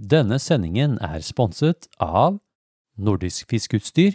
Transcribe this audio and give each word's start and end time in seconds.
Denne 0.00 0.38
sendingen 0.40 0.94
er 1.04 1.20
sponset 1.20 1.84
av 2.00 2.38
Nordisk 2.96 3.50
Fiskeutstyr, 3.52 4.14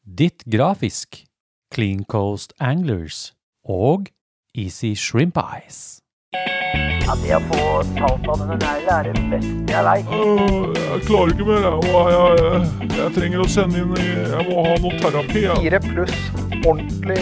Ditt 0.00 0.40
Grafisk, 0.48 1.26
Clean 1.68 2.00
Coast 2.08 2.54
Anglers 2.58 3.34
og 3.62 4.08
Easy 4.56 4.94
Shrimp 4.96 5.36
Eyes. 5.36 6.00
Ja, 6.32 7.12
det 7.20 7.36
å 7.36 7.42
få 7.44 7.60
talt 7.98 8.24
av 8.24 8.40
denne 8.40 8.56
neglen 8.56 8.88
er 8.94 9.10
det 9.10 9.26
beste 9.34 9.74
jeg 9.74 9.84
veit. 9.84 10.08
Uh, 10.08 10.72
Jeg 10.78 11.04
klarer 11.10 11.34
ikke 11.34 11.48
mer. 11.50 11.68
Jeg, 11.68 11.84
jeg, 11.92 12.72
jeg, 12.80 12.90
jeg 12.96 13.14
trenger 13.18 13.44
å 13.44 13.50
sende 13.52 13.84
inn 13.84 13.94
Jeg 14.00 14.48
må 14.48 14.64
ha 14.64 14.74
noe 14.80 15.02
terapi. 15.04 15.44
Jeg. 15.44 15.60
Fire 15.66 15.82
pluss 15.90 16.16
ordentlig 16.64 17.20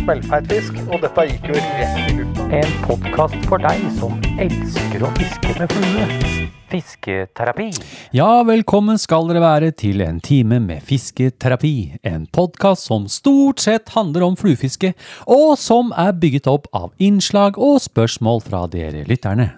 smellfeit 0.00 0.50
fisk, 0.50 0.82
og 0.88 1.06
dette 1.06 1.28
gikk 1.30 1.48
jo 1.52 1.62
rett 1.62 2.02
i 2.02 2.18
lufta. 2.18 2.50
En 2.58 2.76
podkast 2.90 3.48
for 3.48 3.62
deg 3.62 3.86
som 4.00 4.18
elsker 4.42 5.06
å 5.06 5.14
fiske 5.22 5.56
med 5.62 5.78
flue. 5.78 6.63
Fisketerapi. 6.74 7.68
Ja, 8.16 8.42
velkommen 8.42 8.98
skal 8.98 9.28
dere 9.30 9.42
være 9.44 9.68
til 9.78 10.00
en 10.02 10.16
time 10.24 10.56
med 10.58 10.82
fisketerapi. 10.82 12.00
En 12.02 12.24
podkast 12.34 12.88
som 12.88 13.04
stort 13.06 13.62
sett 13.62 13.92
handler 13.94 14.24
om 14.26 14.34
fluefiske, 14.34 14.90
og 15.30 15.54
som 15.60 15.92
er 15.94 16.16
bygget 16.18 16.48
opp 16.50 16.66
av 16.74 16.90
innslag 16.98 17.60
og 17.62 17.78
spørsmål 17.84 18.42
fra 18.42 18.64
dere 18.72 19.04
lytterne. 19.06 19.52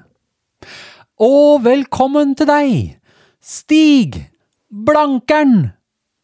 Og 1.16 1.65
velkommen 1.65 2.37
til 2.37 2.51
deg, 2.52 2.77
Stig 3.41 4.21
Blankeren 4.69 5.71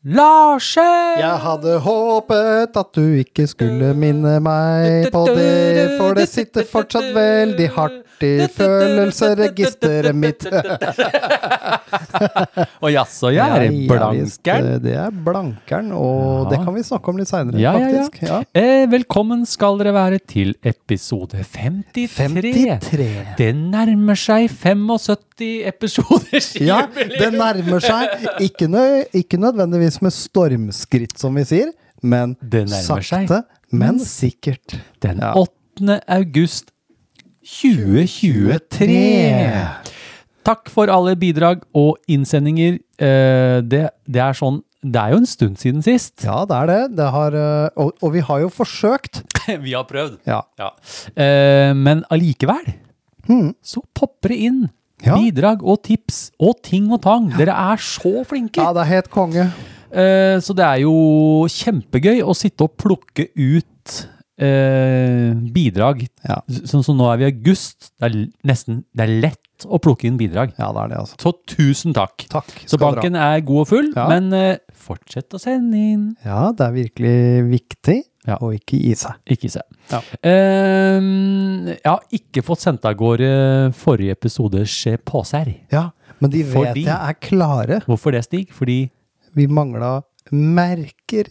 Larsen! 0.02 1.20
Jeg 1.23 1.37
hadde 1.45 1.77
håpet 1.84 2.74
at 2.80 2.88
du 2.98 3.05
ikke 3.20 3.45
skulle 3.47 3.92
minne 3.95 4.41
meg 4.42 5.06
på 5.15 5.20
det, 5.30 5.92
for 6.01 6.16
det 6.19 6.25
sitter 6.27 6.66
fortsatt 6.66 7.12
veldig 7.15 7.69
hardt 7.77 8.25
i 8.27 8.48
følelsesregisteret 8.51 10.11
mitt. 10.19 10.42
Og 12.83 12.91
jaså, 12.91 13.30
jeg 13.34 13.47
er 13.47 13.62
ja, 13.69 13.87
Blankeren. 13.92 14.66
Det 14.83 14.95
er 15.05 15.11
blankeren, 15.27 15.92
og 15.95 16.42
Ja. 16.42 16.48
det 16.50 16.58
kan 16.64 16.75
vi 16.75 16.83
snakke 16.86 17.08
om 17.12 17.17
litt 17.23 17.30
seinere, 17.30 17.58
Ja, 17.62 17.73
ja, 17.78 17.86
ja. 17.86 18.03
faktisk. 18.03 18.23
Ja. 18.27 18.41
Eh, 18.58 18.89
velkommen 18.91 19.47
skal 19.47 19.78
dere 19.78 19.95
være 19.95 20.19
til 20.19 20.56
episode 20.67 21.45
53. 21.47 22.11
53. 22.19 23.06
Det 23.39 23.53
nærmer 23.55 24.19
seg 24.19 24.50
75 24.50 25.20
episoders 25.67 26.53
Ja, 26.62 26.84
det 26.95 27.33
nærmer 27.34 27.80
seg. 27.83 28.06
Ikke, 28.45 28.69
nø 28.70 29.03
ikke 29.14 29.39
nødvendigvis 29.42 29.92
med 30.01 30.12
stormskritt, 30.15 31.19
som 31.21 31.35
vi 31.37 31.45
sier, 31.45 31.69
men 32.03 32.33
sakte, 32.67 33.43
men 33.71 33.98
sikkert. 34.03 34.79
Den 35.05 35.21
8. 35.21 36.01
august 36.09 36.73
2023. 37.43 38.89
Takk 40.47 40.70
for 40.75 40.91
alle 40.91 41.15
bidrag 41.19 41.63
og 41.79 41.98
innsendinger. 42.11 42.81
Eh, 42.98 43.61
det, 43.63 43.85
det 44.11 44.23
er 44.23 44.35
sånn 44.39 44.61
Det 44.83 44.98
er 44.98 45.13
jo 45.15 45.20
en 45.23 45.29
stund 45.31 45.61
siden 45.63 45.83
sist. 45.87 46.25
Ja, 46.27 46.41
det 46.48 46.57
er 46.59 46.67
det. 46.73 46.81
det 46.98 47.07
har, 47.15 47.37
øh, 47.39 47.69
og, 47.79 47.93
og 48.03 48.15
vi 48.17 48.23
har 48.27 48.43
jo 48.43 48.48
forsøkt. 48.51 49.20
Vi 49.63 49.73
har 49.75 49.85
prøvd. 49.87 50.17
Ja. 50.27 50.41
ja. 50.59 50.73
men 51.75 52.03
allikevel 52.11 52.73
Hmm. 53.27 53.53
så 53.63 53.79
popper 53.95 54.33
det 54.33 54.37
inn 54.48 54.63
Ja. 55.07 55.15
bidrag 55.15 55.61
og 55.63 55.79
tips 55.87 56.33
og 56.43 56.57
ting 56.67 56.89
og 56.95 56.98
tang. 57.05 57.29
Dere 57.39 57.55
er 57.55 57.79
så 57.79 58.25
flinke. 58.27 58.59
ja, 58.59 58.73
det 58.75 58.83
er 58.83 58.91
helt 58.91 59.11
konge. 59.15 59.45
Eh, 59.93 60.39
så 60.41 60.55
det 60.57 60.65
er 60.65 60.81
jo 60.87 60.95
kjempegøy 61.53 62.23
å 62.25 62.33
sitte 62.37 62.65
og 62.65 62.77
plukke 62.81 63.29
ut 63.37 63.95
eh, 64.43 65.33
bidrag. 65.53 66.07
Ja. 66.27 66.41
Sånn 66.65 66.85
som 66.87 66.97
nå 66.98 67.09
er 67.12 67.21
vi 67.21 67.27
i 67.29 67.31
august. 67.33 67.91
Det 68.01 68.09
er 68.11 68.19
nesten 68.48 68.83
det 68.97 69.05
er 69.07 69.15
lett 69.29 69.67
å 69.69 69.79
plukke 69.79 70.09
inn 70.09 70.17
bidrag. 70.19 70.55
Ja, 70.59 70.73
det 70.75 70.81
er 70.83 70.89
det, 70.95 71.01
altså. 71.05 71.19
Så 71.23 71.33
tusen 71.53 71.93
takk. 71.95 72.25
Takk. 72.33 72.48
Så 72.67 72.79
banken 72.83 73.15
dra. 73.15 73.29
er 73.37 73.45
god 73.47 73.61
og 73.63 73.69
full, 73.70 73.93
Ja. 73.95 74.09
men 74.11 74.33
eh, 74.35 74.57
fortsett 74.75 75.37
å 75.37 75.39
sende 75.43 75.77
inn. 75.79 76.09
Ja, 76.25 76.48
det 76.57 76.67
er 76.67 76.73
virkelig 76.73 77.51
viktig 77.53 78.01
Ja. 78.27 78.37
å 78.43 78.51
ikke 78.55 78.79
gi 78.81 78.95
seg. 78.98 79.14
Ikke 79.27 79.47
gi 79.47 79.52
seg. 79.58 79.63
Ja. 79.92 80.01
Eh, 80.23 80.98
jeg 81.77 81.85
har 81.86 82.02
ikke 82.14 82.42
fått 82.47 82.63
sendt 82.64 82.85
av 82.89 82.95
gårde 82.98 83.73
forrige 83.79 84.17
episodes 84.17 84.75
poser. 85.05 85.52
Ja, 85.70 85.91
men 86.20 86.31
de 86.31 86.42
vet 86.42 86.55
Fordi- 86.57 86.85
jeg 86.86 86.98
er 87.11 87.14
klare. 87.20 87.81
Hvorfor 87.86 88.13
det, 88.13 88.25
Stig? 88.25 88.51
Fordi 88.52 88.91
Vi 89.35 89.47
mangla 89.48 90.03
merker. 90.33 91.29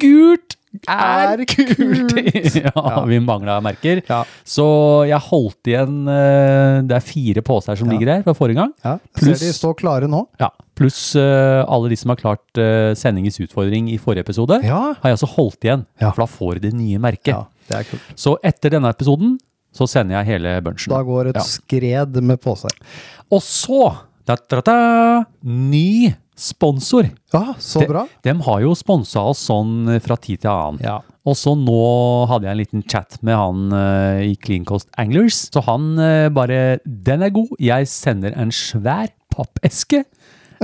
gult 0.00 0.54
er 0.88 1.40
Er 1.40 1.44
kult! 1.48 2.12
ja, 2.56 2.70
Ja. 2.74 3.04
vi 3.08 3.16
mangla 3.24 3.60
merker. 3.64 4.02
Ja. 4.08 4.18
Så 4.44 4.64
jeg 5.08 5.18
holdt 5.30 5.70
igjen 5.70 6.02
eh, 6.08 6.82
Det 6.84 6.96
er 6.98 7.00
fire 7.04 7.42
poser 7.46 7.76
som 7.80 7.88
Ja. 7.88 7.92
ligger 7.96 8.10
her 8.12 8.22
fra 8.26 8.34
forrige 8.36 8.56
gang. 8.60 8.72
Ja, 8.84 8.98
Pluss- 9.16 9.38
Ser 9.40 9.46
de 9.46 9.52
står 9.56 9.74
klare 9.80 10.08
nå? 10.08 10.26
Ja, 10.40 10.50
Pluss 10.76 11.14
eh, 11.16 11.64
alle 11.64 11.88
de 11.88 11.96
som 11.96 12.10
har 12.12 12.16
klart 12.20 12.60
uh, 12.60 12.92
sendingens 12.98 13.38
utfordring 13.40 13.88
i 13.88 13.96
forrige 13.96 14.26
episode. 14.26 14.58
Ja. 14.64 14.92
Har 15.00 15.08
jeg 15.12 15.16
også 15.16 15.30
holdt 15.36 15.64
igjen, 15.64 15.86
Ja. 16.00 16.10
for 16.12 16.26
da 16.26 16.28
får 16.28 16.54
de 16.60 16.66
det 16.68 16.74
nye 16.76 16.98
merket. 17.00 17.32
Ja, 17.32 17.46
det 17.70 17.76
er 17.78 17.84
kult. 17.88 18.02
Så 18.16 18.36
etter 18.44 18.70
denne 18.76 18.92
episoden 18.92 19.38
så 19.72 19.88
sender 19.88 20.18
jeg 20.20 20.26
hele 20.34 20.60
bunchen. 20.64 20.92
Da 20.92 21.00
går 21.02 21.28
et 21.32 21.36
Ja. 21.40 21.46
skred 21.48 22.20
med 22.22 22.40
poser. 22.40 22.72
Og 23.32 23.40
så 23.40 23.94
da, 24.26 24.36
da, 24.36 24.60
da, 24.60 25.24
ny 25.42 26.12
sponsor. 26.36 27.08
Ja, 27.32 27.54
så 27.58 27.82
bra. 27.88 28.04
De 28.24 28.34
har 28.46 28.62
jo 28.62 28.74
sponsa 28.76 29.24
oss 29.32 29.40
sånn 29.48 29.88
fra 30.04 30.18
tid 30.20 30.44
til 30.44 30.52
annen. 30.52 30.82
Ja. 30.84 31.00
Og 31.26 31.34
så 31.34 31.56
nå 31.58 31.80
hadde 32.30 32.46
jeg 32.46 32.54
en 32.54 32.60
liten 32.60 32.84
chat 32.86 33.16
med 33.26 33.34
han 33.34 33.72
uh, 33.74 34.22
i 34.22 34.36
Clean 34.38 34.66
Coast 34.68 34.90
Anglers. 35.00 35.46
Så 35.50 35.64
han 35.66 35.96
uh, 35.98 36.28
bare 36.30 36.78
Den 36.84 37.24
er 37.26 37.34
god. 37.34 37.56
Jeg 37.58 37.88
sender 37.90 38.36
en 38.38 38.54
svær 38.54 39.10
pappeske 39.32 40.04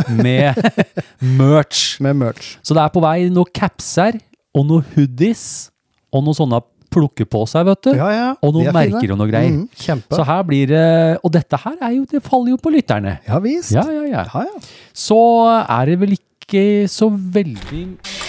med 0.08 0.54
merch. 1.40 1.98
Med 2.04 2.20
merch. 2.20 2.56
Så 2.62 2.76
det 2.78 2.84
er 2.84 2.94
på 2.94 3.02
vei 3.02 3.26
noen 3.32 3.50
capser 3.56 4.20
og 4.54 4.68
noen 4.68 4.86
hoodies 4.94 5.72
og 6.12 6.22
noen 6.26 6.38
sånne 6.38 6.62
plukkeposer, 6.92 7.64
vet 7.68 7.82
du. 7.88 7.90
Ja, 7.98 8.08
ja. 8.14 8.26
Og 8.44 8.52
noen 8.56 8.68
er 8.70 8.76
merker 8.76 9.14
og 9.14 9.18
noe 9.22 9.30
greier. 9.30 9.54
Mm, 9.54 9.64
kjempe. 9.84 10.16
Så 10.18 10.26
her 10.28 10.42
blir 10.48 10.68
det 10.70 10.84
Og 11.22 11.32
dette 11.34 11.58
her 11.64 11.76
er 11.80 11.94
jo 11.96 12.04
Det 12.10 12.20
faller 12.24 12.52
jo 12.54 12.58
på 12.60 12.72
lytterne. 12.74 13.16
ja 13.26 13.38
visst. 13.44 13.72
Ja, 13.74 13.84
ja, 13.88 14.04
ja. 14.10 14.24
ja, 14.28 14.44
ja. 14.48 14.60
Så 14.92 15.18
er 15.62 15.90
det 15.92 15.98
vel 16.02 16.14
ikke 16.18 16.62
så 16.92 17.08
veldig 17.08 17.82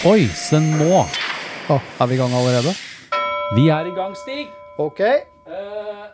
Oi, 0.08 0.20
se 0.32 0.60
nå. 0.64 1.04
Å, 1.70 1.76
er 2.00 2.08
vi 2.10 2.16
i 2.16 2.20
gang 2.20 2.32
allerede? 2.36 2.72
Vi 3.54 3.68
er 3.72 3.86
i 3.88 3.92
gang, 3.96 4.14
Stig. 4.18 4.48
Ok. 4.80 5.00
Uh, 5.48 6.06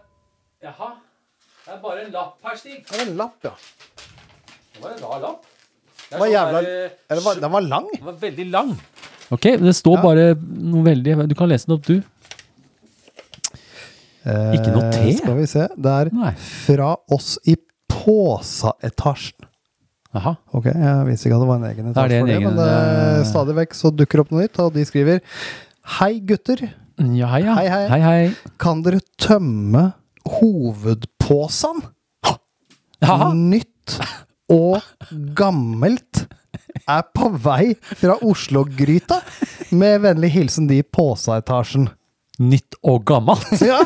jaha. 0.62 0.90
Det 1.64 1.76
er 1.76 1.80
bare 1.82 2.04
en 2.04 2.12
lapp 2.14 2.36
her, 2.44 2.56
Stig. 2.58 2.82
Det 2.86 2.98
er 2.98 3.06
en 3.08 3.16
lapp, 3.18 3.36
ja. 3.46 3.54
Det 4.74 4.82
var 4.82 4.92
en 4.96 5.02
rar 5.06 5.22
lapp. 5.24 5.46
Det 6.10 6.18
Var 6.18 6.26
sånn 6.26 6.32
jævla, 6.34 6.60
der, 6.66 6.90
eh, 7.14 7.20
var, 7.24 7.40
den 7.44 7.52
var 7.54 7.66
lang. 7.66 7.86
Den 7.94 8.06
var 8.08 8.16
veldig 8.24 8.46
lang. 8.50 8.70
Ok, 9.30 9.46
det 9.62 9.74
står 9.78 9.96
Ja. 9.96 10.02
bare 10.02 10.24
noe 10.34 10.82
veldig 10.82 11.28
Du 11.30 11.34
kan 11.38 11.48
lese 11.48 11.66
den 11.68 11.76
opp, 11.76 11.86
du. 11.86 12.02
Ikke 14.26 14.72
noe 14.74 14.90
te? 14.92 15.04
Eh, 15.08 15.14
Skal 15.16 15.36
vi 15.38 15.46
se. 15.48 15.66
Det 15.76 15.92
er 16.02 16.10
Nei. 16.12 16.32
fra 16.36 16.94
oss 17.16 17.38
i 17.48 17.56
Påsaetasjen. 17.90 19.46
Aha. 20.14 20.32
Ok, 20.58 20.66
jeg 20.66 21.06
visste 21.06 21.28
ikke 21.28 21.36
at 21.38 21.42
det 21.44 21.48
var 21.48 21.58
en 21.60 21.66
egen 21.70 21.90
etasje 21.92 22.08
det 22.10 22.16
en 22.18 22.22
for 22.24 22.26
det, 22.30 22.36
egen, 22.36 22.48
men 22.48 22.56
det, 22.58 22.68
eh, 23.20 23.24
stadig 23.30 23.54
vekk 23.60 23.76
så 23.78 23.92
dukker 23.94 24.22
opp 24.24 24.32
noe 24.34 24.42
nytt, 24.42 24.58
og 24.58 24.72
de 24.74 24.84
skriver 24.88 25.20
Hei 26.00 26.12
gutter, 26.26 26.64
Ja, 27.00 27.28
hei, 27.32 27.40
ja. 27.46 27.54
Hei, 27.56 27.68
hei. 27.70 27.84
hei, 27.88 28.00
hei. 28.04 28.34
kan 28.58 28.82
dere 28.84 28.98
tømme 29.22 29.92
hovedpåsen? 30.26 31.80
Nytt 33.00 33.94
og 34.52 34.82
gammelt 35.38 36.26
er 36.90 37.06
på 37.16 37.30
vei 37.40 37.72
fra 37.96 38.18
Oslo-gryta. 38.26 39.20
Med 39.72 40.02
vennlig 40.04 40.30
hilsen 40.34 40.66
de 40.68 40.80
i 40.82 40.84
Påsa-etasjen. 40.84 41.88
Nytt 42.40 42.76
og 42.82 43.04
gammelt. 43.08 43.46
Ja. 43.70 43.82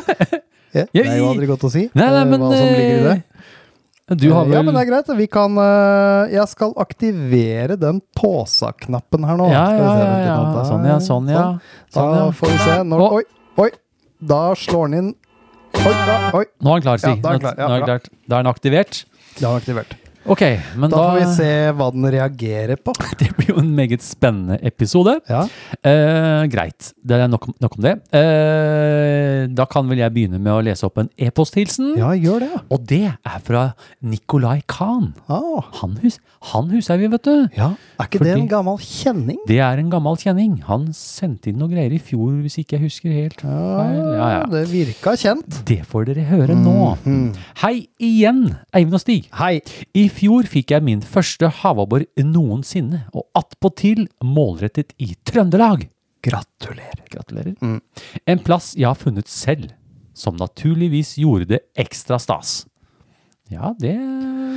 Ja, 0.75 0.83
Det 0.91 1.05
er 1.07 1.17
jo 1.21 1.27
aldri 1.31 1.47
godt 1.47 1.61
å 1.63 1.69
si 1.71 1.85
Nei, 1.95 2.03
nei, 2.11 2.19
eh, 2.19 2.25
men 2.27 2.41
hva 2.41 2.49
som 2.51 2.65
ligger 2.67 2.95
i 2.97 3.03
det. 3.05 3.11
eh, 4.11 4.15
Du 4.19 4.25
har 4.33 4.43
Eh, 4.43 4.51
Ja, 4.57 4.61
men 4.67 4.75
det 4.75 4.81
er 4.81 4.89
greit. 4.89 5.11
Vi 5.17 5.27
kan 5.31 5.55
Jeg 6.33 6.47
skal 6.51 6.73
aktivere 6.83 7.77
den 7.79 8.01
Påsa-knappen 8.19 9.23
her 9.25 9.37
nå. 9.39 9.47
Ja, 9.53 9.61
ja, 9.71 9.93
ja. 10.01 10.17
ja. 10.25 10.65
Sånn, 10.67 10.83
ja. 10.89 10.97
Sånn, 10.99 11.29
ja. 11.31 11.45
Sånn, 11.95 12.11
da 12.17 12.25
får 12.35 12.51
vi 12.51 12.57
se. 12.65 12.75
Når, 12.91 13.05
oi, 13.21 13.23
oi! 13.63 13.69
Da 14.19 14.41
slår 14.55 14.89
den 14.91 14.99
inn 14.99 15.13
Oi, 15.75 15.91
da, 16.07 16.17
oi! 16.39 16.45
Nå 16.63 16.71
er 16.71 16.75
han 16.75 16.83
klar, 16.85 16.99
Ja, 17.03 17.15
da 17.23 17.29
er 17.29 17.31
han 17.31 17.41
klar. 17.43 17.55
Ja. 17.59 17.97
Da 18.27 18.37
er 18.39 18.43
den 18.43 18.51
aktivert. 18.51 19.01
Er 19.35 19.41
den 19.41 19.55
aktivert. 19.59 19.95
Ok, 20.25 20.41
men 20.81 20.89
Da 20.89 20.97
da, 20.97 21.03
får 21.05 21.19
vi 21.19 21.25
se 21.37 21.49
hva 21.77 21.87
den 21.93 22.05
reagerer 22.15 22.79
på. 22.81 22.93
Det 23.19 23.27
blir 23.37 23.51
jo 23.53 23.59
en 23.61 23.69
meget 23.77 24.01
spennende 24.01 24.57
episode. 24.65 25.19
Ja. 25.29 25.43
Eh, 25.85 26.45
greit, 26.49 26.91
det 27.05 27.19
er 27.21 27.29
nok, 27.29 27.45
nok 27.61 27.75
om 27.77 27.83
det. 27.85 27.93
Eh, 28.15 29.45
da 29.55 29.65
kan 29.69 29.85
vel 29.89 30.01
jeg 30.01 30.13
begynne 30.15 30.39
med 30.41 30.51
å 30.53 30.63
lese 30.65 30.87
opp 30.87 30.97
en 31.03 31.09
e-posthilsen. 31.21 31.93
ja, 31.99 32.09
gjør 32.17 32.41
det. 32.45 32.49
Og 32.73 32.87
det 32.89 33.03
er 33.13 33.39
fra 33.45 33.67
Nikolai 34.01 34.61
Khan. 34.71 35.11
Ah, 35.29 35.61
Han, 35.81 35.97
hus, 36.01 36.17
han 36.51 36.69
huser 36.73 36.97
vi, 37.01 37.07
vet 37.13 37.23
du. 37.29 37.35
ja. 37.57 37.69
Er 38.01 38.09
ikke 38.09 38.23
det 38.25 38.33
en 38.35 38.47
gammel 38.51 38.79
kjenning? 38.83 39.37
Det 39.47 39.59
er 39.63 39.79
en 39.79 39.89
gammel 39.93 40.17
kjenning. 40.19 40.57
Han 40.67 40.89
sendte 40.97 41.51
inn 41.51 41.61
noe 41.61 41.69
greier 41.71 41.93
i 41.95 42.01
fjor, 42.01 42.33
hvis 42.43 42.57
ikke 42.63 42.75
jeg 42.79 42.87
husker 42.89 43.13
helt 43.15 43.45
feil. 43.45 44.01
Ja, 44.17 44.27
ja. 44.39 44.41
Det 44.51 44.65
virka 44.73 45.13
kjent. 45.21 45.61
Det 45.69 45.79
får 45.87 46.09
dere 46.09 46.25
høre 46.33 46.57
nå. 46.59 46.75
Mhm. 47.05 47.29
Hei 47.61 47.75
igjen, 48.03 48.41
Eivind 48.75 48.97
og 48.97 49.05
Stig. 49.05 49.29
Hei. 49.39 49.61
I 49.95 50.07
fjor 50.15 50.47
fikk 50.49 50.73
jeg 50.73 50.85
min 50.85 51.03
første 51.05 51.49
havabbor 51.61 52.05
noensinne, 52.23 53.03
og 53.15 53.27
attpåtil 53.37 54.05
målrettet 54.23 54.95
i 55.01 55.13
Trøndelag. 55.27 55.87
Gratulerer. 56.25 57.03
Gratulerer. 57.11 57.53
Mm. 57.61 57.81
En 58.25 58.41
plass 58.41 58.73
jeg 58.77 58.87
har 58.89 58.97
funnet 58.97 59.29
selv, 59.29 59.69
som 60.15 60.37
naturligvis 60.39 61.15
gjorde 61.21 61.51
det 61.53 61.61
ekstra 61.77 62.17
stas. 62.21 62.63
Ja, 63.53 63.75
det 63.77 63.93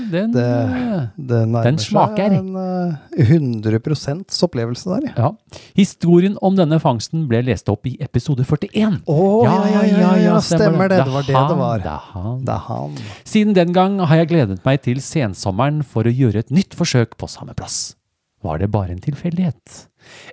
Den, 0.09 0.33
Det, 0.33 0.43
eh, 0.43 1.09
det 1.17 1.41
nærmer 1.49 1.65
Den 1.67 1.79
smaker. 1.79 2.17
seg 2.17 2.39
en 2.39 2.57
eh, 2.57 3.25
100 3.29 4.43
opplevelse 4.47 4.89
der, 4.89 5.09
ja. 5.11 5.13
ja. 5.19 5.59
Historien 5.77 6.39
om 6.41 6.57
denne 6.57 6.79
fangsten 6.81 7.27
ble 7.29 7.43
lest 7.45 7.69
opp 7.69 7.85
i 7.87 7.99
episode 8.01 8.47
41. 8.49 9.03
Å, 9.05 9.27
ja, 9.45 9.59
ja, 9.69 9.83
ja, 9.85 10.15
ja, 10.23 10.39
stemmer 10.41 10.89
det. 10.89 11.03
Det 11.05 11.13
var 11.13 11.29
det 11.29 11.35
det 11.37 11.59
var. 11.61 11.85
Det 11.85 11.93
er 11.93 12.07
han. 12.15 12.41
Det 12.47 12.55
er 12.55 12.65
han. 12.71 12.97
Siden 13.29 13.55
den 13.59 13.77
gang 13.77 14.01
har 14.01 14.23
jeg 14.23 14.31
gledet 14.33 14.65
meg 14.65 14.81
til 14.87 15.03
sensommeren 15.05 15.85
for 15.85 16.09
å 16.09 16.15
gjøre 16.15 16.47
et 16.47 16.51
nytt 16.55 16.73
forsøk 16.79 17.19
på 17.21 17.29
samme 17.29 17.53
plass. 17.59 17.95
Var 18.41 18.63
det 18.63 18.71
bare 18.73 18.95
en 18.97 19.05
tilfeldighet? 19.05 19.85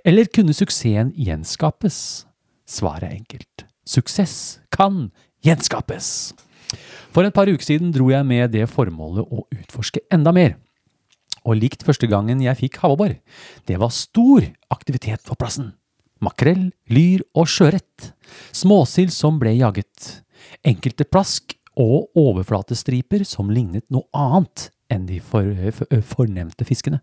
Eller 0.06 0.30
kunne 0.32 0.56
suksessen 0.56 1.12
gjenskapes? 1.12 2.24
Svaret 2.64 3.10
er 3.10 3.18
enkelt. 3.20 3.66
Suksess 3.86 4.58
kan 4.72 5.10
gjenskapes. 5.44 6.32
For 7.14 7.24
et 7.24 7.34
par 7.36 7.48
uker 7.48 7.64
siden 7.64 7.92
dro 7.94 8.10
jeg 8.12 8.26
med 8.28 8.52
det 8.52 8.66
formålet 8.70 9.24
å 9.32 9.46
utforske 9.54 10.02
enda 10.12 10.32
mer. 10.36 10.56
Og 11.46 11.60
likt 11.60 11.84
første 11.86 12.08
gangen 12.10 12.40
jeg 12.42 12.58
fikk 12.58 12.80
havabbor. 12.82 13.14
Det 13.68 13.78
var 13.78 13.92
stor 13.94 14.48
aktivitet 14.74 15.22
på 15.28 15.36
plassen. 15.38 15.72
Makrell, 16.24 16.70
lyr 16.90 17.22
og 17.36 17.46
sjøørret. 17.50 18.10
Småsild 18.56 19.12
som 19.14 19.38
ble 19.38 19.52
jaget. 19.58 20.24
Enkelte 20.66 21.06
plask 21.06 21.54
og 21.76 22.08
overflatestriper 22.16 23.22
som 23.28 23.52
lignet 23.52 23.84
noe 23.92 24.08
annet 24.16 24.70
enn 24.92 25.04
de 25.08 25.20
for, 25.20 25.44
for, 25.76 26.02
fornevnte 26.16 26.66
fiskene. 26.66 27.02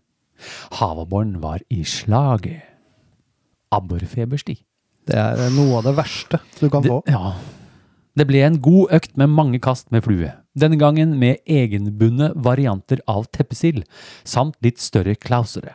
Havabboren 0.80 1.38
var 1.40 1.62
i 1.72 1.84
slaget. 1.86 2.64
Abborfeberstig. 3.74 4.58
Det 5.08 5.16
er 5.20 5.40
eh, 5.46 5.52
noe 5.54 5.78
av 5.80 5.86
det 5.88 5.94
verste 5.98 6.40
du 6.60 6.68
kan 6.72 6.84
Det, 6.84 6.90
få. 6.92 7.00
ja. 7.10 7.34
Det 8.14 8.26
ble 8.28 8.44
en 8.46 8.60
god 8.62 8.92
økt 8.94 9.16
med 9.18 9.32
mange 9.34 9.58
kast 9.62 9.90
med 9.94 10.04
flue. 10.06 10.30
Denne 10.54 10.78
gangen 10.78 11.16
med 11.18 11.40
egenbundne 11.50 12.30
varianter 12.38 13.00
av 13.10 13.26
teppesild, 13.34 13.82
samt 14.22 14.54
litt 14.62 14.78
større 14.82 15.16
klausere. 15.18 15.74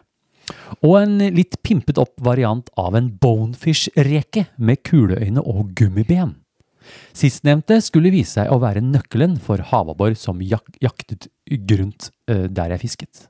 Og 0.80 0.96
en 1.02 1.18
litt 1.36 1.60
pimpet 1.68 2.00
opp 2.02 2.16
variant 2.24 2.70
av 2.80 2.96
en 2.98 3.10
bonefish-reke 3.22 4.48
med 4.58 4.82
kuleøyne 4.88 5.44
og 5.44 5.74
gummiben. 5.78 6.38
Sistnevnte 7.14 7.82
skulle 7.86 8.12
vise 8.14 8.40
seg 8.40 8.54
å 8.54 8.62
være 8.64 8.82
nøkkelen 8.82 9.36
for 9.44 9.62
havabbor 9.72 10.16
som 10.18 10.40
jak 10.42 10.80
jaktet 10.82 11.28
grunt 11.68 12.10
eh, 12.32 12.48
der 12.48 12.74
jeg 12.74 12.84
fisket. 12.86 13.28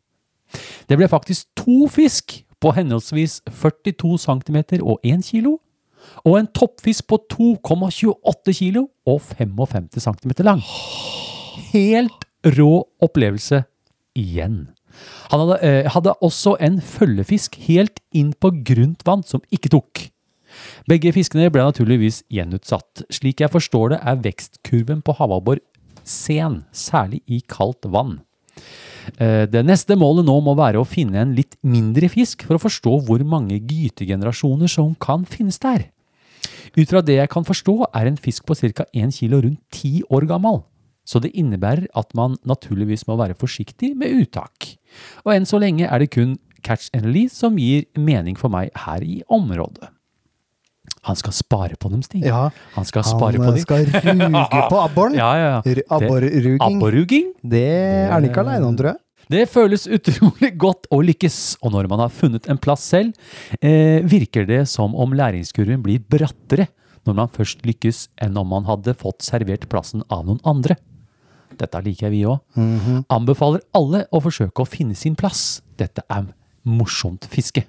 Det 0.87 0.97
ble 0.97 1.09
faktisk 1.09 1.49
to 1.57 1.89
fisk 1.91 2.39
på 2.61 2.71
henholdsvis 2.75 3.39
42 3.49 4.17
cm 4.21 4.59
og 4.79 5.01
1 5.03 5.25
kilo, 5.27 5.57
og 6.25 6.39
en 6.39 6.49
toppfisk 6.55 7.07
på 7.09 7.19
2,28 7.33 8.55
kilo 8.55 8.87
og 9.07 9.21
55 9.21 9.99
cm 10.03 10.35
lang. 10.47 10.61
Helt 11.71 12.27
rå 12.57 12.73
opplevelse 13.03 13.63
igjen. 14.17 14.69
Han 15.31 15.43
hadde, 15.43 15.57
eh, 15.63 15.89
hadde 15.91 16.15
også 16.21 16.55
en 16.59 16.79
følgefisk 16.81 17.55
helt 17.67 17.99
inn 18.11 18.33
på 18.33 18.51
grunt 18.65 19.05
vann 19.05 19.23
som 19.23 19.43
ikke 19.51 19.71
tok. 19.75 20.09
Begge 20.89 21.13
fiskene 21.13 21.51
ble 21.53 21.63
naturligvis 21.67 22.23
gjenutsatt. 22.33 23.05
Slik 23.13 23.43
jeg 23.43 23.53
forstår 23.53 23.93
det, 23.93 23.99
er 24.01 24.23
vekstkurven 24.23 25.03
på 25.05 25.15
havabbor 25.19 25.61
sen, 26.03 26.63
særlig 26.73 27.21
i 27.27 27.41
kaldt 27.47 27.85
vann. 27.85 28.19
Eh, 29.17 29.45
Det 29.49 29.63
neste 29.65 29.95
målet 29.97 30.25
nå 30.27 30.35
må 30.43 30.55
være 30.57 30.79
å 30.81 30.87
finne 30.87 31.21
en 31.21 31.35
litt 31.35 31.57
mindre 31.63 32.09
fisk 32.09 32.43
for 32.45 32.57
å 32.57 32.63
forstå 32.63 33.05
hvor 33.07 33.23
mange 33.23 33.59
gytegenerasjoner 33.59 34.69
som 34.69 34.95
kan 34.95 35.25
finnes 35.25 35.59
der. 35.59 35.89
Ut 36.77 36.89
fra 36.89 37.01
det 37.01 37.17
jeg 37.17 37.29
kan 37.29 37.43
forstå, 37.43 37.89
er 37.93 38.07
en 38.07 38.17
fisk 38.17 38.45
på 38.45 38.55
ca. 38.55 38.85
1 38.93 39.11
kilo 39.11 39.41
rundt 39.41 39.61
10 39.71 40.03
år 40.09 40.27
gammel. 40.29 40.63
Så 41.05 41.19
det 41.19 41.33
innebærer 41.33 41.87
at 41.97 42.13
man 42.13 42.37
naturligvis 42.45 43.07
må 43.07 43.17
være 43.17 43.33
forsiktig 43.33 43.95
med 43.97 44.13
uttak. 44.13 44.77
Og 45.25 45.33
enn 45.33 45.47
så 45.49 45.57
lenge 45.57 45.87
er 45.89 45.99
det 45.99 46.11
kun 46.13 46.37
catch 46.61 46.89
and 46.93 47.07
release 47.07 47.33
som 47.33 47.57
gir 47.57 47.87
mening 47.97 48.37
for 48.37 48.49
meg 48.53 48.69
her 48.75 49.01
i 49.01 49.23
området. 49.27 49.89
Han 51.07 51.15
skal 51.15 51.33
spare 51.33 51.75
på 51.79 51.89
dem, 51.91 52.01
Stig. 52.03 52.23
Ja, 52.25 52.49
Han 52.75 52.85
skal 52.85 53.03
han 53.03 53.19
på 53.19 53.29
dem. 53.31 53.57
skal 53.63 53.85
ruge 53.85 54.63
på 54.69 54.79
abboren. 54.81 55.15
Ja, 55.21 55.29
ja, 55.37 55.61
ja. 55.63 55.83
Abborruging. 55.89 56.57
Abborruging? 56.61 57.29
Det 57.43 57.63
er 57.69 58.11
han 58.11 58.25
ikke 58.27 58.41
aleine 58.43 58.67
om, 58.67 58.75
tror 58.77 58.93
jeg. 58.93 58.99
Det 59.29 59.43
føles 59.51 59.85
utrolig 59.87 60.57
godt 60.65 60.87
å 60.91 60.99
lykkes, 61.05 61.57
og 61.61 61.71
når 61.75 61.87
man 61.91 61.99
har 62.03 62.09
funnet 62.09 62.47
en 62.49 62.57
plass 62.57 62.81
selv, 62.89 63.13
eh, 63.61 64.01
virker 64.09 64.47
det 64.49 64.63
som 64.67 64.95
om 64.97 65.13
læringskurven 65.13 65.83
blir 65.85 65.99
brattere 66.01 66.67
når 67.07 67.15
man 67.15 67.29
først 67.31 67.61
lykkes 67.65 68.07
enn 68.21 68.37
om 68.37 68.49
man 68.51 68.65
hadde 68.67 68.93
fått 68.97 69.21
servert 69.25 69.67
plassen 69.69 70.01
av 70.09 70.25
noen 70.27 70.41
andre. 70.43 70.75
Dette 71.59 71.79
liker 71.85 72.09
vi 72.13 72.23
òg. 72.25 72.39
Mhm. 72.55 73.05
Anbefaler 73.09 73.61
alle 73.75 74.05
å 74.11 74.21
forsøke 74.21 74.63
å 74.63 74.67
finne 74.67 74.95
sin 74.97 75.15
plass. 75.15 75.61
Dette 75.77 76.03
er 76.09 76.27
morsomt 76.65 77.25
fiske. 77.31 77.63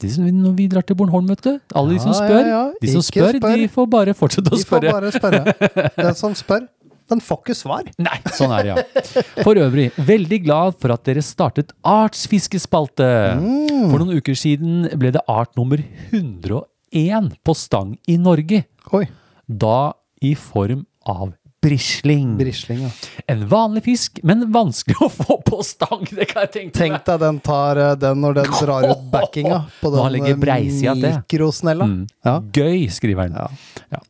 De 0.00 0.10
som, 0.12 0.24
når 0.24 0.52
vi 0.56 0.66
drar 0.72 0.84
til 0.86 0.96
Bornholm, 0.96 1.28
vet 1.28 1.42
du. 1.44 1.54
Alle 1.76 1.96
de 1.96 2.02
som 2.02 2.14
spør, 2.16 2.40
ja, 2.40 2.50
ja. 2.50 2.60
de 2.80 2.92
som 2.92 3.04
spør, 3.04 3.36
spør. 3.36 3.56
de 3.56 3.70
får 3.72 3.88
bare 3.92 4.14
fortsette 4.16 4.52
å 4.52 4.56
De 4.56 4.62
får 4.64 4.66
spørre. 4.66 4.92
bare 4.96 5.10
spørre. 5.12 5.90
Den 5.98 6.16
som 6.18 6.36
spør, 6.38 6.64
den 7.10 7.20
får 7.26 7.40
ikke 7.42 7.56
svar. 7.58 7.88
Nei, 7.98 8.16
sånn 8.36 8.52
er 8.54 8.68
det, 8.68 8.74
ja. 8.76 9.22
For 9.42 9.58
øvrig, 9.58 9.88
veldig 9.98 10.40
glad 10.44 10.76
for 10.80 10.94
at 10.94 11.02
dere 11.08 11.24
startet 11.26 11.72
Artsfiskespalte. 11.86 13.08
Mm. 13.40 13.88
For 13.90 13.98
noen 14.02 14.20
uker 14.20 14.38
siden 14.38 14.86
ble 15.00 15.10
det 15.16 15.24
art 15.30 15.52
nummer 15.58 15.82
101 16.14 17.32
på 17.42 17.56
stang 17.58 17.96
i 18.08 18.16
Norge. 18.20 18.62
Oi. 18.94 19.04
Da 19.50 19.92
i 20.22 20.36
form 20.38 20.84
av 21.08 21.32
brisling. 21.62 22.38
Brisling, 22.38 22.82
ja. 22.82 22.90
En 23.26 23.48
vanlig 23.48 23.84
fisk, 23.84 24.20
men 24.22 24.46
vanskelig 24.52 24.96
å 25.04 25.08
få 25.12 25.36
på 25.46 25.60
stang. 25.66 26.06
Det 26.10 26.26
kan 26.30 26.46
jeg 26.46 26.52
tenke 26.54 26.78
Tenk 26.78 27.04
deg 27.06 27.20
den 27.22 27.40
tar 27.44 27.80
eh, 27.80 27.96
den 28.00 28.22
når 28.24 28.38
den 28.40 28.54
drar 28.54 28.86
ut 28.88 29.02
backinga 29.14 29.60
på 29.80 29.92
den 29.94 30.20
eh, 30.24 30.94
mikrosnella. 31.04 31.88
Mm. 31.90 32.06
Ja. 32.26 32.38
Gøy, 32.56 32.86
skriver 32.92 33.28
han. 33.28 33.60
Ja. 33.92 34.00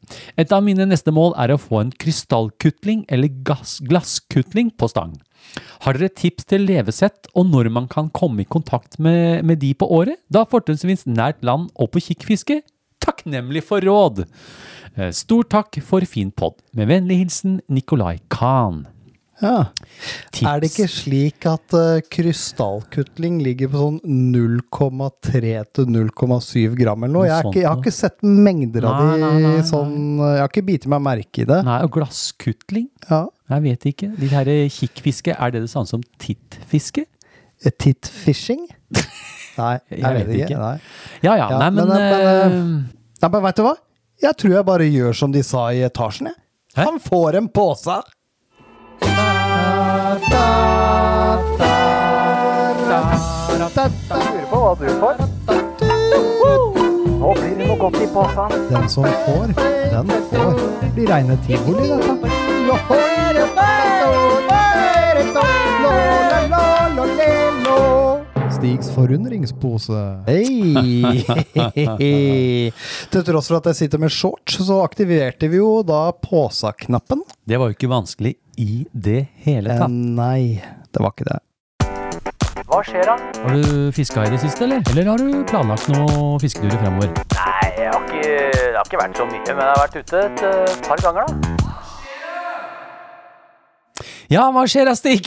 Et 0.41 0.55
av 0.55 0.63
mine 0.65 0.87
neste 0.89 1.15
mål 1.15 1.35
er 1.41 1.55
å 1.55 1.61
få 1.61 1.83
en 1.83 1.93
krystallkutling 1.93 3.05
eller 3.11 3.33
glasskutling 3.91 4.73
på 4.79 4.91
stang. 4.93 5.19
Har 5.85 5.97
dere 5.97 6.13
tips 6.15 6.47
til 6.53 6.67
levesett 6.69 7.31
og 7.35 7.49
når 7.51 7.71
man 7.75 7.89
kan 7.91 8.11
komme 8.15 8.45
i 8.45 8.49
kontakt 8.49 8.99
med, 9.03 9.43
med 9.47 9.59
de 9.63 9.73
på 9.75 9.89
året? 9.91 10.21
Da 10.31 10.45
fortrinnsvis 10.47 11.07
nært 11.09 11.43
land 11.47 11.73
og 11.75 11.91
på 11.95 12.03
kikkfiske? 12.11 12.61
Takknemlig 13.03 13.65
for 13.67 13.83
råd! 13.83 14.27
Eh, 14.99 15.11
Stor 15.15 15.47
takk 15.51 15.79
for 15.87 16.05
fin 16.09 16.31
pod. 16.35 16.59
Med 16.77 16.91
vennlig 16.91 17.21
hilsen 17.25 17.61
Nikolai 17.71 18.19
Kahn. 18.33 18.87
Ja. 19.41 19.71
Tips. 20.35 20.43
Er 20.45 20.61
det 20.61 20.69
ikke 20.69 20.87
slik 20.93 21.47
at 21.49 21.73
uh, 21.73 22.03
krystallkutling 22.13 23.39
ligger 23.41 23.71
på 23.73 23.81
sånn 23.81 23.97
0,3 24.35 25.55
til 25.79 25.89
0,7 25.89 26.77
gram 26.77 27.07
eller 27.07 27.15
noe? 27.15 27.25
Jeg, 27.31 27.47
ikke, 27.49 27.63
jeg 27.63 27.69
har 27.71 27.81
ikke 27.81 27.95
sett 27.95 28.19
mengder 28.21 28.85
av 28.91 28.99
Nei, 28.99 29.07
de 29.15 29.23
nei, 29.25 29.33
nei, 29.47 29.65
sånn 29.71 29.97
uh, 30.21 30.27
Jeg 30.35 30.43
har 30.45 30.53
ikke 30.53 30.67
bitt 30.69 30.87
meg 30.93 31.05
merke 31.09 31.45
i 31.47 31.49
det. 31.49 31.61
Nei, 31.71 31.79
og 31.87 31.95
glasskutling? 31.97 32.91
Ja. 33.09 33.23
Jeg 33.55 33.67
vet 33.71 33.89
ikke. 33.95 34.13
De 34.21 34.29
her 34.35 34.53
eh, 34.53 34.67
kikkfiske, 34.77 35.33
er 35.35 35.57
det 35.57 35.65
det 35.65 35.73
samme 35.73 35.89
som 35.89 36.05
tittfiske? 36.21 37.07
Eh, 37.65 37.73
Tittfishing? 37.81 38.67
Nei, 39.61 39.75
jeg, 39.89 40.03
Jeg 40.05 40.19
vet 40.19 40.27
vet 40.29 40.37
ikke. 40.37 40.51
ikke. 40.53 40.75
Ja 41.25 41.33
ja, 41.41 41.49
nei, 41.57 41.71
men, 41.75 41.89
men, 41.89 41.97
men, 41.97 42.61
men, 43.25 43.31
men 43.33 43.43
vet 43.49 43.57
du 43.57 43.65
hva? 43.65 43.79
Jeg 44.21 44.37
tror 44.37 44.53
jeg 44.53 44.65
bare 44.69 44.85
gjør 44.85 45.15
som 45.17 45.33
de 45.33 45.41
sa 45.45 45.71
i 45.73 45.81
etasjen, 45.87 46.27
jeg. 46.29 46.37
Hæ? 46.77 46.85
Han 46.85 47.01
får 47.01 47.39
en 47.39 47.49
pose. 47.49 47.97
Lurer 53.51 54.47
på 54.51 54.59
hva 54.61 54.73
du 54.77 54.87
får. 55.01 55.15
Nå 57.21 57.33
blir 57.37 57.55
det 57.57 57.65
noe 57.65 57.79
godt 57.81 57.99
i 58.01 58.09
posen. 58.13 58.49
Den 58.69 58.89
som 58.93 59.09
får, 59.25 59.47
den 59.95 60.15
får. 60.31 60.53
Det 60.83 60.93
blir 60.99 61.07
reine 61.15 61.41
tivoli, 61.47 61.89
dette. 61.89 62.29
Stigs 68.61 68.91
forundringspose. 68.93 69.97
Hei! 70.27 71.23
Til 73.11 73.23
tross 73.25 73.49
for 73.49 73.57
at 73.57 73.69
jeg 73.71 73.79
sitter 73.79 74.03
med 74.03 74.13
shorts, 74.13 74.59
så 74.67 74.83
aktiverte 74.85 75.49
vi 75.49 75.57
jo 75.63 75.79
da 75.87 76.11
påsa-knappen. 76.13 77.23
det 77.49 77.57
var 77.57 77.71
jo 77.71 77.77
ikke 77.79 77.89
vanskelig 77.89 78.35
i 78.61 78.83
det 78.93 79.23
hele 79.47 79.73
Eh, 79.73 79.81
tatt. 79.81 79.89
nei, 80.21 80.61
det 80.93 81.01
var 81.01 81.15
ikke 81.17 81.29
det. 81.31 81.39
Hva 82.71 82.83
skjer 82.85 83.09
da? 83.09 83.17
Har 83.47 83.57
du 83.57 83.91
fiska 83.97 84.27
i 84.29 84.31
det 84.35 84.43
siste, 84.45 84.67
eller? 84.69 84.85
Eller 84.93 85.09
har 85.09 85.19
du 85.25 85.41
planlagt 85.49 85.89
noen 85.91 86.37
fisketurer 86.45 86.77
fremover? 86.85 87.17
Nei, 87.33 87.71
jeg 87.81 87.89
har 87.95 88.05
ikke, 88.05 88.21
det 88.21 88.77
har 88.77 88.85
ikke 88.85 89.01
vært 89.07 89.17
så 89.23 89.31
mye, 89.33 89.41
men 89.49 89.65
jeg 89.65 89.73
har 89.73 89.81
vært 89.87 89.97
ute 90.05 90.23
et 90.29 90.45
eh, 90.53 90.77
par 90.85 91.01
ganger 91.09 91.25
da. 91.25 91.57
Ja, 94.31 94.45
hva 94.55 94.63
skjer 94.71 94.87
da, 94.87 94.95
Stig? 94.95 95.27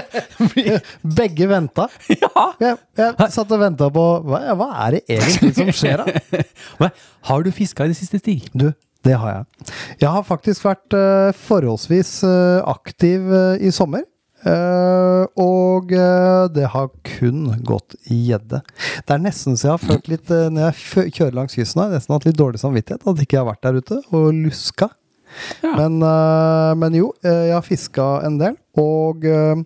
Begge 1.20 1.48
venta. 1.50 1.84
ja. 2.08 2.44
Jeg, 2.60 2.78
jeg 2.96 3.32
satt 3.34 3.50
og 3.52 3.60
venta 3.60 3.90
på 3.92 4.04
hva, 4.24 4.40
hva 4.56 4.68
er 4.86 4.96
det 4.96 5.18
egentlig 5.18 5.50
som 5.58 5.72
skjer 5.76 6.00
da? 6.00 6.88
Har 7.28 7.44
du 7.44 7.50
fiska 7.52 7.84
i 7.84 7.92
det 7.92 7.98
siste, 7.98 8.22
Stig? 8.22 8.46
Du, 8.56 8.70
det 9.04 9.18
har 9.20 9.34
jeg. 9.34 9.68
Jeg 10.00 10.12
har 10.14 10.24
faktisk 10.24 10.64
vært 10.64 10.96
uh, 10.96 11.28
forholdsvis 11.36 12.14
uh, 12.24 12.64
aktiv 12.72 13.28
uh, 13.28 13.60
i 13.60 13.72
sommer. 13.74 14.06
Og 14.40 15.90
det 15.92 16.68
har 16.72 16.86
kun 17.04 17.50
gått 17.68 17.92
i 18.08 18.22
gjedde. 18.30 18.62
Det 19.04 19.12
er 19.12 19.20
nesten 19.20 19.58
så 19.60 19.66
jeg 19.66 19.74
har 19.74 19.82
følt 19.82 20.08
litt 20.08 20.32
Når 20.32 20.62
jeg 20.62 21.12
kjører 21.18 21.36
langs 21.36 21.58
kysten, 21.58 21.82
har 21.82 21.90
jeg 21.90 21.98
nesten 21.98 22.14
hatt 22.16 22.24
litt 22.24 22.38
dårlig 22.38 22.62
samvittighet 22.62 23.04
at 23.04 23.20
ikke 23.20 23.36
jeg 23.36 23.42
har 23.42 23.50
vært 23.50 23.68
der 23.68 23.82
ute 23.82 23.98
og 24.16 24.30
luska. 24.38 24.88
Ja. 25.62 25.74
Men, 25.76 26.00
eh, 26.02 26.74
men 26.80 26.96
jo, 26.98 27.12
eh, 27.24 27.46
jeg 27.50 27.56
har 27.56 27.66
fiska 27.66 28.08
en 28.26 28.38
del. 28.40 28.56
Og 28.80 29.24
eh, 29.28 29.62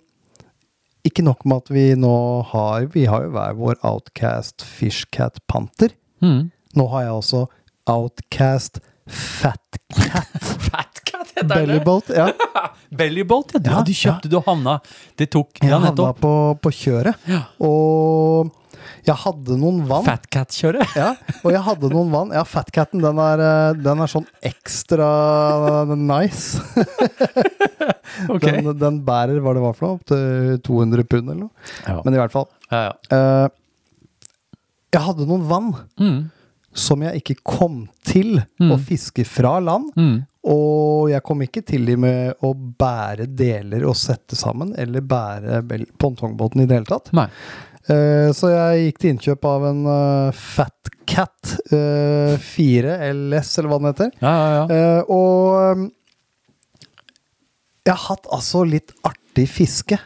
ikke 1.04 1.24
nok 1.26 1.44
med 1.44 1.64
at 1.64 1.74
vi 1.74 1.86
nå 2.00 2.16
har 2.50 2.88
Vi 2.94 3.04
har 3.10 3.26
jo 3.26 3.34
hver 3.34 3.56
vår 3.58 3.78
Outcast 3.84 4.64
Fishcat 4.64 5.40
Panther. 5.50 5.92
Mm. 6.24 6.50
Nå 6.74 6.88
har 6.94 7.06
jeg 7.06 7.16
også 7.20 7.44
Outcast 7.90 8.80
Fatcat. 9.06 9.80
Fatcat 10.70 11.32
heter 11.34 11.48
Bellybolt, 11.50 12.08
Ja, 12.14 12.30
Bellybolt, 12.98 13.52
ja. 13.58 13.60
Ja, 13.78 13.82
du 13.84 13.92
kjøpte, 13.92 14.30
du 14.32 14.38
havna 14.46 14.78
Det 15.18 15.28
tok 15.34 15.60
jeg 15.60 15.68
Ja, 15.70 15.80
havna 15.82 16.12
på, 16.16 16.32
på 16.62 16.72
kjøret. 16.72 17.20
Ja. 17.28 17.44
Og 17.60 18.48
jeg 19.06 19.16
hadde 19.24 19.56
noen 19.60 19.82
vann. 19.88 20.04
Fatcat-kjøret. 20.06 20.94
Ja, 21.00 21.10
og 21.42 21.50
jeg 21.52 21.62
hadde 21.66 21.90
noen 21.92 22.12
vann. 22.12 22.32
Ja, 22.36 22.44
Fatcaten, 22.48 23.02
den 23.04 23.18
er, 23.22 23.42
eh, 23.44 23.80
den 23.84 24.02
er 24.04 24.10
sånn 24.10 24.26
ekstra 24.44 25.08
nice. 25.96 26.60
okay. 28.34 28.60
Den, 28.62 28.70
den 28.80 29.00
bærer, 29.06 29.40
hva 29.42 29.54
det 29.56 29.64
var 29.64 29.74
for 29.76 29.86
noe, 29.88 29.98
opp 29.98 30.06
til 30.10 30.60
200 30.66 31.06
pund 31.10 31.28
eller 31.32 31.42
noe. 31.46 31.68
Ja. 31.86 31.98
Men 32.04 32.16
i 32.16 32.22
hvert 32.22 32.34
fall. 32.34 32.48
Ja, 32.70 32.86
ja. 32.88 32.94
Uh, 33.12 33.48
jeg 34.94 35.02
hadde 35.08 35.26
noen 35.26 35.44
vann 35.50 35.72
Mm. 35.98 36.20
som 36.74 37.02
jeg 37.02 37.20
ikke 37.22 37.34
kom 37.46 37.80
til 38.06 38.36
å 38.62 38.76
fiske 38.82 39.24
fra 39.26 39.56
land. 39.62 39.90
Mm. 39.98 40.16
Og 40.50 41.08
jeg 41.10 41.22
kom 41.24 41.40
ikke 41.42 41.62
til 41.66 41.86
de 41.88 41.94
med 41.98 42.42
å 42.44 42.50
bære 42.54 43.26
deler 43.32 43.86
og 43.88 43.96
sette 43.98 44.36
sammen, 44.38 44.74
eller 44.78 45.00
bære 45.00 45.62
pontongbåten 45.98 46.62
i 46.62 46.66
det 46.68 46.76
hele 46.78 46.90
tatt. 46.90 47.10
Nei. 47.16 47.26
Eh, 47.92 48.30
så 48.32 48.48
jeg 48.52 48.86
gikk 48.86 49.00
til 49.02 49.12
innkjøp 49.14 49.44
av 49.48 49.66
en 49.68 49.82
uh, 49.84 50.32
Fat 50.32 50.92
Cat 51.04 51.52
eh, 51.74 52.38
4 52.40 52.96
LS, 53.12 53.50
eller 53.60 53.70
hva 53.70 53.78
den 53.82 53.90
heter. 53.90 54.10
Ja, 54.22 54.32
ja, 54.32 54.48
ja. 54.56 54.64
Eh, 54.72 55.12
og 55.12 55.76
um, 55.76 55.84
jeg 57.84 57.92
har 57.92 58.02
hatt 58.08 58.28
altså 58.32 58.64
litt 58.64 58.94
artig 59.04 59.44
fiske. 59.52 59.98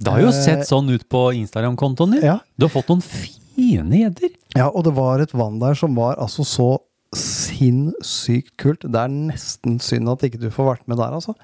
Det 0.00 0.12
har 0.12 0.24
jo 0.24 0.32
Eh, 0.32 0.38
sett 0.38 0.64
sånn 0.68 0.88
ut 0.92 1.04
på 1.12 1.28
Instagram-kontoen 1.42 2.16
din. 2.16 2.24
Ja. 2.24 2.38
Du 2.56 2.66
har 2.68 2.72
fått 2.72 2.88
noen 2.92 3.04
fine 3.04 4.00
gjedder. 4.00 4.32
Ja, 4.56 4.70
og 4.70 4.86
det 4.88 4.94
var 4.96 5.20
et 5.20 5.36
vann 5.36 5.60
der 5.60 5.76
som 5.76 5.96
var 5.96 6.16
altså 6.16 6.44
så 6.48 6.70
sinnssykt 7.16 8.56
kult. 8.60 8.84
Det 8.84 9.00
er 9.00 9.12
nesten 9.12 9.78
synd 9.84 10.08
at 10.12 10.24
ikke 10.26 10.40
du 10.40 10.48
får 10.52 10.72
vært 10.72 10.88
med 10.88 11.00
der, 11.00 11.16
altså. 11.16 11.36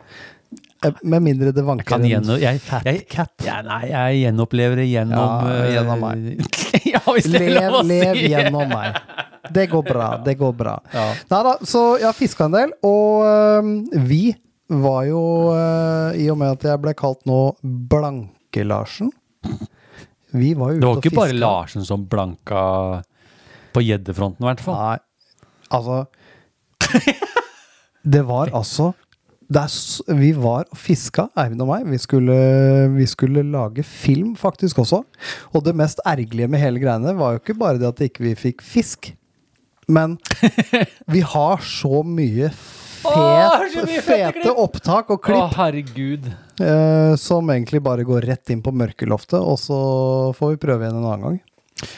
Eh, 0.85 0.93
Med 1.03 1.23
mindre 1.23 1.53
det 1.55 1.63
vanker 1.67 2.03
jeg 2.03 2.19
en 2.19 2.31
jeg, 2.43 2.61
fat 2.65 2.87
jeg, 2.89 3.05
cat. 3.11 3.33
Jeg, 3.45 3.65
nei, 3.69 3.81
jeg 3.91 4.21
gjenopplever 4.25 4.81
det 4.83 4.87
gjennom 4.91 5.19
Ja, 5.47 5.59
eh, 5.63 5.73
gjennom 5.77 6.01
meg. 6.03 6.25
ja, 6.93 7.03
Lev, 7.07 7.77
lev 7.87 8.17
si. 8.17 8.29
gjennom 8.33 8.73
meg. 8.73 8.97
Det 9.53 9.67
går 9.71 9.83
bra. 9.87 10.09
Det 10.25 10.35
går 10.41 10.53
bra. 10.59 10.77
Ja. 10.95 11.05
Nei 11.31 11.43
da, 11.49 11.53
så 11.67 11.83
jeg 12.01 12.07
har 12.09 12.17
fiska 12.17 12.47
en 12.49 12.57
del, 12.57 12.73
og 12.87 13.25
øhm, 13.27 13.73
vi 14.09 14.23
var 14.73 15.03
jo 15.05 15.23
øh, 15.53 16.15
I 16.17 16.29
og 16.33 16.39
med 16.41 16.55
at 16.55 16.63
jeg 16.71 16.81
ble 16.81 16.95
kalt 16.97 17.27
nå 17.29 17.39
Blanke-Larsen 17.93 19.11
Vi 20.33 20.55
var 20.57 20.73
jo 20.73 20.79
ute 20.79 20.81
Det 20.81 20.89
var 20.89 21.01
ikke 21.03 21.17
bare. 21.19 21.37
Larsen 21.37 21.85
som 21.85 22.07
blanka 22.09 22.63
på 23.77 23.83
gjeddefronten, 23.85 24.41
i 24.45 24.49
hvert 24.49 24.63
fall. 24.65 24.79
Nei, 24.81 24.99
altså 25.73 26.03
Det 28.03 28.23
var 28.29 28.51
altså 28.57 28.93
det 29.53 29.63
er, 29.67 30.15
Vi 30.19 30.31
var 30.39 30.67
og 30.73 30.79
fiska, 30.79 31.27
Eivind 31.39 31.63
og 31.65 31.71
meg. 31.73 31.87
Vi 31.93 31.99
skulle, 32.01 32.37
vi 32.97 33.07
skulle 33.11 33.45
lage 33.53 33.85
film 33.87 34.35
faktisk 34.39 34.83
også. 34.85 35.03
Og 35.53 35.65
det 35.67 35.75
mest 35.79 36.01
ergerlige 36.09 36.49
med 36.53 36.63
hele 36.63 36.83
greiene 36.83 37.15
var 37.19 37.37
jo 37.37 37.43
ikke 37.43 37.59
bare 37.61 37.81
det 37.83 37.91
at 37.91 38.05
ikke 38.07 38.25
vi 38.31 38.37
fikk 38.49 38.65
fisk. 38.65 39.13
Men 39.93 40.17
vi 41.15 41.21
har 41.27 41.61
så 41.67 42.03
mye 42.07 42.49
fet, 42.55 43.11
Åh, 43.11 43.65
så 43.75 43.83
mye 43.89 44.03
fete 44.07 44.33
fete 44.39 44.53
opptak 44.63 45.09
og 45.11 45.25
klipp 45.27 45.57
herregud. 45.59 46.29
eh, 46.63 47.15
som 47.19 47.51
egentlig 47.51 47.83
bare 47.83 48.07
går 48.07 48.29
rett 48.31 48.53
inn 48.55 48.63
på 48.63 48.71
mørkeloftet, 48.79 49.41
og 49.43 49.59
så 49.59 49.79
får 50.39 50.55
vi 50.55 50.61
prøve 50.63 50.87
igjen 50.87 51.01
en 51.01 51.09
annen 51.11 51.27
gang. 51.27 51.41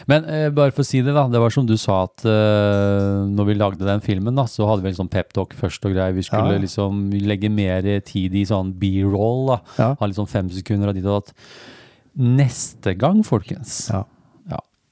Men 0.09 0.25
eh, 0.25 0.49
bare 0.54 0.73
for 0.73 0.81
å 0.85 0.87
si 0.88 1.02
det, 1.04 1.12
da. 1.12 1.26
Det 1.28 1.40
var 1.43 1.52
som 1.52 1.66
du 1.69 1.75
sa 1.81 2.04
at 2.07 2.25
eh, 2.25 3.25
når 3.28 3.49
vi 3.50 3.57
lagde 3.59 3.85
den 3.85 4.00
filmen, 4.04 4.35
da, 4.38 4.47
så 4.49 4.69
hadde 4.71 4.85
vi 4.87 4.93
en 4.93 4.99
sånn 5.02 5.11
peptalk 5.12 5.52
først 5.59 5.85
og 5.85 5.93
greier. 5.97 6.14
Vi 6.16 6.25
skulle 6.25 6.54
Ja. 6.57 6.62
liksom 6.62 7.11
legge 7.12 7.50
mer 7.52 7.83
tid 8.07 8.35
i 8.35 8.47
sånn 8.49 8.73
b-roll. 8.81 9.47
da. 9.52 9.61
Ja. 9.78 9.90
Ha 10.00 10.11
sånn 10.16 10.31
fem 10.31 10.49
sekunder 10.49 10.88
av 10.88 10.95
ditt 10.97 11.04
og 11.04 11.21
datt. 11.25 11.35
Neste 12.16 12.95
gang, 12.97 13.23
folkens. 13.26 13.90
Ja. 13.90 14.04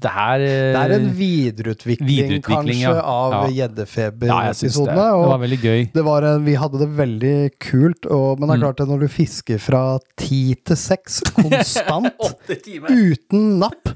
Det 0.02 0.10
er 0.10 0.42
eh, 0.42 0.72
Det 0.74 0.80
er 0.82 0.92
en 0.96 1.08
videreutvikling, 1.14 2.08
videreutvikling, 2.08 2.80
kanskje, 2.82 2.94
ja. 2.96 3.02
av 3.02 3.32
Ja. 3.32 3.42
ja, 4.28 4.34
det. 4.86 4.96
Det 5.22 5.28
var 5.32 5.38
veldig 5.44 5.58
gøy. 5.62 5.80
Det 5.94 6.04
var 6.04 6.22
en, 6.30 6.44
vi 6.44 6.54
hadde 6.58 6.78
det 6.82 6.88
veldig 6.98 7.34
kult, 7.62 8.06
og, 8.10 8.40
men 8.40 8.48
det 8.48 8.54
er 8.54 8.58
Mm. 8.58 8.64
klart 8.66 8.80
at 8.84 8.88
når 8.88 9.00
du 9.00 9.08
fisker 9.08 9.58
fra 9.62 9.82
ti 10.16 10.54
til 10.66 10.76
seks 10.76 11.20
konstant, 11.38 12.12
uten 12.90 13.58
napp, 13.62 13.92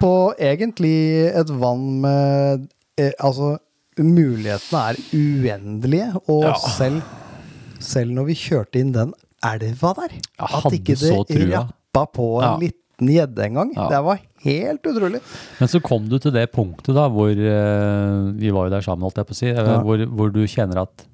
på 0.00 0.12
egentlig 0.38 1.28
et 1.34 1.50
vann 1.60 2.00
med 2.00 2.68
eh, 2.98 3.12
Altså, 3.20 3.58
mulighetene 4.00 4.80
er 4.90 4.96
uendelige, 5.14 6.10
og 6.28 6.44
Ja. 6.44 6.54
selv, 6.54 7.02
selv 7.80 8.12
når 8.16 8.24
vi 8.30 8.34
kjørte 8.34 8.80
inn 8.80 8.92
den 8.92 9.12
elva 9.44 9.94
der, 9.96 10.14
at 10.38 10.72
ikke 10.72 10.96
det 10.96 11.10
rappa 11.52 12.06
på 12.12 12.26
en 12.42 12.60
liten 12.60 13.08
gjedde 13.08 13.44
engang, 13.46 13.72
Ja. 13.76 13.88
det 13.88 14.00
var 14.04 14.18
helt 14.44 14.86
utrolig. 14.86 15.20
Men 15.60 15.68
så 15.72 15.80
kom 15.84 16.08
du 16.08 16.18
til 16.18 16.32
det 16.32 16.46
punktet 16.54 16.94
da, 16.96 17.08
hvor 17.12 17.30
eh, 17.30 18.32
Vi 18.40 18.50
var 18.54 18.68
jo 18.68 18.74
der 18.76 18.84
sammen, 18.86 19.02
holdt 19.06 19.20
jeg 19.20 19.26
på 19.30 19.36
å 19.36 19.40
si. 19.40 19.48
eh, 19.52 19.56
Ja. 19.60 19.80
hvor, 19.84 20.04
hvor 20.06 20.32
du 20.32 20.42
kjenner 20.46 20.82
at 20.86 21.06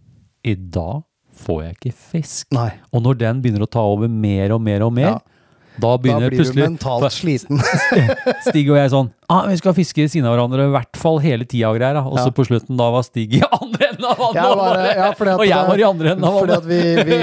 i 0.46 0.54
dag 0.54 1.02
får 1.36 1.62
jeg 1.64 1.76
ikke 1.76 1.94
fisk. 2.12 2.46
Nei. 2.56 2.70
Og 2.94 3.02
når 3.04 3.18
den 3.18 3.40
begynner 3.42 3.66
å 3.66 3.70
ta 3.70 3.82
over 3.84 4.08
mer 4.08 4.52
og 4.56 4.62
mer 4.62 4.82
og 4.86 4.92
mer, 4.96 5.10
Ja. 5.16 5.18
Da 5.80 5.96
Da 5.96 5.98
blir 5.98 6.30
du 6.30 6.52
mentalt 6.60 7.12
sliten. 7.12 7.60
Stig 8.48 8.68
og 8.70 8.76
jeg 8.78 8.90
sånn 8.92 9.10
ah, 9.28 9.46
Vi 9.50 9.56
skal 9.60 9.74
fiske 9.76 10.02
ved 10.04 10.10
siden 10.12 10.26
av 10.28 10.36
hverandre 10.36 10.66
i 10.68 10.72
hvert 10.72 10.96
fall 11.00 11.18
hele 11.24 11.44
tida 11.48 11.70
og 11.72 11.78
greier. 11.80 11.98
Og 12.02 12.16
så 12.18 12.28
Ja. 12.30 12.34
på 12.36 12.46
slutten 12.48 12.76
da 12.78 12.90
var 12.94 13.02
Stig 13.06 13.34
i 13.38 13.42
andre 13.44 13.88
enden 13.90 14.04
av 14.08 14.16
vannet, 14.22 14.36
Jeg 14.36 14.56
bare- 14.60 14.94
ja, 14.96 15.08
og 15.36 15.46
jeg 15.46 15.56
det- 15.56 15.68
var 15.68 15.78
i 15.82 15.86
andre 15.90 16.10
enden 16.14 16.24
av 16.30 16.38
Fordi 16.40 16.56
at 16.56 16.64
vi, 16.70 16.80
vi, 17.10 17.18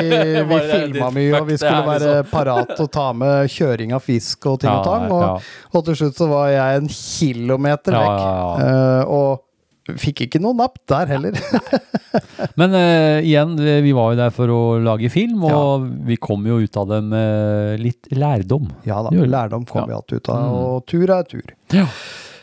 vi 0.51 0.59
filma 0.73 1.09
mye, 1.15 1.39
og 1.41 1.47
vi 1.47 1.57
skulle 1.57 1.79
er 1.79 1.87
være 1.87 2.11
liksom- 2.11 2.31
parat 2.33 2.79
og 2.85 2.91
ta 2.91 3.07
med 3.13 3.49
kjøring 3.55 3.93
av 3.97 4.03
fisk 4.03 4.45
og 4.51 4.59
ting 4.61 4.71
og 4.73 4.83
tang. 4.85 5.09
Og, 5.11 5.41
og 5.73 5.85
til 5.85 5.95
slutt 6.01 6.15
så 6.21 6.29
var 6.29 6.49
jeg 6.53 6.81
en 6.83 6.87
kilometer 6.89 7.97
vekk. 7.97 8.61
Eh, 8.67 9.03
og 9.09 9.41
fikk 9.99 10.21
ikke 10.27 10.39
noe 10.41 10.55
napp 10.55 10.77
der 10.87 11.05
heller. 11.11 11.35
Men 12.59 12.73
uh, 12.77 13.19
igjen, 13.23 13.55
vi 13.59 13.77
vi 13.89 13.91
var 13.97 14.13
jo 14.13 14.19
der 14.21 14.31
for 14.35 14.47
å 14.53 14.59
lage 14.83 15.09
film, 15.11 15.43
og 15.49 15.87
vi 16.07 16.15
kom 16.21 16.45
jo 16.47 16.59
ut 16.63 16.77
av 16.79 16.87
det 16.93 17.01
med 17.03 17.79
litt 17.83 18.07
lærdom. 18.13 18.69
ja 18.87 19.01
da, 19.03 19.09
lærdom 19.11 19.65
kom 19.67 19.81
Ja. 19.83 19.85
vi 19.87 19.93
alt 19.93 20.13
ut 20.13 20.29
av, 20.29 20.43
Mm. 20.43 20.53
og 20.53 20.85
tur 20.87 21.09
er 21.11 21.23
tur. 21.23 21.43
Ja. 21.73 21.87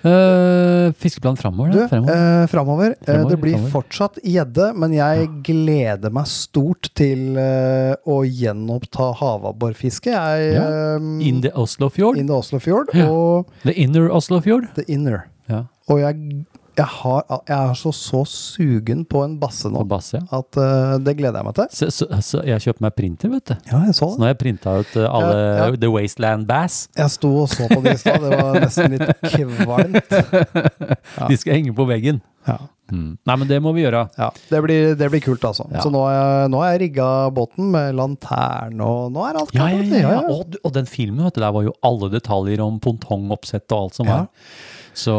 Uh, 0.01 0.93
fiskeplan 0.97 1.37
framover, 1.37 1.73
Du, 1.75 1.79
da? 1.83 1.89
Fremover. 1.91 2.15
Uh, 2.43 2.47
framover. 2.49 2.91
eh, 2.93 3.05
Fremover, 3.05 3.29
det 3.31 3.39
blir 3.43 3.53
framover. 3.59 3.71
fortsatt 3.75 4.19
gjedde, 4.25 4.69
men 4.81 4.93
jeg 4.97 5.27
gleder 5.45 6.11
meg 6.17 6.25
stort 6.27 6.89
til 6.97 7.37
uh, 7.37 7.93
å 8.09 8.23
gjenoppta 8.25 9.11
havabborfisket. 9.21 10.15
Ja. 10.15 10.65
eh, 10.97 11.29
In 11.29 11.43
the 11.45 11.51
Oslofjord. 11.53 12.17
in 12.17 12.27
the 12.27 12.33
Oslofjord 12.35 12.95
Ja. 12.95 13.11
og 13.11 13.47
the 13.63 13.75
Inner 13.77 14.09
Oslofjord. 14.09 14.73
the 14.75 14.85
inner. 14.89 15.27
Ja, 15.51 15.65
Og 15.91 15.99
jeg, 16.01 16.47
jeg, 16.81 16.89
har, 16.97 17.23
jeg 17.49 17.57
er 17.57 17.75
så, 17.79 17.93
så 17.95 18.23
sugen 18.31 19.05
på 19.11 19.23
en 19.27 19.37
basse 19.43 19.69
nå 19.73 19.83
bass, 19.91 20.13
Ja. 20.17 20.23
at 20.41 20.59
uh, 20.61 20.97
det 21.05 21.15
gleder 21.21 21.41
jeg 21.41 21.49
meg 21.51 21.57
til. 21.61 21.69
Så, 21.77 21.89
så, 21.95 22.09
så 22.25 22.43
jeg 22.49 22.65
kjøpte 22.67 22.85
meg 22.87 22.97
printer, 22.99 23.33
vet 23.37 23.53
du. 23.53 23.55
Ja, 23.71 23.83
jeg 23.91 23.95
så 23.99 24.09
Så 24.15 24.19
nå 24.21 24.27
har 24.29 24.35
jeg 24.35 24.41
printa 24.43 24.75
ut 24.81 24.97
eh, 24.97 25.07
alle 25.07 25.37
Ja, 25.39 25.69
ja. 25.71 25.77
The 25.85 25.93
Wasteland 25.93 26.49
Bass. 26.51 26.81
Jeg 26.99 27.13
sto 27.15 27.31
og 27.45 27.49
så 27.53 27.69
på 27.71 27.81
det 27.85 27.95
i 27.99 28.03
stad. 28.03 28.25
Det 28.25 28.35
var 28.41 28.61
nesten 28.65 28.97
litt 28.97 29.07
kvalmt. 29.63 30.19
De 31.31 31.37
skal 31.41 31.57
henge 31.59 31.75
på 31.77 31.87
veggen. 31.91 32.21
Ja. 32.49 32.57
Mm. 32.91 33.11
Nei, 33.29 33.35
men 33.39 33.47
det 33.47 33.59
må 33.63 33.71
vi 33.77 33.85
gjøre. 33.85 34.01
Ja, 34.19 34.31
det 34.51 34.61
blir, 34.65 34.95
det 34.99 35.09
blir 35.13 35.21
kult, 35.23 35.45
altså. 35.47 35.69
Så 35.85 35.93
nå 35.95 36.01
har 36.09 36.15
jeg, 36.17 36.49
nå 36.51 36.59
har 36.65 36.73
jeg 36.73 36.81
rigga 36.89 37.07
båten 37.37 37.69
med 37.71 37.95
lanterne, 37.95 38.83
og 38.83 39.13
nå 39.15 39.23
er 39.29 39.39
alt 39.39 39.53
klart. 39.53 39.77
ja, 39.77 40.01
ja, 40.01 40.11
ja. 40.17 40.23
Og, 40.33 40.57
og 40.67 40.75
den 40.75 40.89
filmen, 40.91 41.23
vet 41.29 41.37
du, 41.39 41.43
der 41.45 41.55
var 41.55 41.69
jo 41.69 41.75
alle 41.87 42.09
detaljer 42.17 42.63
om 42.65 42.81
pontongoppsett 42.83 43.71
og 43.77 43.85
alt 43.85 44.01
som 44.01 44.11
Ja. 44.11 44.17
var. 44.25 44.51
Så 45.01 45.15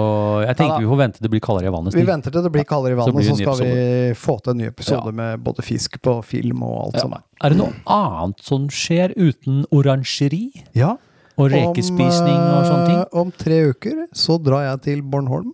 jeg 0.46 0.56
tenker 0.60 0.76
Ja 0.76 0.82
vi 0.84 0.90
får 0.92 1.00
vente 1.00 1.18
til 1.20 1.26
det 1.26 1.32
blir 1.34 1.42
kaldere 1.46 1.70
i 1.72 1.74
vannet. 1.74 1.96
Vi 1.98 2.04
venter 2.08 2.34
til 2.36 2.44
det 2.46 2.52
blir 2.54 2.66
kaldere 2.70 2.94
i 2.94 3.00
vannet, 3.00 3.26
så, 3.26 3.36
det 3.36 3.46
skal 3.46 3.62
vi 3.62 4.14
få 4.22 4.36
til 4.44 4.52
en 4.54 4.60
ny 4.62 4.68
episode 4.70 5.14
med 5.18 5.40
både 5.46 5.64
fisk 5.66 5.96
på 6.06 6.18
film 6.28 6.62
og 6.68 6.76
alt 6.86 7.00
som 7.04 7.16
er. 7.18 7.24
Er 7.42 7.54
det 7.56 7.60
noe 7.62 7.74
annet 7.96 8.44
som 8.46 8.68
skjer 8.70 9.16
uten 9.18 9.64
orangeri 9.74 10.44
Ja. 10.78 10.92
og 11.38 11.50
rekespisning 11.54 12.38
og 12.38 12.68
sånne 12.70 12.86
ting? 12.92 13.02
Om, 13.24 13.32
eh, 13.34 13.40
tre 13.42 13.62
uker 13.72 14.06
så 14.14 14.38
drar 14.44 14.68
jeg 14.70 14.82
til 14.90 15.02
Bornholm. 15.02 15.54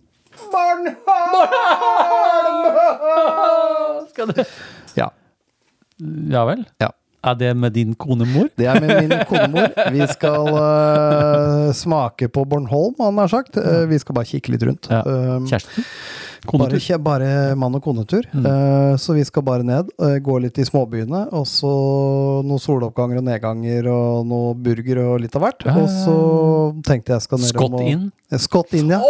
Bornholm! 0.52 0.96
Skal 4.12 4.26
du 4.32 4.44
Ja. 4.98 5.08
Ja 6.30 6.44
vel? 6.46 6.64
ja. 6.80 6.90
Er 7.26 7.34
det 7.34 7.50
med 7.58 7.72
din 7.74 7.94
konemor? 7.98 8.46
Det 8.56 8.66
er 8.70 8.78
med 8.80 9.08
min 9.08 9.24
konemor. 9.26 9.72
Vi 9.90 10.06
skal 10.12 10.48
uh, 10.54 11.72
smake 11.74 12.28
på 12.30 12.44
Bornholm, 12.46 12.94
han 13.02 13.18
har 13.18 13.30
sagt. 13.32 13.58
Uh, 13.58 13.86
vi 13.90 13.98
skal 13.98 14.14
bare 14.14 14.28
kikke 14.28 14.54
litt 14.54 14.62
rundt. 14.68 14.86
Ja. 14.92 15.02
Um, 15.02 15.48
Kjæresten? 15.50 15.86
Konetur? 16.46 16.78
Bare, 16.78 17.00
bare 17.02 17.56
mann- 17.58 17.74
og 17.74 17.82
konetur. 17.82 18.22
Mm. 18.30 18.46
Uh, 18.46 18.94
så 19.02 19.16
vi 19.18 19.24
skal 19.26 19.42
bare 19.42 19.66
ned, 19.66 19.90
gå 20.22 20.38
litt 20.44 20.60
i 20.62 20.66
småbyene, 20.68 21.24
og 21.34 21.48
så 21.50 21.72
noen 22.46 22.62
soloppganger 22.62 23.18
og 23.18 23.26
nedganger 23.26 23.90
og 23.90 24.22
noe 24.30 24.54
burger 24.54 25.02
og 25.08 25.18
litt 25.24 25.34
av 25.34 25.48
hvert. 25.48 25.66
Og 25.74 25.90
så 25.90 26.16
tenkte 26.86 27.16
jeg 27.16 27.26
skal 27.26 27.42
ned 27.42 27.50
Skott 27.50 27.78
og- 27.80 27.90
inn? 27.90 28.08
Eh, 28.30 28.36
India. 28.76 29.00
ja. 29.00 29.04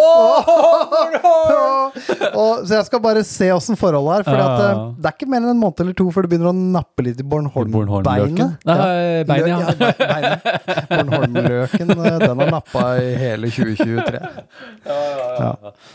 og, 2.39 2.61
så 2.63 2.71
jeg 2.77 2.85
skal 2.87 3.01
bare 3.03 3.25
se 3.27 3.49
åssen 3.51 3.75
forholdet 3.79 4.21
er. 4.21 4.23
For 4.29 4.39
Ja, 4.39 4.45
ja, 4.47 4.69
ja. 4.69 4.75
det 4.95 5.09
er 5.11 5.15
ikke 5.17 5.27
mer 5.33 5.41
enn 5.43 5.51
en 5.57 5.59
måned 5.59 5.81
eller 5.83 5.95
to 5.99 6.07
før 6.15 6.23
det 6.27 6.31
begynner 6.33 6.53
å 6.53 6.55
nappe 6.55 7.03
litt 7.03 7.19
i 7.19 7.27
Bornholm-beinet. 7.27 8.63
Nei, 8.69 9.25
beinet, 9.27 9.51
ja. 9.51 9.59
Beinet. 9.99 10.47
Bornholm-løken, 10.93 11.91
eh, 11.97 12.19
den 12.23 12.39
har 12.45 12.51
nappa 12.55 12.85
i 13.03 13.09
hele 13.19 13.51
2023. 13.51 14.23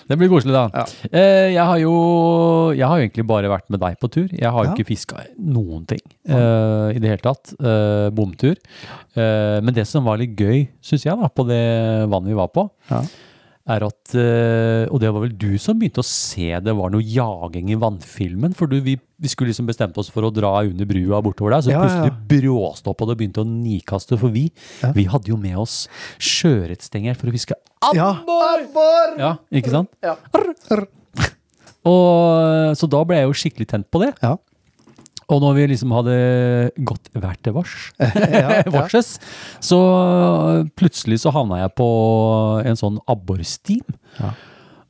Det 0.09 0.15
blir 0.19 0.29
koselig, 0.33 0.53
da. 0.57 0.65
Ja. 0.73 0.83
Eh, 1.11 1.53
jeg 1.53 1.63
har 1.63 1.77
jo 1.79 1.93
Jeg 2.73 2.87
har 2.87 2.97
jo 2.99 3.03
egentlig 3.07 3.27
bare 3.29 3.49
vært 3.51 3.69
med 3.71 3.79
deg 3.83 3.97
på 4.01 4.07
tur. 4.11 4.27
Jeg 4.31 4.49
har 4.51 4.63
jo 4.65 4.69
Ja. 4.71 4.75
ikke 4.75 4.87
fiska 4.91 5.15
noen 5.37 5.85
ting 5.87 6.01
uh, 6.29 6.89
i 6.91 6.99
det 6.99 7.09
hele 7.11 7.21
tatt. 7.23 7.53
Uh, 7.59 8.09
bomtur. 8.11 8.55
Eh, 9.13 9.59
men 9.61 9.73
det 9.75 9.83
som 9.85 10.03
var 10.07 10.17
litt 10.17 10.33
gøy, 10.39 10.63
syns 10.81 11.03
jeg, 11.05 11.13
da, 11.19 11.27
på 11.29 11.43
det 11.45 11.59
vannet 12.09 12.31
vi 12.31 12.37
var 12.37 12.47
på, 12.53 12.65
Ja. 12.89 13.01
Er 13.63 13.83
at 13.85 14.11
eh, 14.19 14.89
Og 14.91 14.99
det 14.99 15.07
var 15.15 15.21
vel 15.23 15.35
du 15.39 15.53
som 15.61 15.77
begynte 15.79 16.01
å 16.03 16.07
se 16.07 16.49
det 16.59 16.73
var 16.75 16.91
noe 16.91 17.03
jaging 17.05 17.69
i 17.71 17.77
vannfilmen. 17.79 18.51
For 18.57 18.67
du, 18.67 18.75
vi, 18.83 18.97
vi 18.99 19.31
skulle 19.31 19.53
liksom 19.53 19.69
bestemt 19.69 19.95
oss 20.01 20.09
for 20.11 20.27
å 20.27 20.31
dra 20.35 20.51
under 20.67 20.87
brua 20.89 21.21
bortover 21.23 21.55
der, 21.55 21.63
så 21.63 21.71
Ja, 21.71 21.83
plutselig 21.83 22.11
ja. 22.11 22.17
bråstoppa 22.33 23.07
det 23.07 23.15
og 23.15 23.21
begynte 23.21 23.45
å 23.45 23.47
nikaste. 23.47 24.19
For 24.19 24.33
vi, 24.35 24.49
Ja. 24.83 24.91
vi 24.97 25.05
hadde 25.07 25.31
jo 25.31 25.37
med 25.39 25.55
oss 25.63 25.85
sjøørretstenger 26.19 27.15
for 27.19 27.31
å 27.31 27.35
fiske. 27.37 27.55
Abbor! 27.83 29.15
ja, 29.19 29.35
ikke 29.51 29.71
sant? 29.71 29.91
Ja. 30.03 30.17
Og, 31.83 32.75
så 32.79 32.87
da 32.87 33.01
ble 33.07 33.17
jeg 33.19 33.27
jo 33.27 33.35
skikkelig 33.41 33.67
tent 33.73 33.87
på 33.91 33.99
det. 34.03 34.13
Ja. 34.23 34.37
Og 35.31 35.41
når 35.43 35.53
vi 35.59 35.67
liksom 35.71 35.93
hadde 35.95 36.15
gått 36.83 37.11
hver 37.15 37.37
til 37.43 37.53
vars, 37.55 37.75
ja, 37.99 38.59
ja. 38.59 38.63
varses, 38.73 39.15
så 39.63 39.79
plutselig 40.79 41.21
så 41.23 41.31
havna 41.35 41.61
jeg 41.63 41.75
på 41.79 41.91
en 42.65 42.79
sånn 42.79 42.99
abborstim. 43.09 43.85
Ja. 44.19 44.33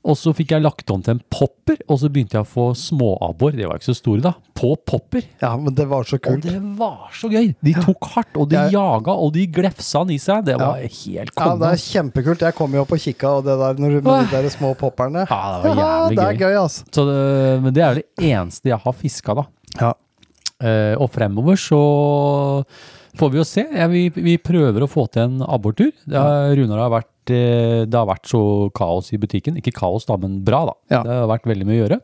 Og 0.04 0.18
så 0.20 0.34
fikk 0.36 0.50
jeg 0.52 0.60
lagt 0.66 0.90
om 0.92 1.00
til 1.00 1.13
en 1.13 1.22
popper, 1.32 1.78
og 1.88 1.96
så 2.02 2.10
begynte 2.12 2.36
jeg 2.36 2.44
å 2.44 2.50
få 2.50 2.63
småabbor, 2.75 3.54
det 3.56 3.70
var 3.70 3.78
ikke 3.80 3.88
så 3.88 3.96
store 3.96 4.20
da, 4.25 4.34
på 4.60 4.74
popper. 4.84 5.24
ja, 5.40 5.54
men 5.56 5.72
det 5.78 5.86
var 5.88 6.04
så 6.04 6.18
kult. 6.20 6.44
Og 6.44 6.50
det 6.52 6.60
var 6.75 7.13
så 7.16 7.30
gøy! 7.32 7.54
De 7.63 7.72
tok 7.78 8.10
hardt, 8.18 8.36
og 8.36 8.50
de 8.52 8.58
Jeg- 8.60 8.74
jaga, 8.75 9.16
og 9.16 9.32
de 9.38 9.46
glefsa 9.48 10.02
han 10.04 10.12
i 10.12 10.18
seg. 10.20 10.44
Det 10.50 10.58
var 10.60 10.75
helt 10.84 11.32
Ja, 11.40 11.48
det 11.56 11.70
er 11.70 11.80
kjempekult. 11.86 12.44
Jeg 12.44 12.58
kom 12.60 12.75
jo 12.75 12.84
opp 12.84 12.92
og 12.92 13.00
kikka, 13.00 13.32
og 13.40 13.46
det 13.48 13.56
der 13.63 13.80
når, 13.80 13.96
med 14.04 14.28
de 14.28 14.42
der 14.44 14.50
små 14.52 14.74
popperne 14.75 15.24
Ja, 15.30 15.42
det 15.63 15.72
var 15.72 15.84
jævlig 15.88 16.18
det 16.20 16.25
er 16.28 16.34
gøy. 16.36 16.44
gøy, 16.44 16.60
altså. 16.66 16.84
Så 16.92 17.08
det, 17.08 17.63
men 17.63 17.74
det 17.80 17.84
er 17.88 18.02
det 18.02 18.06
eneste 18.20 18.74
jeg 18.75 18.84
har 18.84 19.00
fiska, 19.06 19.38
da. 19.40 19.48
Ja. 19.80 19.94
Eh, 20.63 20.93
og 21.01 21.10
fremover 21.12 21.58
så 21.60 21.79
får 23.20 23.32
vi 23.34 23.41
jo 23.41 23.46
se. 23.48 23.65
Ja, 23.75 23.88
vi, 23.91 24.08
vi 24.15 24.38
prøver 24.41 24.86
å 24.86 24.89
få 24.89 25.05
til 25.13 25.27
en 25.27 25.41
abbortur. 25.46 25.91
Har, 26.10 26.53
Runar 26.58 26.86
har 26.86 26.93
vært, 26.96 27.34
eh, 27.34 27.82
det 27.86 28.00
har 28.00 28.08
vært 28.10 28.29
så 28.32 28.43
kaos 28.75 29.12
i 29.13 29.20
butikken. 29.22 29.60
Ikke 29.62 29.75
kaos, 29.75 30.08
da, 30.10 30.17
men 30.21 30.39
bra, 30.45 30.63
da. 30.71 30.78
Ja. 30.95 31.02
Det 31.06 31.17
har 31.21 31.30
vært 31.36 31.49
veldig 31.52 31.67
mye 31.69 31.82
å 31.82 31.84
gjøre. 31.84 31.99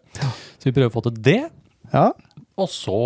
Så 0.59 0.69
vi 0.69 0.75
prøver 0.75 0.91
å 0.91 0.97
få 0.97 1.05
til 1.07 1.23
det. 1.29 1.39
ja. 1.93 2.09
Og 2.59 2.67
så 2.67 2.99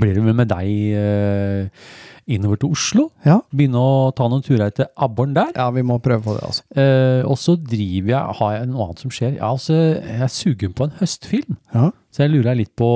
blir 0.00 0.14
det 0.16 0.22
med 0.24 0.48
deg 0.48 0.68
eh, 0.96 1.66
innover 2.34 2.58
til 2.62 2.72
Oslo. 2.74 3.06
Ja. 3.26 3.38
Begynne 3.52 3.80
å 3.80 4.10
ta 4.16 4.26
noen 4.30 4.42
turer 4.46 4.72
til 4.74 4.88
abboren 4.96 5.34
der. 5.36 5.52
ja, 5.56 5.68
vi 5.74 5.82
må 5.86 5.98
prøve 6.02 6.22
på 6.26 6.36
det, 6.36 6.44
altså. 6.48 6.64
Eh, 6.76 7.22
og 7.28 7.36
så 7.40 7.56
driver 7.60 8.14
jeg, 8.14 8.36
har 8.40 8.54
jeg 8.56 8.70
noe 8.72 8.86
annet 8.88 9.02
som 9.04 9.12
skjer. 9.14 9.36
Ja, 9.38 9.50
altså, 9.52 9.76
jeg 10.00 10.22
er 10.26 10.32
sugen 10.32 10.72
på 10.78 10.88
en 10.88 10.96
høstfilm. 11.00 11.58
Ja. 11.74 11.90
Så 12.12 12.26
jeg 12.26 12.34
lurer 12.34 12.58
litt 12.58 12.74
på 12.76 12.88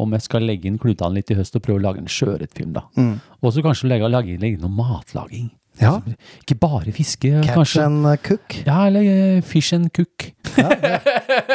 om 0.00 0.14
jeg 0.16 0.24
skal 0.24 0.46
legge 0.48 0.70
inn 0.70 0.78
klutene 0.80 1.18
litt 1.18 1.32
i 1.32 1.36
høst 1.38 1.56
og 1.58 1.64
prøve 1.66 1.80
å 1.82 1.84
lage 1.84 2.00
en 2.02 2.08
sjøørretfilm, 2.10 2.72
da. 2.76 2.86
Mm. 2.96 3.18
Og 3.42 3.52
så 3.52 3.64
kanskje 3.64 3.90
legge, 3.92 4.08
legge, 4.12 4.38
legge 4.40 4.58
inn 4.58 4.64
noe 4.64 4.72
matlaging. 4.72 5.50
Ja. 5.80 5.96
Altså, 5.96 6.14
Ikke 6.44 6.56
bare 6.62 6.92
fiske, 6.94 7.30
Catch 7.42 7.54
kanskje. 7.56 7.84
and 7.84 8.06
cook. 8.22 8.54
Ja, 8.66 8.84
eller 8.86 9.02
uh, 9.38 9.40
fish 9.42 9.74
and 9.74 9.90
cook. 9.96 10.28
Ja, 10.56 10.68
ja. 10.70 11.00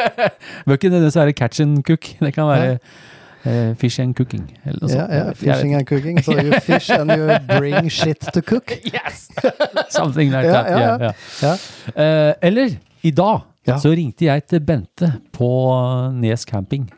Bør 0.66 0.76
ikke 0.76 0.90
nødvendigvis 0.92 1.16
være 1.16 1.32
catch 1.38 1.62
and 1.64 1.80
cook. 1.88 2.04
Det 2.20 2.34
kan 2.36 2.50
være 2.50 2.78
eh, 3.44 3.74
fish 3.76 4.00
and 4.00 4.14
cooking. 4.16 4.46
Eller 4.64 4.78
noe 4.82 4.88
sånt. 4.90 5.12
ja, 5.12 5.32
fishing 5.34 5.74
and 5.74 5.86
cooking. 5.88 6.18
So 6.22 6.32
you 6.38 6.60
fish 6.66 6.90
and 6.90 7.10
you 7.14 7.38
bring 7.58 7.88
shit 7.90 8.20
to 8.32 8.42
cook. 8.42 8.70
Yes! 8.92 9.28
Something 9.88 10.30
like 10.32 10.48
that. 10.50 10.70
ja, 10.70 10.96
Ja, 11.00 11.12
ja. 11.42 11.54
Eh, 11.94 12.34
eller, 12.50 12.76
i 13.02 13.10
dag 13.10 13.46
så 13.78 13.92
ringte 13.94 14.24
jeg 14.26 14.42
til 14.50 14.60
Bente 14.60 15.12
på 15.32 15.50
Nes 16.18 16.44
camping. 16.44 16.88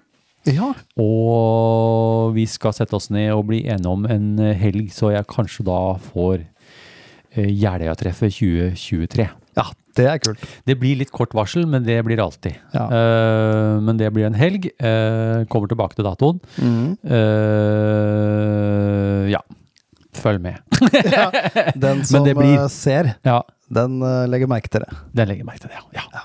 ja. 0.46 0.72
Og 0.98 2.32
vi 2.34 2.46
skal 2.46 2.72
sette 2.74 2.96
oss 2.96 3.10
ned 3.10 3.30
og 3.34 3.46
bli 3.50 3.60
enige 3.68 3.88
om 3.92 4.06
en 4.10 4.38
eh, 4.40 4.56
helg, 4.58 4.88
så 4.94 5.12
jeg 5.12 5.26
kanskje 5.30 5.64
da 5.68 5.76
får 6.00 6.40
uh, 7.36 7.46
Jeløya-treffet 7.46 8.32
2023. 8.40 9.28
Ja, 9.56 9.66
det 9.98 10.06
er 10.08 10.18
kult. 10.24 10.40
Det 10.64 10.78
blir 10.80 10.96
litt 11.02 11.10
kort 11.12 11.34
varsel, 11.36 11.66
men 11.68 11.84
det 11.84 11.98
blir 12.06 12.20
alltid. 12.24 12.54
Ja. 12.72 12.86
Uh, 12.88 13.80
men 13.84 13.98
det 14.00 14.08
blir 14.16 14.24
en 14.30 14.34
helg. 14.38 14.70
Uh, 14.80 15.44
kommer 15.52 15.68
tilbake 15.68 15.98
til 15.98 16.06
datoen. 16.08 16.38
Mm. 16.56 16.94
Uh, 17.92 19.28
ja. 19.32 19.40
Følg 20.16 20.40
med. 20.44 20.60
Den 21.84 22.04
som 22.08 22.24
det 22.24 22.34
blir- 22.36 22.68
ser, 22.72 23.14
Ja, 23.24 23.42
den 23.72 24.02
uh, 24.04 24.26
legger 24.28 24.46
merke 24.50 24.68
til 24.68 24.80
det. 24.84 24.90
den 25.16 25.28
legger 25.28 25.44
merke 25.48 25.60
til. 25.64 25.70
det, 25.72 25.76
Ja. 25.96 26.02
ja. 26.12 26.22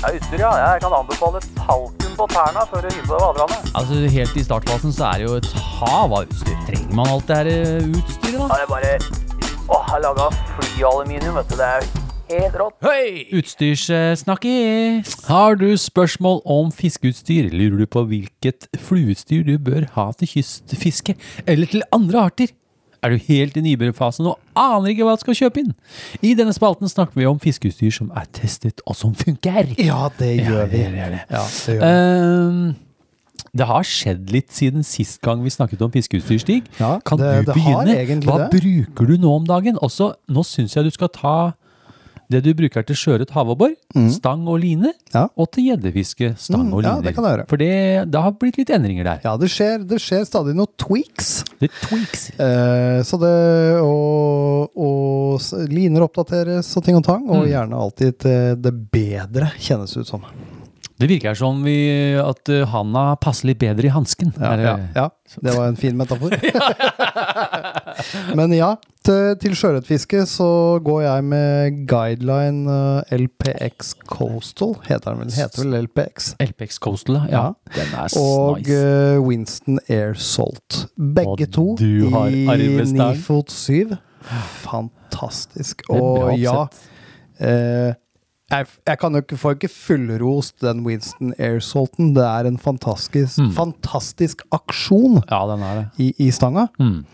Ja, 0.00 0.08
utstyr, 0.16 0.38
ja. 0.40 0.50
Jeg 0.56 0.80
kan 0.80 0.92
anbefale 0.96 1.40
talken 1.58 2.14
på 2.16 2.26
tærne 2.32 2.62
for 2.70 2.80
å 2.80 2.90
hyppe 2.94 3.18
vaderne. 3.20 3.58
Altså, 3.76 3.98
Helt 4.14 4.36
i 4.40 4.42
startfasen 4.46 4.94
så 4.96 5.10
er 5.10 5.18
det 5.20 5.26
jo 5.28 5.34
et 5.36 5.50
hav 5.76 6.14
av 6.16 6.22
utstyr. 6.24 6.56
Trenger 6.70 6.94
man 6.96 7.10
alt 7.12 7.26
det 7.28 7.36
her 7.36 7.50
utstyret, 7.84 8.38
da? 8.38 8.46
Ja, 8.46 8.54
det 8.54 8.62
er 8.64 8.70
bare 8.72 8.92
Åh, 9.70 9.90
jeg 9.94 10.02
laga 10.02 10.24
flyaluminium, 10.58 11.36
vet 11.38 11.50
du. 11.52 11.56
Det 11.60 11.66
er 11.70 11.84
helt 12.30 12.56
rått. 12.58 12.74
Hei! 12.82 13.26
Utstyrssnakkis. 13.38 15.12
Har 15.28 15.54
du 15.60 15.68
spørsmål 15.78 16.40
om 16.42 16.72
fiskeutstyr, 16.74 17.52
lurer 17.54 17.84
du 17.84 17.86
på 17.86 18.02
hvilket 18.10 18.66
flueutstyr 18.82 19.44
du 19.46 19.54
bør 19.62 19.86
ha 19.94 20.08
til 20.18 20.32
kystfiske 20.32 21.14
eller 21.46 21.70
til 21.70 21.86
andre 21.94 22.24
arter? 22.30 22.50
Er 23.00 23.14
du 23.14 23.22
helt 23.30 23.54
i 23.56 23.62
nybegynnerfasen 23.64 24.26
og 24.28 24.36
aner 24.58 24.90
ikke 24.90 25.06
hva 25.06 25.14
du 25.16 25.22
skal 25.22 25.38
kjøpe 25.38 25.62
inn? 25.62 25.70
I 26.20 26.34
denne 26.36 26.52
spalten 26.52 26.90
snakker 26.90 27.22
vi 27.22 27.30
om 27.30 27.38
fiskeutstyr 27.40 27.94
som 27.94 28.10
er 28.12 28.26
testet 28.36 28.82
og 28.90 28.98
som 28.98 29.14
funker. 29.16 29.70
Ja, 29.78 30.10
det 30.18 30.34
gjør 30.42 30.66
vi. 30.66 30.82
det 30.82 30.98
gjør 30.98 31.14
det. 31.14 31.22
Ja, 31.30 31.46
det 31.46 31.78
gjør 31.78 31.80
vi. 31.80 31.94
Ehm, 31.94 32.72
det 33.56 33.66
har 33.66 33.82
skjedd 33.82 34.30
litt 34.30 34.50
siden 34.54 34.84
sist 34.86 35.20
gang 35.22 35.42
vi 35.42 35.50
snakket 35.50 35.80
om 35.82 35.90
fiskeutstyr, 35.90 36.38
Stig. 36.40 36.64
Ja, 36.78 37.00
kan 37.04 37.18
det- 37.18 37.46
du 37.46 37.52
begynne? 37.52 38.22
Hva 38.22 38.48
det. 38.50 38.60
bruker 38.60 39.06
du 39.06 39.16
nå 39.18 39.36
om 39.36 39.44
dagen? 39.44 39.76
Også, 39.82 40.14
nå 40.28 40.44
syns 40.46 40.74
jeg 40.76 40.84
du 40.84 40.90
skal 40.90 41.08
ta 41.08 41.52
det 42.30 42.44
du 42.44 42.54
bruker 42.54 42.84
til 42.86 42.94
sjøørret 42.94 43.30
havabbor, 43.34 43.72
stang 44.08 44.46
og 44.46 44.60
line, 44.60 44.92
Mm. 44.94 45.12
Ja. 45.12 45.26
og 45.36 45.50
til 45.50 45.64
gjeddefiske, 45.64 46.38
stang 46.38 46.68
Mm, 46.70 46.74
og 46.74 46.82
ja, 46.84 47.00
det 47.00 47.12
kan 47.16 47.24
jeg 47.24 47.32
gjøre. 47.38 47.48
For 47.48 47.56
det, 47.56 48.10
det 48.12 48.20
har 48.22 48.30
blitt 48.38 48.56
litt 48.56 48.68
endringer 48.70 49.02
der. 49.02 49.20
Ja, 49.24 49.36
det 49.36 49.48
skjer, 49.50 49.82
det 49.84 49.98
skjer 49.98 50.22
stadig 50.24 50.54
noen 50.54 50.68
tweaks. 50.78 51.42
Det 51.58 51.70
tweaks. 51.82 52.30
Eh, 52.38 53.02
så 53.02 53.18
det 53.18 53.82
og, 53.82 54.70
og 54.76 55.40
liner 55.68 56.06
oppdateres 56.06 56.70
og 56.76 56.84
ting 56.84 56.94
og 56.94 57.02
tang, 57.02 57.28
og 57.28 57.42
Mm. 57.44 57.50
gjerne 57.50 57.74
alltid 57.74 58.18
til 58.20 58.54
det 58.62 58.90
bedre, 58.92 59.50
kjennes 59.58 59.92
det 59.92 60.02
ut 60.02 60.06
som. 60.06 60.22
Det 61.00 61.08
virker 61.08 61.34
som 61.38 61.62
vi, 61.64 61.76
at 62.20 62.50
uh, 62.52 62.66
handa 62.68 63.16
passer 63.22 63.48
litt 63.50 63.58
bedre 63.62 63.88
i 63.88 63.92
hansken. 63.94 64.34
Ja, 64.36 64.50
ja, 64.60 64.74
ja, 64.96 65.06
det 65.40 65.54
var 65.56 65.70
en 65.70 65.78
fin 65.80 65.96
metafor. 65.96 66.34
Men 68.36 68.52
ja, 68.54 68.74
Til, 69.04 69.32
til 69.40 69.54
sjøørretfiske 69.56 70.26
så 70.28 70.46
går 70.84 71.00
jeg 71.06 71.24
med 71.24 71.78
Guideline 71.88 72.68
eh, 73.08 73.14
LPX 73.16 73.94
Coastal, 74.10 74.74
heter 74.84 75.14
den 75.14 75.22
vel? 75.22 75.30
Heter 75.38 75.62
vel 75.64 75.78
LPX. 75.86 76.28
LPX 76.44 76.76
Coastal, 76.84 77.16
ja. 77.30 77.30
Ja. 77.32 77.46
Den 77.78 77.94
er 77.96 78.18
Og 78.20 78.58
nice. 78.60 78.76
eh, 78.76 79.16
Winston 79.24 79.80
Air 79.88 80.12
Salt. 80.20 80.82
Begge 81.00 81.48
Og 81.48 81.52
to 81.56 81.66
i 81.80 82.44
ni 82.44 82.68
9 82.92 83.08
fot 83.24 83.50
7. 83.56 83.96
Fantastisk. 84.66 85.82
Og 85.88 86.36
ja, 86.38 86.66
eh, 87.40 87.94
jeg, 88.50 88.66
jeg 88.86 88.98
kan 88.98 89.14
jo 89.14 89.20
ikke 89.22 89.36
få 89.38 89.52
ikke 89.56 89.68
fullrost 89.70 90.60
den 90.64 90.82
Winston 90.86 91.32
Air 91.38 91.60
Salten. 91.62 92.12
Det 92.16 92.24
er 92.26 92.46
en 92.50 92.58
fantastisk, 92.58 93.38
Mm. 93.38 93.52
fantastisk 93.56 94.42
aksjon 94.52 95.22
Ja, 95.30 95.46
den 95.46 95.60
det. 95.60 95.86
i, 95.98 96.14
i 96.26 96.30
stanga. 96.30 96.68
Mm. 96.80 97.04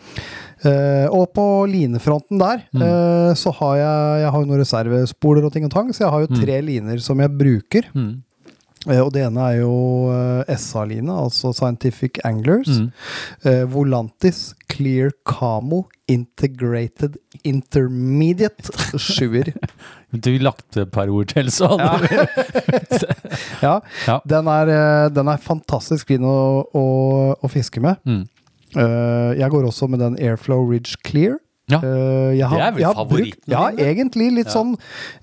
Uh, 0.67 1.07
og 1.13 1.33
på 1.37 1.45
linefronten 1.69 2.39
der, 2.41 2.63
Mm. 2.73 2.83
uh, 2.83 3.35
så 3.37 3.53
har 3.55 3.77
jeg, 3.77 4.23
jeg 4.25 4.31
har 4.33 4.45
noen 4.47 4.59
reservespoler 4.63 5.45
og 5.45 5.53
ting 5.53 5.65
og 5.65 5.71
tang, 5.71 5.93
så 5.93 6.05
jeg 6.07 6.11
har 6.11 6.21
jo 6.25 6.31
Mm. 6.33 6.41
tre 6.41 6.61
liner 6.63 6.99
som 6.99 7.19
jeg 7.21 7.37
bruker. 7.39 7.83
Mm. 7.95 8.23
Eh, 8.89 9.01
og 9.03 9.13
det 9.13 9.25
ene 9.27 9.41
er 9.51 9.61
jo 9.61 10.47
SA-line, 10.49 11.09
altså 11.11 11.53
Scientific 11.53 12.21
Anglers. 12.25 12.69
Mm. 12.69 12.93
Volantis 13.73 14.55
Clear 14.71 15.11
Camo 15.27 15.89
Integrated 16.09 17.17
Intermediate 17.43 18.71
sjuer. 18.99 19.53
Du 20.21 20.31
lagt 20.39 20.77
et 20.77 20.91
par 20.91 21.09
ord 21.13 21.27
til, 21.33 21.47
så 21.51 21.69
Ja, 23.63 23.81
Ja. 24.07 24.21
den 24.27 24.47
er, 24.49 24.69
eh, 24.73 25.09
den 25.15 25.29
er 25.29 25.39
fantastisk 25.43 26.09
fin 26.13 26.25
å, 26.27 26.65
å, 26.75 26.85
å 27.43 27.51
fiske 27.53 27.81
med. 27.83 27.97
Mm. 28.07 28.25
Uh, 28.77 29.33
jeg 29.39 29.49
går 29.53 29.65
også 29.71 29.87
med 29.89 30.01
den 30.03 30.17
Airflow 30.21 30.67
Ridge 30.69 30.97
Clear. 31.07 31.39
Ja. 31.71 31.79
Uh, 31.81 32.35
har- 32.47 32.59
Det 32.59 32.67
er 32.67 32.75
vel 32.77 32.85
favoritten 32.95 33.09
brukt, 33.11 33.49
Ja, 33.51 33.71
egentlig 33.73 34.27
litt 34.37 34.47
Ja. 34.47 34.53
sånn 34.53 34.75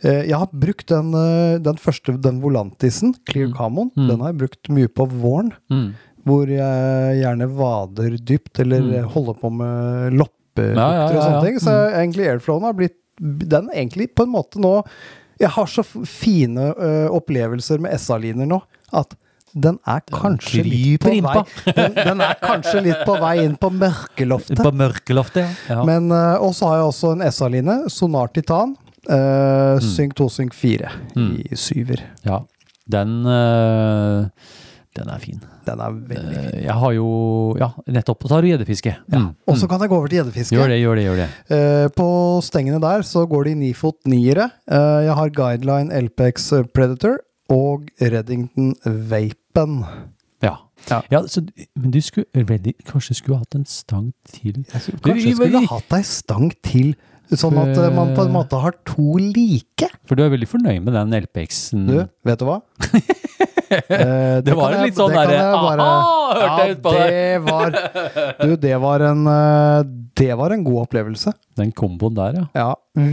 Uh, 0.03 0.23
Jeg 0.27 0.33
har 0.35 0.47
brukt 0.51 0.87
den, 0.87 1.13
uh, 1.15 1.57
den 1.59 1.75
første, 1.79 2.17
den 2.19 2.41
Volantisen, 2.41 3.13
Clear 3.25 3.47
Mm. 3.47 3.53
Camon. 3.57 3.91
Mm. 3.95 4.07
Den 4.09 4.19
har 4.19 4.33
jeg 4.33 4.37
brukt 4.41 4.69
mye 4.69 4.87
på 4.89 5.05
våren. 5.07 5.51
Mm. 5.71 5.93
Hvor 6.25 6.47
jeg 6.47 7.21
gjerne 7.21 7.47
vader 7.55 8.17
dypt, 8.17 8.59
eller 8.59 8.81
Mm. 8.81 9.09
holder 9.11 9.33
på 9.39 9.51
med 9.51 10.13
loppelukter 10.17 10.75
Ja, 10.75 10.91
ja, 10.91 11.09
ja, 11.11 11.17
og 11.17 11.23
sånne 11.23 11.43
ting. 11.45 11.59
Så 11.59 11.71
egentlig 11.93 12.27
Airflowen 12.29 12.63
har 12.63 12.73
blitt 12.73 12.95
Den 13.21 13.69
egentlig 13.73 14.09
på 14.15 14.23
en 14.25 14.31
måte 14.33 14.59
nå 14.61 14.79
Jeg 15.41 15.49
har 15.55 15.65
så 15.69 15.83
fine 16.07 16.71
ø, 16.77 16.89
opplevelser 17.17 17.81
med 17.83 17.93
SA-liner 17.99 18.47
nå 18.49 18.61
at 18.93 19.13
den 19.53 19.75
er 19.85 19.99
kanskje 20.09 20.63
litt 20.65 21.01
på 21.03 21.11
vei 21.21 21.41
den, 21.77 21.93
den 21.97 22.21
er 22.25 22.33
kanskje 22.41 22.79
litt 22.87 23.03
på 23.05 23.13
vei 23.21 23.35
inn 23.43 23.53
på 23.61 23.69
mørkeloftet. 23.69 24.57
På 24.57 24.71
mørkeloftet, 24.73 25.43
ja. 25.69 25.75
ja. 25.75 25.83
Men 25.85 26.07
uh, 26.09 26.41
Og 26.41 26.55
så 26.57 26.71
har 26.71 26.79
jeg 26.79 26.87
også 26.89 27.11
en 27.13 27.21
SA-line, 27.29 27.75
Sonar 27.93 28.31
Titan. 28.33 28.73
Uh, 29.05 29.77
Synk 29.83 30.15
2, 30.17 30.29
Synk 30.39 30.53
4 30.57 30.89
Mm. 31.15 31.35
i 31.51 31.55
syver. 31.59 32.01
ja. 32.25 32.39
Den 32.89 33.25
øh, 33.29 34.25
Den 34.93 35.09
er 35.09 35.17
fin. 35.19 35.39
Den 35.65 35.79
er 35.81 35.89
veldig 35.91 36.33
fin. 36.37 36.49
Eh, 36.59 36.63
Jeg 36.67 36.73
har 36.83 36.91
jo 36.93 37.07
Ja, 37.59 37.71
nettopp. 37.87 38.23
Og 38.23 38.29
så 38.29 38.35
har 38.35 38.41
du 38.45 38.47
gjeddefiske. 38.51 38.95
Mm. 39.09 39.29
Og 39.47 39.57
så 39.57 39.67
kan 39.69 39.79
jeg 39.81 39.89
gå 39.89 39.97
over 39.97 40.07
til 40.11 40.19
gjeddefiske. 40.21 40.53
Gjør 40.57 40.67
det, 40.69 40.79
gjør 40.83 40.95
det. 40.99 41.05
gjør 41.07 41.15
det. 41.23 41.29
Eh, 41.57 41.87
på 41.97 42.07
stengene 42.45 42.79
der 42.83 43.01
så 43.01 43.25
går 43.29 43.43
det 43.47 43.51
i 43.55 43.59
nifot 43.63 43.97
niere. 44.05 44.51
Eh, 44.69 44.99
jeg 45.07 45.15
har 45.17 45.29
Guideline 45.29 45.89
LPX 46.09 46.51
Predator 46.73 47.17
og 47.49 47.87
Reddington 47.99 48.75
Vapen. 48.85 49.79
Ja. 50.43 50.57
Ja. 50.89 51.01
ja 51.11 51.21
så, 51.27 51.41
men 51.75 51.91
du 51.91 51.99
skulle 52.01 52.25
kanskje 52.85 53.15
skulle 53.15 53.37
hatt 53.39 53.55
en 53.55 53.65
stang 53.65 54.11
til 54.27 54.63
Kanskje 54.69 54.97
skulle, 54.99 55.15
jeg 55.15 55.25
vi- 55.25 55.33
skulle 55.33 55.67
hatt 55.71 55.93
ei 55.97 56.01
stang 56.03 56.51
til, 56.61 56.93
sånn 57.33 57.57
at 57.57 57.77
man 57.95 58.13
på 58.15 58.25
en 58.27 58.33
måte 58.35 58.59
har 58.61 58.73
to 58.85 59.15
like. 59.17 59.89
For 60.05 60.15
du 60.15 60.23
er 60.25 60.29
veldig 60.29 60.47
fornøyd 60.51 60.83
med 60.83 60.93
den 60.93 61.13
LPX-en? 61.23 61.87
Du, 61.87 62.03
vet 62.27 62.39
du 62.39 62.45
hva? 62.45 62.59
Eh, 63.73 64.37
det 64.45 64.53
var 64.57 64.73
en 64.75 64.83
litt 64.85 64.97
sånn 64.97 65.11
det 65.13 65.23
derre 65.27 65.41
aha, 65.57 65.87
hørte 66.37 66.63
jeg 66.65 66.75
utpå 66.75 66.93
der! 66.93 67.03
det. 67.03 67.13
det 67.13 67.39
var 67.45 67.73
Du, 68.43 68.53
det 68.63 68.73
var 68.83 69.03
en 69.07 69.27
eh, 69.29 69.79
Det 70.19 70.29
var 70.39 70.53
en 70.55 70.63
god 70.65 70.79
opplevelse. 70.85 71.33
Den 71.59 71.71
komboen 71.75 72.15
der, 72.17 72.37
ja. 72.39 72.45
Ja, 72.57 72.67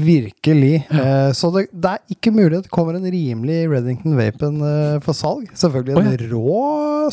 virkelig. 0.05 0.73
Eh, 0.89 1.31
så 1.37 1.51
det, 1.55 1.67
det 1.73 1.95
er 1.97 2.15
ikke 2.17 2.33
mulig 2.35 2.61
at 2.61 2.69
det 2.69 2.73
kommer 2.75 2.97
en 2.99 3.05
rimelig 3.05 3.59
Reddington 3.73 4.17
Vapen 4.19 4.61
eh, 4.67 4.99
for 5.05 5.17
salg. 5.17 5.51
Selvfølgelig 5.61 5.97
en 5.97 6.13
Å, 6.13 6.31
rå 6.35 6.55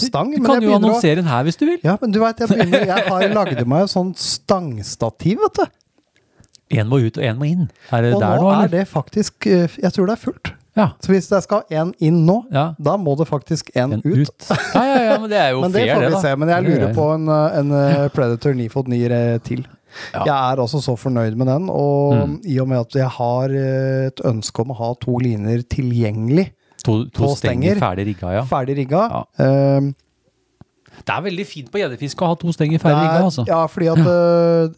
stang. 0.01 0.35
Du 0.35 0.41
du 0.41 0.47
kan 0.47 0.63
jo 0.63 0.75
annonsere 0.77 1.19
den 1.21 1.31
her 1.31 1.47
hvis 1.47 1.59
du 1.59 1.65
vil. 1.67 1.79
Ja, 1.85 1.97
men 2.01 2.15
du 2.15 2.21
vet, 2.23 2.43
jeg 2.43 2.51
begynner 2.53 2.87
Jeg 2.87 3.09
har 3.09 3.27
lagde 3.35 3.67
meg 3.67 3.87
et 3.87 3.93
sånt 3.93 4.21
stangstativ, 4.21 5.43
vet 5.45 5.61
du. 5.63 5.65
Én 6.77 6.89
må 6.91 6.99
ut 6.99 7.15
og 7.15 7.23
én 7.23 7.37
må 7.39 7.47
inn. 7.47 7.67
Er 7.95 8.03
det 8.03 8.15
Og 8.17 8.23
der 8.23 8.41
nå 8.41 8.47
nå, 8.47 8.55
er 8.65 8.71
det 8.73 8.87
faktisk 8.91 9.47
Jeg 9.47 9.91
tror 9.95 10.09
det 10.09 10.17
er 10.17 10.23
fullt. 10.27 10.56
Ja. 10.77 10.87
Så 11.01 11.09
hvis 11.11 11.27
jeg 11.33 11.43
skal 11.43 11.63
én 11.73 11.91
inn 12.05 12.19
nå, 12.27 12.43
ja. 12.53 12.67
da 12.79 12.93
må 13.01 13.15
det 13.17 13.25
faktisk 13.27 13.71
én 13.75 13.93
En 13.97 14.01
ut. 14.05 14.29
ut. 14.29 14.49
Ja, 14.75 14.83
ja, 14.85 14.99
ja, 15.07 15.15
men 15.19 15.29
det 15.31 15.39
er 15.41 15.49
jo 15.55 15.61
Men 15.65 15.71
det 15.73 15.81
fair, 15.87 15.95
får 15.95 16.01
det, 16.05 16.07
vi 16.11 16.13
da. 16.13 16.21
se. 16.21 16.35
Men 16.37 16.51
jeg 16.53 16.57
er 16.57 16.67
lurer 16.69 16.93
på 16.93 17.07
en, 17.15 17.27
eh, 17.33 17.57
en 17.59 17.71
eh, 17.81 18.07
Predator 18.13 18.53
9 18.53 18.69
9 18.93 19.01
eh, 19.17 19.37
til. 19.47 19.65
Jeg 20.13 20.29
er 20.29 20.59
også 20.61 20.81
så 20.83 20.93
fornøyd 20.99 21.35
med 21.39 21.47
den, 21.49 21.69
og 21.73 22.13
Mm. 22.27 22.33
i 22.45 22.59
og 22.61 22.67
med 22.69 22.77
at 22.83 22.93
jeg 22.99 23.07
har 23.17 23.49
et 23.49 24.21
ønske 24.25 24.61
om 24.61 24.71
å 24.75 24.77
ha 24.77 24.93
to 25.01 25.17
liner 25.23 25.63
tilgjengelig, 25.67 26.51
To, 26.85 27.03
to 27.09 27.23
på 27.25 27.35
stenger 27.35 27.79
ferdig 27.81 28.05
rigga, 28.13 28.29
ja. 28.37 28.43
ferdig 28.47 28.75
rigga 28.77 28.99
Ja. 29.09 29.23
eh, 29.43 29.87
Det 31.05 31.13
er 31.13 31.21
veldig 31.21 31.45
fint 31.47 31.69
på 31.71 31.79
gjeddefiske 31.79 32.23
å 32.25 32.27
ha 32.27 32.35
to 32.35 32.47
ferdig 32.47 32.79
det 32.79 32.85
er- 32.85 32.95
rigga, 32.95 33.23
altså. 33.25 33.45
Ja, 33.47 33.67
fordi 33.67 33.87
at 33.91 33.97
ja. 33.97 34.05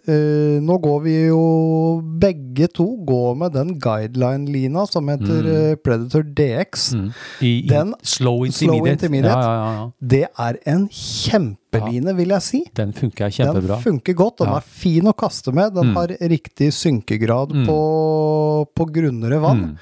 Uh, 0.10 0.60
nå 0.62 0.78
går 0.82 1.02
vi 1.04 1.28
jo 1.28 2.02
Begge 2.20 2.68
to 2.74 2.86
går 3.06 3.38
med 3.38 3.54
den 3.54 3.80
guideline-lina 3.80 4.86
som 4.90 5.08
heter 5.08 5.42
Mm. 5.44 5.72
eh, 5.72 5.76
Predator 5.76 6.24
DX. 6.24 6.94
Mm. 6.94 7.14
I, 7.42 7.46
i 7.64 7.68
Den- 7.68 7.94
slow 8.04 8.46
slow 8.52 8.76
intermediate. 8.86 8.92
intermediate. 8.92 9.44
Ja, 9.44 9.72
ja. 9.74 9.92
Det 10.02 10.26
er 10.38 10.58
en 10.66 10.88
kjempeline, 10.90 12.16
vil 12.18 12.30
jeg 12.30 12.42
si. 12.42 12.64
Den 12.76 12.92
funker 12.94 13.30
kjempebra. 13.32 13.78
Den 13.80 13.84
funker 14.00 14.14
godt. 14.16 14.38
Den 14.38 14.48
er 14.50 14.62
fin 14.62 15.04
å 15.04 15.14
kaste 15.16 15.54
med. 15.54 15.74
Den 15.74 15.94
Mm. 15.94 15.96
har 15.96 16.08
riktig 16.30 16.72
synkegrad 16.74 17.50
Mm. 17.54 17.66
på, 17.66 18.68
på 18.76 18.86
grunnere 18.92 19.40
vann. 19.42 19.78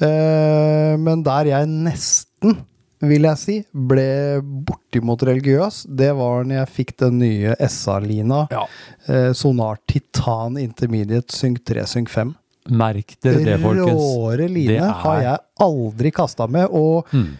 Eh, 0.00 0.96
men 0.96 1.22
der 1.22 1.44
jeg 1.46 1.66
nesten, 1.68 2.56
vil 3.00 3.22
jeg 3.22 3.38
si, 3.40 3.54
ble 3.72 4.40
bortimot 4.42 5.22
religiøs, 5.24 5.86
det 5.96 6.10
var 6.18 6.44
når 6.44 6.58
jeg 6.60 6.72
fikk 6.74 6.96
den 7.00 7.18
nye 7.22 7.54
SA-lina. 7.64 8.42
Ja. 8.52 8.66
Eh, 9.08 9.32
Sonar 9.32 9.78
Titan 9.88 10.58
Intermediate 10.60 11.32
Synk 11.32 11.62
3 11.64 11.86
Synk 11.88 12.08
5. 12.12 12.34
Merk 12.70 13.16
dere 13.24 13.40
det, 13.46 13.58
folkens. 13.62 13.96
Råre 13.96 14.48
line 14.52 14.76
er- 14.84 14.92
har 15.04 15.20
jeg 15.22 15.38
aldri 15.60 16.10
kasta 16.12 16.46
med, 16.46 16.68
og 16.70 17.06
Mm. 17.12 17.36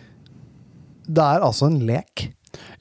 det 1.06 1.18
er 1.22 1.40
altså 1.44 1.66
en 1.66 1.80
lek. 1.86 2.30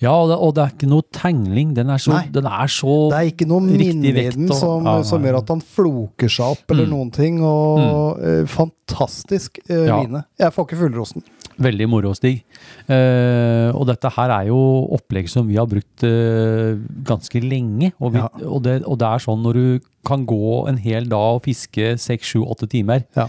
Ja, 0.02 0.12
og 0.16 0.30
det, 0.32 0.38
og 0.40 0.54
det 0.56 0.64
er 0.64 0.72
ikke 0.74 0.90
noe 0.90 1.04
tegning. 1.14 1.74
Den 1.76 1.90
er 1.92 1.98
så, 2.02 2.12
Nei. 2.16 2.28
den 2.32 2.46
er 2.48 2.66
så 2.68 3.10
Det 3.12 3.18
er 3.20 3.28
ikke 3.36 3.48
noe 3.48 3.60
minne 3.62 4.06
i 4.08 4.30
den 4.32 4.48
som, 4.48 4.84
ja, 4.86 5.02
som 5.04 5.22
gjør 5.22 5.38
at 5.44 5.48
han 5.50 5.62
floker 5.62 6.28
seg 6.32 6.46
opp, 6.56 6.72
eller 6.72 6.86
Mm. 6.86 6.90
noen 6.90 7.12
ting. 7.12 7.42
Og 7.44 8.20
eh, 8.24 8.46
fantastisk 8.46 9.60
eh, 9.70 9.86
Ja. 9.86 10.02
line. 10.02 10.24
Jeg 10.40 10.52
får 10.54 10.66
ikke 10.70 10.80
fullrosten. 10.90 11.22
Veldig 11.60 11.88
moro, 11.92 12.14
Stig. 12.16 12.42
Uh, 12.88 13.70
og 13.76 13.86
dette 13.90 14.10
her 14.16 14.32
er 14.38 14.48
jo 14.50 14.60
opplegg 14.96 15.28
som 15.32 15.48
vi 15.50 15.58
har 15.60 15.68
brukt 15.70 16.06
uh, 16.08 16.80
ganske 17.08 17.42
lenge. 17.44 17.92
Og, 18.00 18.14
vi, 18.16 18.22
Ja. 18.24 18.30
og, 18.48 18.64
det, 18.64 18.80
og 18.88 19.00
det 19.02 19.10
er 19.10 19.24
sånn 19.26 19.44
når 19.44 19.60
du 19.60 19.92
kan 20.08 20.26
gå 20.30 20.68
en 20.72 20.80
hel 20.80 21.10
dag 21.12 21.38
og 21.40 21.44
fiske 21.46 21.94
seks, 22.00 22.34
sju, 22.34 22.44
åtte 22.48 22.70
timer 22.72 23.04
Ja. 23.20 23.28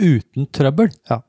uten 0.00 0.48
trøbbel. 0.48 0.90
Ja. 1.10 1.20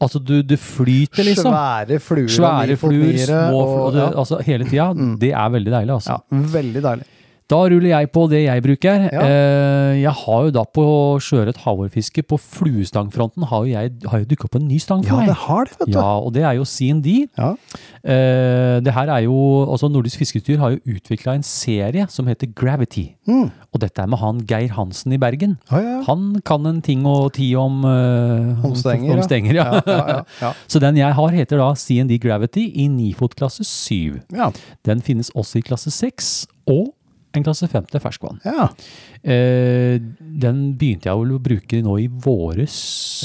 Altså, 0.00 0.16
du, 0.24 0.38
du, 0.42 0.56
flyter, 0.56 1.26
liksom. 1.28 1.52
Svære 1.52 1.98
fluer. 2.00 2.28
Svære 2.32 2.76
fluer, 2.80 3.18
små 3.20 3.58
fluer, 3.60 3.80
og 3.84 3.92
det, 3.92 4.00
ja. 4.06 4.12
altså 4.22 4.38
hele 4.46 4.64
tida. 4.64 4.86
Mm. 4.96 5.16
Det 5.20 5.32
er 5.36 5.50
veldig 5.52 5.72
deilig, 5.74 5.96
altså. 5.98 6.16
ja, 6.16 6.44
veldig 6.56 6.82
deilig. 6.86 7.08
Da 7.50 7.58
ruller 7.66 7.90
jeg 7.90 8.10
på 8.14 8.24
det 8.30 8.44
jeg 8.44 8.62
bruker. 8.62 9.06
Ja. 9.10 9.22
Eh, 9.26 9.94
jeg 10.04 10.12
har 10.20 10.44
jo 10.46 10.52
da 10.54 10.62
på 10.70 10.84
sjøørret 11.24 11.58
havårfiske, 11.64 12.22
på 12.30 12.38
fluestangfronten, 12.38 13.48
har 13.50 13.64
jo 13.66 13.72
jeg 13.72 13.92
har 14.12 14.22
jo 14.22 14.28
dukket 14.30 14.46
opp 14.46 14.58
en 14.60 14.68
ny 14.70 14.78
stang 14.82 15.02
for 15.02 15.16
Ja, 15.16 15.24
meg. 15.24 15.30
det 15.32 15.38
har 15.42 15.64
det, 15.66 15.74
vet 15.80 15.90
du. 15.90 15.96
Ja, 15.98 16.10
og 16.20 16.32
det 16.36 16.44
er 16.46 16.54
jo 16.60 16.66
CND. 16.68 17.08
Ja. 17.38 17.50
Eh, 18.04 18.76
det 18.86 18.94
her 18.94 19.10
er 19.16 19.24
jo, 19.26 19.34
altså 19.66 19.90
Nordisk 19.90 20.22
Fiskestyr 20.22 20.60
har 20.62 20.76
jo 20.76 20.94
utvikla 20.94 21.34
en 21.34 21.42
serie 21.46 22.06
som 22.08 22.30
heter 22.30 22.52
Gravity. 22.54 23.08
Mm. 23.26 23.50
Og 23.74 23.82
dette 23.82 24.02
er 24.02 24.06
med 24.10 24.18
han 24.22 24.40
Geir 24.46 24.70
Hansen 24.76 25.12
i 25.12 25.18
Bergen. 25.20 25.58
Ja, 25.70 25.80
ja, 25.82 25.96
ja. 25.96 26.04
Han 26.06 26.40
kan 26.46 26.66
en 26.70 26.80
ting 26.86 27.04
og 27.06 27.32
ti 27.34 27.50
om, 27.58 27.82
eh, 27.84 28.64
Om 28.64 28.74
stenger, 28.78 29.10
om 29.16 29.18
ja. 29.18 29.26
stenger 29.26 29.54
ja. 29.58 29.66
Ja, 29.74 29.82
ja, 29.86 30.06
ja, 30.14 30.22
ja. 30.40 30.52
Så 30.70 30.78
den 30.82 30.96
jeg 30.96 31.14
har 31.18 31.34
heter 31.34 31.58
da 31.58 31.72
CND 31.74 32.20
Gravity 32.22 32.68
i 32.78 32.86
9-fot-klasse 32.88 33.64
7. 33.66 34.20
Ja, 34.36 34.50
Den 34.86 35.02
finnes 35.02 35.30
også 35.34 35.58
i 35.58 35.66
klasse 35.66 35.90
6 35.90 36.46
og 36.70 36.92
en 37.36 37.44
klasse 37.46 37.68
5 37.70 37.86
til 37.92 38.02
ferskvann. 38.02 38.40
ja. 38.44 38.68
Eh, 39.20 40.00
den 40.40 40.60
begynte 40.80 41.10
jeg 41.10 41.18
vel 41.20 41.34
å 41.36 41.42
bruke 41.42 41.82
nå 41.84 41.96
i 42.00 42.06
våres. 42.08 42.76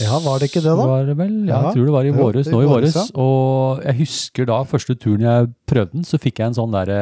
Ja, 0.04 0.18
var 0.20 0.42
det 0.42 0.50
ikke 0.50 0.64
det 0.66 0.74
da? 0.74 0.88
Var 0.90 1.06
det 1.08 1.16
vel? 1.18 1.38
Ja, 1.48 1.62
jeg 1.70 1.78
tror 1.78 1.86
det 1.88 1.96
var 1.96 2.10
i 2.10 2.12
våres. 2.16 2.50
Nå 2.52 2.60
i 2.66 2.68
våres. 2.70 2.98
Og 3.16 3.86
jeg 3.86 4.00
husker 4.02 4.50
da 4.50 4.60
første 4.68 4.98
turen 5.00 5.24
jeg 5.24 5.54
prøvde 5.70 5.96
den, 5.96 6.08
så 6.08 6.20
fikk 6.20 6.42
jeg 6.44 6.52
en 6.52 6.60
sånn 6.60 6.76
derre 6.76 7.00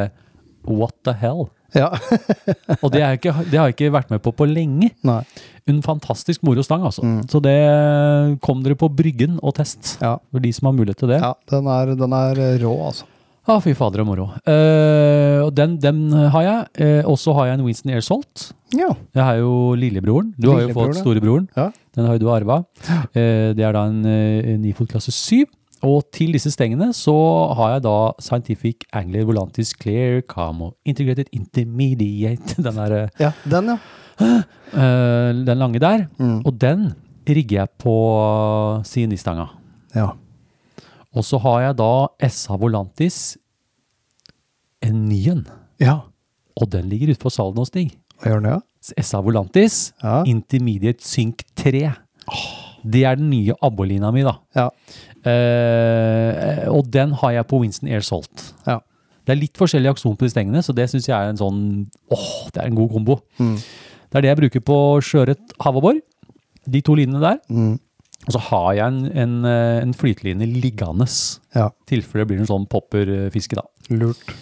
What 0.63 0.93
the 1.03 1.15
hell? 1.19 1.49
Ja. 1.75 1.89
Og 2.83 2.91
det, 2.93 3.01
er 3.01 3.17
ikke, 3.17 3.33
det 3.49 3.57
har 3.57 3.71
jeg 3.71 3.75
ikke 3.75 3.89
vært 3.95 4.11
med 4.13 4.21
på 4.23 4.31
på 4.37 4.45
lenge. 4.47 4.91
Nei. 5.03 5.21
En 5.67 5.81
fantastisk 5.83 6.43
moro 6.45 6.63
stang, 6.63 6.85
altså. 6.85 7.03
Mm. 7.03 7.23
Så 7.31 7.41
det 7.43 7.57
kom 8.45 8.61
dere 8.63 8.77
på 8.79 8.91
Bryggen 8.93 9.39
og 9.41 9.55
test. 9.57 9.97
Ja. 10.03 10.17
For 10.31 10.43
de 10.43 10.53
som 10.55 10.69
har 10.69 10.77
mulighet 10.77 11.01
til 11.01 11.11
det. 11.15 11.19
ja 11.23 11.33
den, 11.51 11.67
er, 11.67 11.95
den 11.99 12.15
er 12.19 12.43
rå, 12.63 12.75
altså. 12.91 13.09
Ah, 13.43 13.59
fy 13.59 13.73
fader 13.75 14.03
og 14.03 14.07
moro. 14.07 14.29
Uh, 14.47 15.43
og 15.43 15.49
den, 15.57 15.75
den 15.83 16.05
har 16.13 16.45
jeg. 16.45 16.67
Uh, 16.79 17.11
og 17.11 17.17
så 17.19 17.33
har 17.35 17.49
jeg 17.49 17.59
en 17.59 17.65
Winston 17.67 17.91
Air 17.91 18.05
Salt. 18.05 18.51
Ja. 18.71 18.93
Jeg 19.13 19.23
har 19.23 19.41
jo 19.41 19.73
lillebroren. 19.75 20.31
Du 20.39 20.53
har 20.53 20.63
jo 20.63 20.75
fått 20.77 21.01
storebroren. 21.01 21.49
Ja. 21.57 21.67
Den 21.97 22.07
har 22.07 22.15
jo 22.15 22.23
du 22.23 22.31
arva. 22.31 22.61
Uh, 23.11 23.51
det 23.57 23.67
er 23.67 23.75
da 23.75 23.83
en, 23.89 23.99
uh, 24.07 24.55
Nifot 24.63 24.87
klasse 24.93 25.11
7. 25.11 25.43
Og 25.83 26.05
til 26.15 26.31
disse 26.35 26.51
stengene 26.53 26.91
så 26.95 27.13
har 27.59 27.75
jeg 27.75 27.83
da 27.85 27.97
Scientific 28.23 28.85
Angler 28.95 29.27
Volantis 29.27 29.73
Clear 29.75 30.21
Camo 30.29 30.71
Integrated 30.87 31.27
Intermediate. 31.35 32.55
Den, 32.63 32.79
der, 32.79 32.95
eh, 33.03 33.09
ja. 33.19 33.31
Den, 33.43 33.73
ja. 33.73 33.77
eh, 34.71 35.29
den 35.43 35.57
lange 35.59 35.79
der. 35.83 36.07
Mm. 36.17 36.39
Og 36.45 36.61
den 36.61 36.93
rigger 37.27 37.63
jeg 37.63 37.69
på 37.83 37.95
CNI-stanga. 38.87 39.47
ja. 39.95 40.11
Og 41.13 41.25
så 41.27 41.39
har 41.43 41.59
jeg 41.67 41.77
da 41.77 41.91
SA 42.29 42.57
Volantis, 42.57 43.17
en 44.83 45.05
ny 45.07 45.19
en. 45.31 45.43
Ja. 45.79 45.99
Og 46.59 46.69
den 46.73 46.89
ligger 46.91 47.13
ute 47.13 47.21
på 47.21 47.31
salen 47.33 47.59
hos 47.61 47.69
Stig. 47.71 47.93
Hva 48.19 48.31
gjør 48.33 48.41
den, 48.43 48.55
ja? 48.55 48.59
SA 49.03 49.21
Volantis 49.23 49.93
Ja. 50.03 50.23
Intermediate 50.27 51.05
Sync 51.05 51.45
3. 51.55 51.85
Det 52.83 53.03
er 53.07 53.15
den 53.15 53.29
nye 53.31 53.55
abbolina 53.63 54.11
mi, 54.11 54.25
da. 54.25 54.35
Ja. 54.57 54.67
Eh, 55.23 56.65
og 56.67 56.89
den 56.91 57.13
har 57.21 57.31
jeg 57.37 57.47
på 57.47 57.61
Winston 57.61 57.87
Air 57.91 58.03
Salt. 58.03 58.49
Ja. 58.67 58.79
Det 59.23 59.31
er 59.37 59.39
litt 59.39 59.55
forskjellig 59.59 59.93
akson 59.93 60.17
på 60.19 60.27
de 60.27 60.33
stengene, 60.33 60.59
så 60.65 60.75
det 60.75 60.89
syns 60.91 61.07
jeg 61.07 61.15
er 61.15 61.31
en 61.31 61.39
sånn 61.39 61.61
åh, 62.11 62.25
det 62.51 62.59
er 62.59 62.67
en 62.67 62.75
god 62.75 62.91
kombo. 62.91 63.21
Mm. 63.39 63.55
Det 63.55 64.19
er 64.19 64.25
det 64.25 64.31
jeg 64.33 64.39
bruker 64.41 64.63
på 64.67 64.79
sjøørret 65.05 65.55
havabbor. 65.63 66.01
De 66.67 66.81
to 66.83 66.95
linene 66.99 67.21
der. 67.23 67.39
Mm. 67.47 67.77
Og 68.27 68.31
så 68.35 68.39
har 68.39 68.69
jeg 68.77 68.85
en, 68.87 68.99
en, 69.17 69.33
eh, 69.45 69.81
en 69.83 69.93
flyteline 69.93 70.45
liggende, 70.61 71.07
Ja. 71.55 71.69
tilfelle 71.89 72.23
det 72.23 72.27
blir 72.29 72.39
en 72.39 72.47
sånn 72.47 72.67
popperfiske, 72.71 73.55
da. 73.59 73.63
Lurt. 73.91 74.33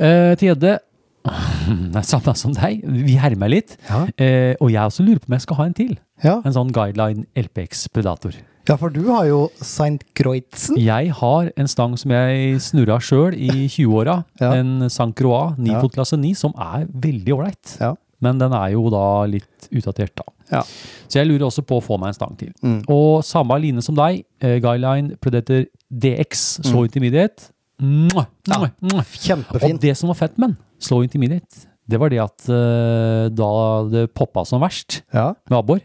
Eh, 0.00 0.34
til 0.36 0.50
gjedde 0.54 0.78
Det 1.26 1.96
er 1.98 2.04
samme 2.06 2.36
som 2.38 2.52
deg. 2.54 2.82
Vi 2.86 3.16
hermer 3.18 3.48
litt. 3.50 3.76
Ja. 3.88 4.04
Eh, 4.18 4.54
og 4.60 4.70
jeg 4.70 4.82
også 4.82 5.02
lurer 5.06 5.18
på 5.18 5.26
om 5.30 5.34
jeg 5.34 5.42
skal 5.42 5.56
ha 5.56 5.64
en 5.66 5.74
til. 5.74 5.96
Ja. 6.22 6.36
En 6.44 6.52
sånn 6.54 6.70
Guideline 6.72 7.24
LPX 7.34 7.88
Predator. 7.92 8.32
ja, 8.68 8.74
for 8.76 8.90
du 8.90 9.04
har 9.12 9.26
jo 9.26 9.48
St. 9.62 10.02
Croixen. 10.14 10.76
Jeg 10.78 11.10
har 11.14 11.50
en 11.56 11.66
stang 11.70 11.96
som 11.98 12.10
jeg 12.10 12.56
snurra 12.62 12.98
sjøl 13.02 13.34
i 13.34 13.66
20-åra. 13.68 14.24
Ja. 14.40 14.52
En 14.54 14.82
St. 14.90 15.12
Croix 15.18 15.54
9 15.58 15.72
Ja. 15.72 15.80
fot 15.80 15.92
klasse 15.94 16.16
9, 16.18 16.34
som 16.34 16.52
er 16.58 16.86
veldig 16.86 17.34
ålreit. 17.34 17.76
Ja. 17.80 17.94
Men 18.24 18.38
den 18.40 18.52
er 18.56 18.70
jo 18.72 18.88
da 18.90 19.24
litt 19.28 19.68
utdatert, 19.70 20.14
da. 20.16 20.24
Ja. 20.52 20.62
Så 21.08 21.18
jeg 21.20 21.26
lurer 21.28 21.46
også 21.48 21.62
på 21.66 21.76
å 21.80 21.84
få 21.84 21.98
meg 22.00 22.08
en 22.08 22.14
stang 22.16 22.36
til. 22.38 22.52
Mm. 22.64 22.78
Og 22.88 23.22
samme 23.26 23.58
line 23.60 23.82
som 23.84 23.94
deg, 23.98 24.22
uh, 24.42 24.56
Guideline 24.62 25.16
Predator 25.20 25.66
DX, 25.90 26.60
Slow 26.64 26.84
Intermediate. 26.88 27.50
Mwah, 27.82 28.24
Mm. 28.26 28.48
Ja. 28.48 28.58
mwah, 28.58 28.70
mwah. 28.82 29.04
Kjempefin. 29.20 29.74
Og 29.74 29.80
det 29.82 29.96
som 29.98 30.08
var 30.08 30.14
fett 30.16 30.38
med 30.38 30.48
den, 30.54 30.56
Slow 30.80 31.02
Intermediate, 31.04 31.66
det 31.86 31.98
var 32.00 32.08
det 32.08 32.18
at 32.24 32.48
uh, 32.48 33.28
da 33.28 33.50
det 33.92 34.06
poppa 34.14 34.46
som 34.48 34.60
verst 34.64 35.02
Ja. 35.12 35.34
med 35.50 35.58
abbor, 35.58 35.80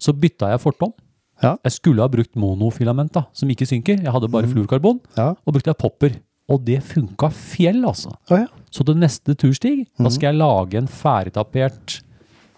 så 0.00 0.12
bytta 0.16 0.48
jeg 0.54 0.60
fortom. 0.62 0.92
Ja. 1.42 1.56
Jeg 1.62 1.72
skulle 1.72 2.00
ha 2.02 2.08
brukt 2.08 2.34
monofilament, 2.34 3.12
da, 3.12 3.26
som 3.32 3.48
ikke 3.48 3.66
synker. 3.68 4.00
Jeg 4.02 4.10
hadde 4.10 4.28
bare 4.30 4.46
Mm. 4.48 4.54
fluorkarbon, 4.56 5.00
og 5.18 5.52
brukte 5.54 5.68
jeg 5.70 5.76
popper. 5.78 6.16
Og 6.48 6.62
det 6.64 6.78
funka 6.82 7.28
fjell, 7.34 7.82
altså. 7.84 8.12
Oh, 8.30 8.38
ja. 8.38 8.46
Så 8.72 8.84
til 8.84 8.96
neste 8.96 9.34
turstig, 9.36 9.86
Mm. 9.98 10.04
da 10.04 10.10
skal 10.10 10.32
jeg 10.32 10.38
lage 10.40 10.74
en 10.78 10.86
ferdigtapert 10.88 12.00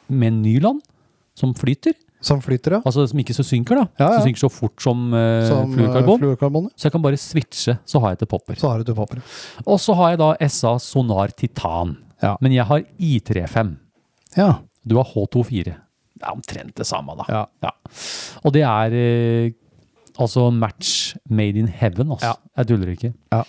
med 0.08 0.32
nyland 0.42 0.80
som 1.34 1.54
flyter. 1.54 1.94
Som 2.22 2.40
flyter, 2.44 2.72
ja. 2.76 2.80
Altså 2.84 3.06
som 3.08 3.18
ikke 3.18 3.32
så 3.34 3.42
synker, 3.46 3.80
da. 3.80 3.84
Ja, 3.98 4.08
ja. 4.10 4.18
Som 4.20 4.26
synker 4.28 4.42
så 4.44 4.50
fort 4.52 4.80
som, 4.84 5.06
uh, 5.14 5.46
Som 5.48 5.72
fluorkarbon. 5.74 6.14
eh, 6.14 6.18
fluorkarbon. 6.20 6.62
ja. 6.64 6.70
så 6.76 6.82
jeg 6.88 6.92
kan 6.92 7.02
bare 7.02 7.16
switche, 7.16 7.78
så 7.86 8.00
har 8.00 8.10
jeg 8.10 8.18
til 8.18 8.26
popper. 8.26 8.54
Så 8.60 8.68
har 8.68 8.78
du 8.78 8.84
til 8.84 8.94
popper. 8.94 9.22
Og 9.66 9.78
så 9.80 9.94
har 9.96 10.10
jeg 10.10 10.18
da 10.18 10.36
SA 10.48 10.74
Sonar 10.78 11.28
Titan. 11.34 11.96
Ja. 12.22 12.36
Men 12.42 12.52
jeg 12.52 12.66
har 12.66 12.82
I35. 13.00 13.76
Ja. 14.36 14.58
Du 14.86 14.96
har 14.96 15.04
H24. 15.04 15.64
Det 16.20 16.26
er 16.28 16.32
omtrent 16.34 16.74
det 16.76 16.84
samme, 16.86 17.16
da. 17.16 17.24
Ja. 17.64 17.70
Og 18.44 18.52
det 18.52 18.62
er 18.68 18.92
eh, 18.92 19.52
altså 20.18 20.50
match 20.50 21.14
made 21.28 21.58
in 21.58 21.68
heaven, 21.68 22.10
altså. 22.10 22.26
Ja. 22.34 22.34
Jeg 22.58 22.66
tuller 22.72 22.88
ikke. 22.94 23.12
Ja. 23.32 23.42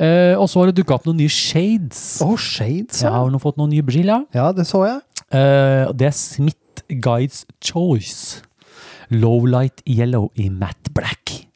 Eh, 0.00 0.34
og 0.38 0.48
så 0.48 0.60
har 0.62 0.70
det 0.70 0.78
dukka 0.80 0.94
opp 0.96 1.04
noen 1.08 1.18
nye 1.20 1.28
shades. 1.28 2.20
Oh, 2.24 2.36
shades, 2.40 3.02
Jeg 3.02 3.10
ja. 3.10 3.16
har 3.18 3.30
nå 3.30 3.40
fått 3.42 3.58
noen 3.60 3.70
nye 3.74 3.82
briller. 3.84 4.24
Ja, 4.34 4.50
det 4.56 4.66
så 4.70 4.84
jeg. 4.86 5.00
Eh, 5.32 5.90
det 5.92 6.06
er 6.08 6.16
Smith 6.16 6.84
Guides 6.88 7.44
Choice. 7.62 8.42
Low 9.10 9.44
light 9.46 9.82
yellow 9.86 10.30
i 10.38 10.48
matte 10.48 10.92
black. 10.94 11.46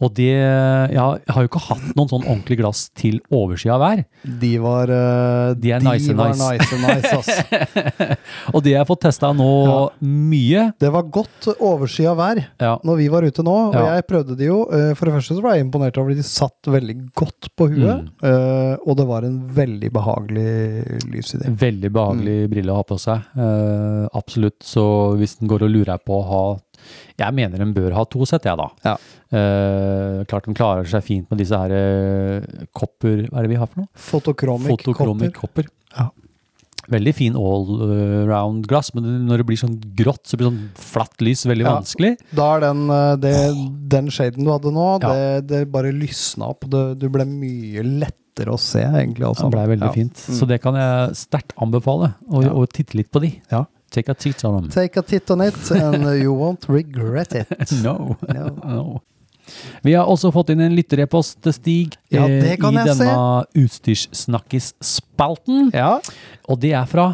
Og 0.00 0.12
det 0.14 0.28
ja, 0.30 1.04
Jeg 1.18 1.34
har 1.34 1.42
jo 1.42 1.48
ikke 1.50 1.62
hatt 1.68 1.86
noen 1.98 2.08
sånn 2.10 2.22
ordentlig 2.28 2.58
glass 2.60 2.84
til 2.94 3.16
oversida 3.34 3.74
av 3.74 3.80
hver. 3.82 4.02
De 4.42 4.50
var 4.62 4.92
uh, 4.92 5.54
De 5.58 5.72
er 5.74 5.82
nice, 5.82 6.14
var 6.14 6.36
nice. 6.38 6.78
nice, 6.78 7.18
nice. 7.18 8.16
Og 8.54 8.62
det 8.62 8.74
jeg 8.76 8.78
har 8.82 8.86
fått 8.88 9.02
testa 9.08 9.32
nå 9.34 9.48
mye 10.04 10.68
Det 10.78 10.90
var 10.94 11.08
godt 11.12 11.48
oversida 11.58 12.14
vær 12.18 12.38
ja, 12.60 12.76
når 12.86 13.00
vi 13.00 13.08
var 13.10 13.26
ute 13.26 13.42
nå, 13.46 13.56
og 13.72 13.74
Ja. 13.78 13.96
jeg 13.98 14.06
prøvde 14.08 14.36
de 14.38 14.46
jo. 14.48 14.60
Eh, 14.72 14.92
For 14.98 15.08
det 15.08 15.16
første 15.18 15.34
så 15.36 15.42
ble 15.44 15.56
jeg 15.56 15.66
imponert 15.66 15.98
over 16.00 16.14
at 16.14 16.20
de 16.20 16.26
satt 16.26 16.70
veldig 16.70 16.96
godt 17.18 17.50
på 17.58 17.68
huet, 17.72 17.86
Mm. 17.88 18.08
Uh, 18.22 18.76
og 18.86 18.96
det 18.98 19.04
var 19.08 19.24
en 19.24 19.36
veldig 19.54 19.88
behagelig 19.94 21.00
lys 21.10 21.34
i 21.34 21.38
det. 21.40 21.50
Veldig 21.60 21.90
behagelig 21.94 22.36
brille 22.52 22.72
å 22.74 22.78
ha 22.80 22.84
på 22.86 22.98
seg. 23.00 23.22
Uh, 23.38 24.06
absolutt. 24.18 24.58
Så 24.66 24.84
hvis 25.18 25.36
den 25.40 25.48
går 25.50 25.64
og 25.66 25.72
lurer 25.72 25.98
på 26.04 26.18
å 26.18 26.26
ha 26.28 26.42
Jeg 27.18 27.34
mener 27.34 27.58
den 27.58 27.74
bør 27.74 27.92
ha 27.96 28.04
to 28.04 28.24
sett, 28.28 28.44
jeg, 28.44 28.56
da. 28.56 28.68
Ja. 28.84 28.96
Eh, 29.30 30.24
klart 30.30 30.46
den 30.48 30.54
klarer 30.56 30.86
seg 30.88 31.02
fint 31.04 31.28
med 31.30 31.38
disse 31.42 31.56
her 31.58 31.70
eh, 31.74 32.64
kopper 32.72 33.26
Hva 33.28 33.38
er 33.40 33.44
det 33.48 33.50
vi 33.52 33.58
har 33.60 33.66
for 33.68 33.82
noe? 33.82 33.88
Fotokromik 33.94 34.72
Fotokromik 34.72 35.34
kopper. 35.36 35.68
Ja. 35.96 36.08
Veldig 36.88 37.12
fin 37.14 37.34
all-round 37.36 38.64
glass, 38.70 38.94
men 38.96 39.04
når 39.28 39.42
det 39.42 39.46
blir 39.50 39.58
sånn 39.60 39.74
grått, 39.98 40.22
så 40.30 40.38
blir 40.40 40.48
sånn 40.48 40.70
flatt 40.80 41.20
lys 41.20 41.42
veldig 41.44 41.66
Ja. 41.66 41.74
vanskelig. 41.76 42.14
Da 42.32 42.46
er 42.56 42.60
den, 42.60 42.88
eh, 42.90 43.16
det, 43.16 43.34
den 43.92 44.08
shaden 44.08 44.44
du 44.44 44.50
hadde 44.50 44.72
nå, 44.72 44.86
Ja. 45.02 45.12
det, 45.12 45.46
det 45.48 45.72
bare 45.72 45.92
lysna 45.92 46.48
opp. 46.48 46.64
Det, 46.64 46.98
du 46.98 47.08
ble 47.10 47.26
mye 47.28 47.82
lettere 47.84 48.54
å 48.54 48.58
se, 48.58 48.80
egentlig. 48.80 49.26
Også. 49.28 49.50
Det 49.50 49.52
blei 49.52 49.66
veldig 49.76 49.90
Ja. 49.90 49.92
fint. 49.92 50.14
Så 50.16 50.46
det 50.48 50.62
kan 50.62 50.74
jeg 50.74 51.10
sterkt 51.14 51.52
anbefale, 51.60 52.14
å 52.30 52.64
titte 52.72 52.94
litt 52.96 53.10
på 53.12 53.20
de. 53.20 53.34
Ja. 53.52 53.66
Take 53.90 54.10
a 54.12 54.14
titt 54.14 54.44
on 54.44 54.60
them. 54.62 54.70
Take 54.70 55.00
a 55.00 55.02
tit 55.02 55.30
on 55.30 55.40
it, 55.40 55.70
and 55.72 56.04
you 56.20 56.34
won't 56.36 56.68
regret 56.68 57.32
it. 57.34 57.48
No. 57.82 58.16
No. 58.28 58.48
no. 58.64 59.00
Vi 59.82 59.94
har 59.96 60.04
også 60.04 60.28
fått 60.34 60.50
inn 60.52 60.60
en 60.60 60.74
lytterepost, 60.76 61.38
Stig, 61.56 61.94
Ja, 62.12 62.26
eh, 62.28 62.42
det 62.44 62.58
kan 62.60 62.74
i 62.76 62.84
denne 62.84 63.44
Utstyrssnakkis-spalten. 63.56 65.70
Ja. 65.72 65.94
Og 66.48 66.60
det 66.60 66.72
er 66.76 66.84
fra 66.90 67.06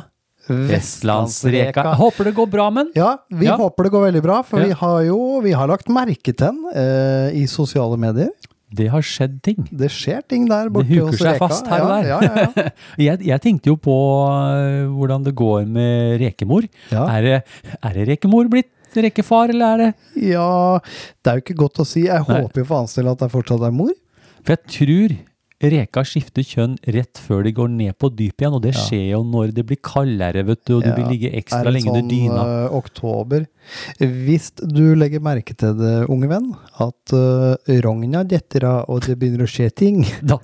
Vestlandsreka. 0.49 1.85
Jeg 1.87 1.99
håper 2.01 2.25
det 2.29 2.35
går 2.37 2.49
bra 2.53 2.67
med 2.71 2.87
den. 2.87 2.93
Ja, 2.99 3.17
vi 3.31 3.47
Ja. 3.47 3.57
håper 3.57 3.85
det 3.87 3.93
går 3.95 4.03
veldig 4.11 4.23
bra, 4.23 4.43
for 4.43 4.61
vi 4.61 4.73
har 4.73 5.03
jo 5.07 5.41
vi 5.41 5.53
har 5.53 5.67
lagt 5.69 5.89
merke 5.89 6.35
til 6.35 6.37
den 6.37 6.59
eh, 6.75 7.31
i 7.43 7.47
sosiale 7.47 7.97
medier. 7.97 8.31
Det 8.75 8.89
har 8.91 9.05
skjedd 9.07 9.39
ting. 9.45 9.65
Det 9.71 9.91
skjer 9.93 10.23
ting 10.31 10.47
der 10.51 10.71
borte 10.73 10.89
Det 10.89 11.01
borte 11.01 11.11
huker 11.11 11.19
hos 11.19 11.25
seg 11.27 11.41
fast 11.43 11.69
her 11.71 11.85
og 11.85 11.93
der. 11.93 12.09
Ja, 12.11 12.19
ja, 12.25 12.45
ja. 12.45 12.71
Jeg, 13.07 13.21
jeg 13.29 13.43
tenkte 13.45 13.71
jo 13.73 13.77
på 13.81 13.97
eh, 14.31 14.85
hvordan 14.91 15.27
det 15.27 15.35
går 15.39 15.67
med 15.71 16.17
rekemor. 16.23 16.67
Er, 16.91 17.27
det, 17.27 17.37
er 17.81 17.99
det 17.99 18.09
rekemor 18.15 18.49
blitt 18.51 18.71
rekefar, 18.95 19.51
eller 19.51 19.75
er 19.75 19.81
det 19.83 20.27
ja, 20.31 20.79
det 21.23 21.31
er 21.31 21.39
jo 21.39 21.43
ikke 21.43 21.57
godt 21.65 21.81
å 21.83 21.87
si. 21.89 22.05
Jeg 22.07 22.27
Nei. 22.29 22.41
håper 22.45 22.63
jo 22.63 22.67
for 22.69 22.85
hans 22.85 22.95
del 22.99 23.11
at 23.11 23.23
det 23.25 23.31
fortsatt 23.33 23.65
er 23.67 23.75
mor. 23.75 23.95
For 24.45 24.55
jeg 24.55 24.75
tror 24.77 25.17
reka 25.63 26.03
skifter 26.05 26.43
kjønn 26.45 26.75
rett 26.93 27.19
før 27.23 27.45
de 27.47 27.53
går 27.57 27.69
ned 27.73 27.95
på 27.99 28.11
dyp 28.13 28.43
igjen, 28.43 28.57
og 28.57 28.63
det 28.65 28.73
skjer 28.77 29.05
jo 29.15 29.21
når 29.25 29.53
det 29.57 29.65
blir 29.69 29.79
kaldere, 29.81 30.43
vet 30.45 30.61
du, 30.67 30.75
og 30.77 30.83
du 30.85 30.89
Ja, 30.91 30.97
vil 30.99 31.07
ligge 31.15 31.31
ekstra 31.39 31.61
er 31.63 31.69
det 31.71 31.75
lenge 31.77 31.91
under 31.93 32.09
dyna. 32.11 32.41
sånn 32.41 32.65
eh, 32.65 32.75
oktober. 32.81 33.47
Hvis 34.01 34.51
du 34.61 34.95
legger 34.99 35.23
merke 35.25 35.55
til 35.57 35.77
det, 35.79 35.95
unge 36.13 36.29
venn, 36.29 36.51
at 36.85 37.15
uh, 37.17 37.55
rogna 37.87 38.25
detter 38.29 38.67
av 38.69 38.91
og 38.93 39.07
det 39.07 39.17
begynner 39.21 39.47
å 39.47 39.51
skje 39.51 39.71
ting, 39.73 40.03
Da, 40.25 40.39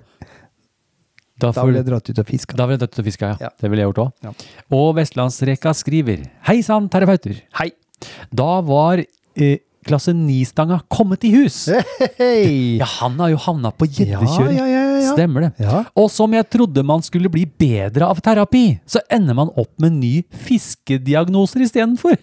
da, 1.41 1.53
da 1.57 1.63
vil 1.65 1.79
jeg 1.79 1.87
dratt 1.89 2.09
ut 2.13 2.19
og 2.21 2.27
fiske. 2.29 2.57
da 2.57 2.67
vil 2.69 2.75
jeg 2.77 2.81
dratt 2.83 2.93
ut 2.97 3.01
og 3.01 3.07
fiska, 3.07 3.29
ja. 3.33 3.37
Ja. 3.49 3.51
Det 3.61 3.69
ville 3.73 3.81
jeg 3.81 3.89
gjort 3.93 4.01
òg. 4.03 4.11
Ja. 4.27 4.33
Og 4.77 4.91
Vestlandsreka 4.99 5.73
skriver 5.73 6.27
Hei 6.49 6.59
sann, 6.67 6.89
terapeuter. 6.93 7.39
Hei. 7.57 7.71
Da 8.33 8.61
var 8.61 9.01
eh, 9.01 9.57
klasse 9.87 10.13
9-stanga 10.17 10.81
kommet 10.93 11.25
i 11.25 11.33
hus. 11.35 11.63
Hey. 12.21 12.77
Ja, 12.81 12.87
han 12.99 13.17
har 13.21 13.31
jo 13.33 13.39
havna 13.41 13.71
på 13.73 13.87
ja, 13.89 14.05
gjeddekjøring. 14.05 14.57
ja, 14.59 14.67
ja, 14.69 14.83
ja. 15.01 15.13
Stemmer 15.15 15.47
det. 15.47 15.69
Og 15.99 16.11
som 16.13 16.33
jeg 16.37 16.47
trodde 16.53 16.85
man 16.87 17.03
skulle 17.05 17.31
bli 17.33 17.47
bedre 17.49 18.09
av 18.11 18.21
terapi, 18.25 18.81
så 18.89 19.01
ender 19.13 19.37
man 19.39 19.53
opp 19.59 19.73
med 19.81 19.97
ny 19.97 20.13
fiskediagnoser 20.47 21.65
istedenfor. 21.65 22.19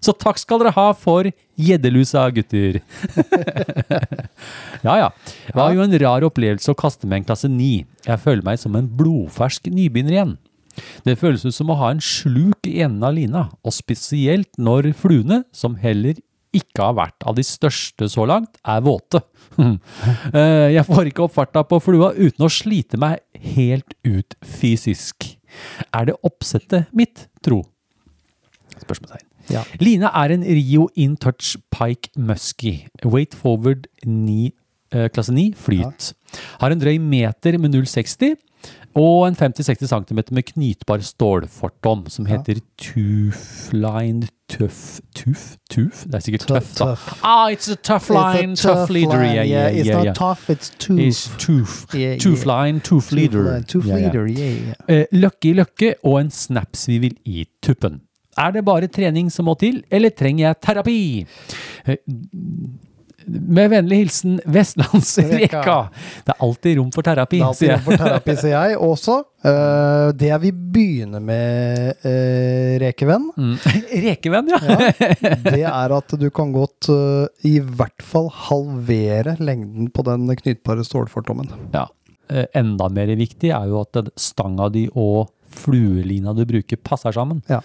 Så 0.00 0.14
takk 0.16 0.40
skal 0.40 0.62
dere 0.62 0.74
ha 0.76 0.88
for 0.96 1.28
gjeddelusa, 1.58 2.24
gutter. 2.36 2.80
ja 4.86 4.96
ja. 5.02 5.12
Det 5.48 5.56
var 5.56 5.76
jo 5.76 5.84
en 5.84 5.96
rar 6.04 6.26
opplevelse 6.28 6.72
å 6.72 6.78
kaste 6.78 7.08
med 7.08 7.22
en 7.22 7.28
klasse 7.30 7.50
9. 7.52 7.70
Jeg 8.06 8.22
føler 8.22 8.44
meg 8.46 8.60
som 8.62 8.76
en 8.78 8.88
blodfersk 8.98 9.68
nybegynner 9.72 10.16
igjen. 10.16 10.36
Det 11.06 11.16
føles 11.20 11.44
ut 11.46 11.56
som 11.56 11.70
å 11.72 11.78
ha 11.80 11.90
en 11.92 12.02
sluk 12.04 12.66
i 12.68 12.80
enden 12.84 13.04
av 13.06 13.14
lina, 13.16 13.46
og 13.64 13.74
spesielt 13.74 14.50
når 14.60 14.90
fluene, 14.98 15.42
som 15.54 15.78
heller 15.80 16.18
ikke 16.58 16.82
har 16.88 16.96
vært 16.98 17.26
av 17.28 17.36
de 17.38 17.44
største 17.46 18.08
så 18.12 18.26
langt, 18.28 18.58
er 18.64 18.84
våte. 18.86 19.22
Eh, 20.36 20.72
Jeg 20.74 20.84
får 20.84 21.08
ikke 21.08 21.22
opp 21.24 21.32
farta 21.36 21.62
på 21.64 21.78
flua 21.80 22.10
uten 22.16 22.44
å 22.44 22.50
slite 22.52 22.98
meg 23.00 23.22
helt 23.54 23.94
ut 24.04 24.34
fysisk. 24.44 25.30
Er 25.96 26.10
det 26.10 26.16
oppsettet 26.26 26.90
mitt, 26.96 27.22
tro? 27.46 27.62
Spørsmålstegn. 28.82 29.24
Ja. 29.54 29.62
Line 29.80 30.10
er 30.10 30.34
en 30.34 30.42
Rio 30.44 30.88
In 30.98 31.14
Touch 31.22 31.54
Pike 31.72 32.10
Muskie. 32.18 32.88
Weight 33.06 33.34
forward 33.38 33.86
9, 34.04 34.50
eh, 34.92 35.06
klasse 35.14 35.32
9, 35.32 35.54
flyt. 35.56 36.10
Har 36.60 36.74
en 36.74 36.82
drøy 36.82 36.98
meter 37.00 37.56
med 37.62 37.72
0,60 37.72 38.34
og 38.96 39.26
en 39.28 39.34
50-60 39.36 39.90
cm 39.92 40.20
med 40.32 40.46
knytbar 40.48 41.02
stålfortom 41.04 42.06
som 42.08 42.26
heter 42.30 42.62
Tufline 42.80 44.26
Tuff 44.48 45.00
Tuff? 45.14 45.56
Tuff? 45.70 46.04
Det 46.06 46.14
er 46.14 46.22
sikkert 46.24 46.46
tøff, 46.48 46.70
da. 46.78 46.86
Ah, 47.26 47.50
it's 47.52 47.68
a 47.72 47.76
tough 47.76 48.08
line, 48.14 48.52
a 48.52 48.56
tough 48.56 48.90
leader. 48.94 49.18
line, 49.20 49.34
Yeah, 49.34 49.44
yeah, 49.50 49.68
It's 49.74 49.86
yeah, 49.88 49.96
not 49.96 50.04
yeah. 50.06 50.14
tough, 50.14 50.48
it's 50.50 50.70
tooth. 50.78 51.00
It's 51.00 51.28
tooth. 51.38 51.94
Yeah, 51.94 52.14
yeah. 52.14 52.18
Tooth 52.22 52.46
line, 52.46 52.80
tooth 52.80 53.12
leader. 53.12 53.60
Tooth 53.68 53.86
Ja, 53.88 53.96
ja. 53.96 54.06
leader, 54.06 54.26
yeah, 54.26 54.54
yeah. 54.70 54.74
Eh, 54.88 55.04
Løkke 55.12 55.50
i 55.50 55.54
løkke 55.58 55.94
og 56.04 56.20
en 56.20 56.30
snapsvivel 56.30 57.16
i 57.26 57.44
tuppen. 57.62 58.00
Er 58.38 58.50
det 58.52 58.64
bare 58.64 58.86
trening 58.92 59.30
som 59.32 59.44
må 59.48 59.54
til, 59.58 59.82
eller 59.90 60.10
trenger 60.14 60.46
jeg 60.46 60.60
terapi? 60.62 60.98
Eh, 61.86 61.96
Med 63.26 63.70
vennlig 63.72 63.96
hilsen 64.04 64.36
Vestlandsreka. 64.46 65.36
Reka. 65.58 65.76
Det 66.26 66.32
er 66.34 66.42
alltid 66.46 66.76
rom 66.78 66.90
for 66.94 67.02
terapi, 67.06 67.40
Det 67.40 67.42
er 67.42 67.48
alltid 67.48 67.72
rom 67.72 67.84
for 67.88 67.96
terapi, 68.02 68.36
sier 68.38 68.54
jeg 68.70 68.78
også. 68.86 69.16
Eh, 69.46 70.12
det 70.20 70.28
jeg 70.30 70.42
vil 70.44 70.60
begynne 70.76 71.20
med, 71.22 72.04
uh, 72.06 72.76
Rekevenn, 72.82 73.26
Mm. 73.36 73.56
Rekevenn, 74.06 74.50
ja. 74.54 74.60
det 75.50 75.62
er 75.66 75.96
at 75.98 76.14
du 76.20 76.28
kan 76.30 76.52
godt 76.54 76.88
eh, 76.92 77.50
i 77.50 77.58
hvert 77.60 78.02
fall 78.02 78.30
halvere 78.30 79.36
lengden 79.42 79.90
på 79.90 80.04
den 80.06 80.28
knytbare 80.38 80.86
stålfortommen. 80.86 81.50
ja. 81.74 81.86
Eh, 82.30 82.46
Enda 82.58 82.88
mer 82.90 83.06
viktig 83.18 83.52
er 83.54 83.68
jo 83.70 83.84
at 83.84 84.00
stanga 84.18 84.66
di 84.74 84.86
og 84.98 85.28
fluelina 85.56 86.32
du 86.34 86.40
bruker, 86.44 86.76
passer 86.82 87.14
sammen. 87.14 87.38
Ja. 87.48 87.60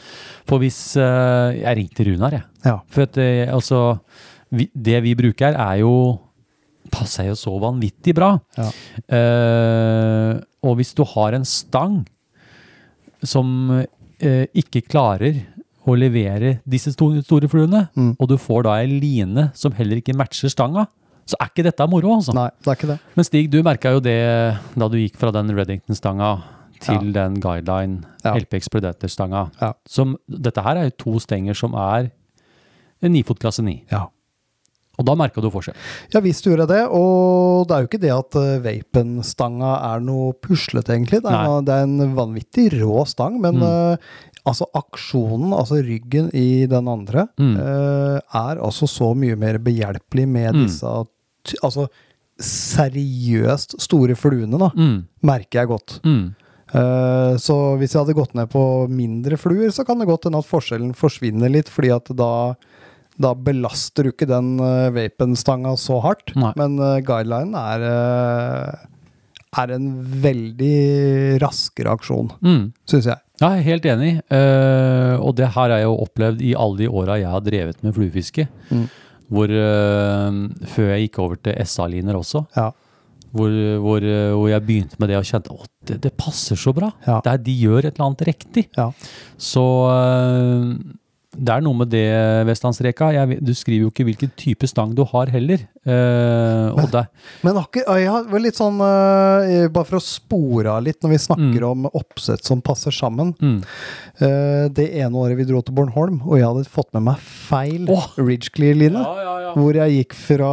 For 0.48 0.62
hvis 0.62 0.78
eh, 1.02 1.58
Jeg 1.64 1.78
ringte 1.80 2.06
Runar, 2.08 2.36
jeg. 2.38 2.46
Ja. 2.64 2.76
For 2.94 3.08
at, 3.08 3.18
eh, 3.18 3.50
altså, 3.52 3.80
vi, 4.52 4.68
det 4.76 5.00
vi 5.06 5.16
bruker, 5.16 5.56
er 5.56 5.80
jo 5.82 5.94
passer 6.92 7.30
jo 7.30 7.36
så 7.40 7.54
vanvittig 7.62 8.14
bra. 8.18 8.34
Ja. 8.58 8.68
Uh, 9.08 10.34
og 10.68 10.76
hvis 10.80 10.94
du 10.98 11.04
har 11.08 11.38
en 11.38 11.46
stang 11.48 12.02
som 13.24 13.48
uh, 13.72 14.46
ikke 14.58 14.84
klarer 14.90 15.44
å 15.88 15.96
levere 15.98 16.58
disse 16.70 16.92
store, 16.94 17.24
store 17.26 17.50
fluene, 17.50 17.88
Mm. 17.96 18.16
og 18.20 18.28
du 18.30 18.36
får 18.38 18.64
da 18.68 18.76
ei 18.82 18.88
line 18.92 19.48
som 19.58 19.74
heller 19.74 19.98
ikke 20.02 20.14
matcher 20.18 20.52
stanga, 20.52 20.86
så 21.26 21.38
er 21.40 21.50
ikke 21.50 21.64
dette 21.66 21.88
moro, 21.90 22.18
altså. 22.18 22.34
Nei, 22.36 22.50
det 22.62 22.68
er 22.70 22.78
ikke 22.78 22.92
det. 22.92 23.00
Men 23.16 23.26
Stig, 23.26 23.50
du 23.54 23.62
merka 23.64 23.92
jo 23.96 24.02
det 24.04 24.18
da 24.76 24.88
du 24.92 24.98
gikk 25.00 25.18
fra 25.22 25.32
den 25.32 25.50
Reddington-stanga 25.56 26.32
til 26.82 27.12
den 27.14 27.40
Guideline 27.42 28.04
Ja. 28.26 28.34
LPX 28.36 28.70
Predator-stanga. 28.74 29.52
Ja. 29.62 29.74
Dette 30.28 30.64
her 30.66 30.78
er 30.82 30.90
jo 30.90 30.98
to 30.98 31.20
stenger 31.22 31.58
som 31.58 31.74
er 31.78 32.12
en 33.02 33.16
klasse 33.40 33.64
9. 33.64 33.84
Ja. 33.92 34.08
Og 35.02 35.06
da 35.10 35.16
merka 35.18 35.42
du 35.42 35.50
forskjell. 35.54 35.76
Ja 36.14 36.22
visst 36.24 36.46
gjorde 36.46 36.68
jeg 36.68 36.74
det, 36.76 36.82
og 36.94 37.66
det 37.68 37.76
er 37.76 37.82
jo 37.86 37.90
ikke 37.90 38.02
det 38.06 38.12
at 38.16 38.38
uh, 38.38 38.60
vapenstanga 38.64 39.72
er 39.92 40.04
noe 40.06 40.36
puslete, 40.38 40.94
egentlig. 40.94 41.24
Det 41.26 41.32
er, 41.34 41.56
det 41.66 41.74
er 41.80 41.88
en 41.90 42.14
vanvittig 42.18 42.68
rå 42.80 43.02
stang, 43.10 43.40
men 43.42 43.58
Mm. 43.58 43.66
uh, 43.66 43.98
altså 44.46 44.66
aksjonen, 44.78 45.52
altså 45.54 45.82
ryggen 45.86 46.30
i 46.38 46.66
den 46.70 46.88
andre, 46.90 47.28
Mm. 47.42 47.56
uh, 47.58 48.20
er 48.22 48.62
altså 48.62 48.88
så 48.90 49.12
mye 49.18 49.36
mer 49.38 49.58
behjelpelig 49.60 50.28
med 50.28 50.54
Mm. 50.56 50.64
disse 50.68 50.86
Altså 51.66 51.88
seriøst 52.42 53.76
store 53.82 54.16
fluene, 54.18 54.58
da, 54.62 54.70
Mm. 54.76 55.04
merker 55.24 55.60
jeg 55.62 55.68
godt. 55.68 56.00
Uh, 56.74 57.36
så 57.36 57.76
hvis 57.78 57.92
jeg 57.94 58.00
hadde 58.06 58.16
gått 58.16 58.34
ned 58.38 58.48
på 58.50 58.88
mindre 58.90 59.36
fluer, 59.38 59.70
så 59.76 59.84
kan 59.86 60.00
det 60.00 60.08
godt 60.08 60.24
hende 60.30 60.40
at 60.40 60.48
forskjellen 60.48 60.94
forsvinner 60.96 61.52
litt, 61.52 61.68
fordi 61.68 61.90
at 61.94 62.06
da 62.16 62.56
da 63.20 63.34
belaster 63.36 64.04
du 64.08 64.12
ikke 64.14 64.28
den 64.30 64.54
uh, 64.62 64.90
vapenstanga 64.96 65.74
så 65.78 66.00
hardt. 66.04 66.32
Nei. 66.40 66.54
Men 66.60 66.78
uh, 66.80 67.00
guidelinen 67.06 67.56
er, 67.60 67.84
uh, 67.84 69.62
er 69.62 69.74
en 69.76 69.90
veldig 70.24 71.42
rask 71.44 71.80
reaksjon, 71.84 72.32
Mm. 72.42 72.72
syns 72.88 73.10
jeg. 73.12 73.20
Ja, 73.42 73.50
jeg 73.56 73.64
er 73.64 73.70
helt 73.72 73.86
enig. 73.90 74.12
Uh, 74.32 75.18
og 75.20 75.36
det 75.36 75.48
her 75.50 75.56
har 75.58 75.70
jeg 75.76 75.88
jo 75.88 75.96
opplevd 76.06 76.42
i 76.46 76.54
alle 76.56 76.78
de 76.84 76.88
åra 76.90 77.18
jeg 77.20 77.32
har 77.34 77.42
drevet 77.42 77.82
med 77.84 77.96
fluefiske. 77.98 78.48
Mm. 78.72 78.86
Hvor 79.32 79.48
eh, 79.48 80.38
Før 80.68 80.90
jeg 80.92 81.06
gikk 81.06 81.20
over 81.24 81.38
til 81.40 81.56
SA-liner 81.64 82.18
også. 82.20 82.42
Ja. 82.52 82.66
Hvor, 83.32 83.54
hvor, 83.80 84.04
eh, 84.04 84.34
hvor 84.36 84.50
jeg 84.52 84.66
begynte 84.68 84.98
med 85.00 85.08
det 85.08 85.16
og 85.22 85.24
kjente 85.30 85.54
at 85.56 85.70
det, 85.88 85.96
det 86.04 86.12
passer 86.20 86.60
så 86.60 86.74
bra. 86.76 86.90
Ja. 87.08 87.22
Det 87.24 87.32
er, 87.32 87.38
de 87.46 87.54
gjør 87.62 87.86
et 87.88 87.94
eller 87.96 88.10
annet 88.10 88.26
riktig. 88.28 88.66
Ja. 88.76 88.90
Så 89.40 89.64
eh, 89.88 90.66
det 91.32 91.54
er 91.54 91.62
noe 91.64 91.78
med 91.80 91.88
det, 91.94 92.02
Vestlandsreka. 92.50 93.08
Jeg, 93.16 93.38
du 93.40 93.52
skriver 93.56 93.86
jo 93.86 93.92
ikke 93.94 94.04
hvilken 94.04 94.32
type 94.36 94.68
stang 94.68 94.92
du 94.98 95.04
har 95.08 95.30
heller. 95.32 95.62
Eh, 95.88 96.68
og 96.76 96.90
det, 96.92 97.06
Men 97.46 97.56
akkurat, 97.62 97.98
jeg 98.02 98.10
har 98.12 98.44
litt 98.44 98.58
sånn 98.60 98.76
eh, 98.86 99.64
Bare 99.74 99.88
for 99.90 99.98
å 99.98 100.04
spore 100.04 100.70
av 100.76 100.84
litt 100.86 101.00
når 101.02 101.14
vi 101.16 101.20
snakker 101.24 101.64
Mm. 101.64 101.70
om 101.72 101.88
oppsett 101.98 102.44
som 102.46 102.62
passer 102.62 102.92
sammen. 102.92 103.32
mm, 103.40 103.62
Eh, 104.22 104.68
det 104.70 104.90
ene 105.02 105.18
året 105.18 105.38
vi 105.40 105.46
dro 105.50 105.62
til 105.66 105.74
Bornholm, 105.74 106.20
og 106.28 106.36
jeg 106.38 106.46
hadde 106.46 106.68
fått 106.70 106.92
med 106.94 107.08
meg 107.08 107.18
feil 107.18 107.88
oh. 107.90 108.06
Ridge 108.22 108.52
Clear-line. 108.54 108.94
ja, 109.02 109.16
ja, 109.24 109.34
ja. 109.48 109.54
Hvor 109.56 109.74
jeg 109.74 109.96
gikk 110.04 110.14
fra 110.14 110.52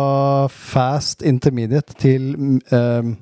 fast 0.48 1.22
intermediate 1.26 1.92
til 2.00 2.32
um, 2.72 3.12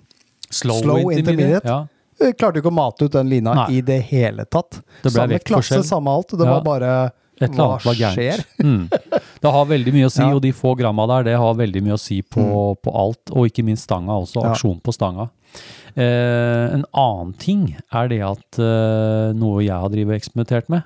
Slow, 0.51 0.79
Slow 0.85 1.11
intermediate. 1.11 1.65
intermediate. 1.65 2.37
Klarte 2.39 2.61
ikke 2.63 2.71
å 2.71 2.77
mate 2.79 3.09
ut 3.09 3.13
den 3.13 3.29
lina 3.29 3.53
Nei. 3.59 3.67
i 3.77 3.81
det 3.85 3.99
hele 4.13 4.45
tatt. 4.49 4.79
Det 5.03 5.11
samme 5.13 5.41
klasse, 5.45 5.83
samme 5.85 6.15
alt. 6.15 6.31
Det 6.39 6.47
var 6.47 6.63
bare 6.65 6.93
Et 7.41 7.51
eller 7.51 7.65
annet 7.67 7.85
var 7.85 7.95
gærent. 8.01 8.47
Mm. 8.67 8.89
Det 9.43 9.51
har 9.53 9.67
veldig 9.69 9.93
mye 9.95 10.07
å 10.09 10.11
si, 10.13 10.23
Ja. 10.23 10.33
og 10.35 10.41
de 10.43 10.51
få 10.57 10.73
gramma 10.79 11.05
der, 11.07 11.23
det 11.29 11.35
har 11.39 11.55
veldig 11.55 11.83
mye 11.85 11.95
å 11.95 12.01
si 12.01 12.23
på, 12.23 12.43
på 12.83 12.95
alt. 12.97 13.31
Og 13.37 13.47
ikke 13.51 13.63
minst 13.67 13.85
stanga 13.85 14.17
også, 14.17 14.43
Ja. 14.43 14.53
aksjon 14.55 14.81
på 14.83 14.95
stanga. 14.97 15.29
Eh, 15.97 16.75
en 16.75 16.85
annen 16.93 17.33
ting 17.41 17.77
er 17.93 18.09
det 18.09 18.21
at 18.27 18.59
eh, 18.61 19.33
noe 19.37 19.63
jeg 19.65 19.73
har 19.73 19.89
drivet 19.93 20.13
og 20.13 20.19
eksperimentert 20.21 20.69
med, 20.73 20.83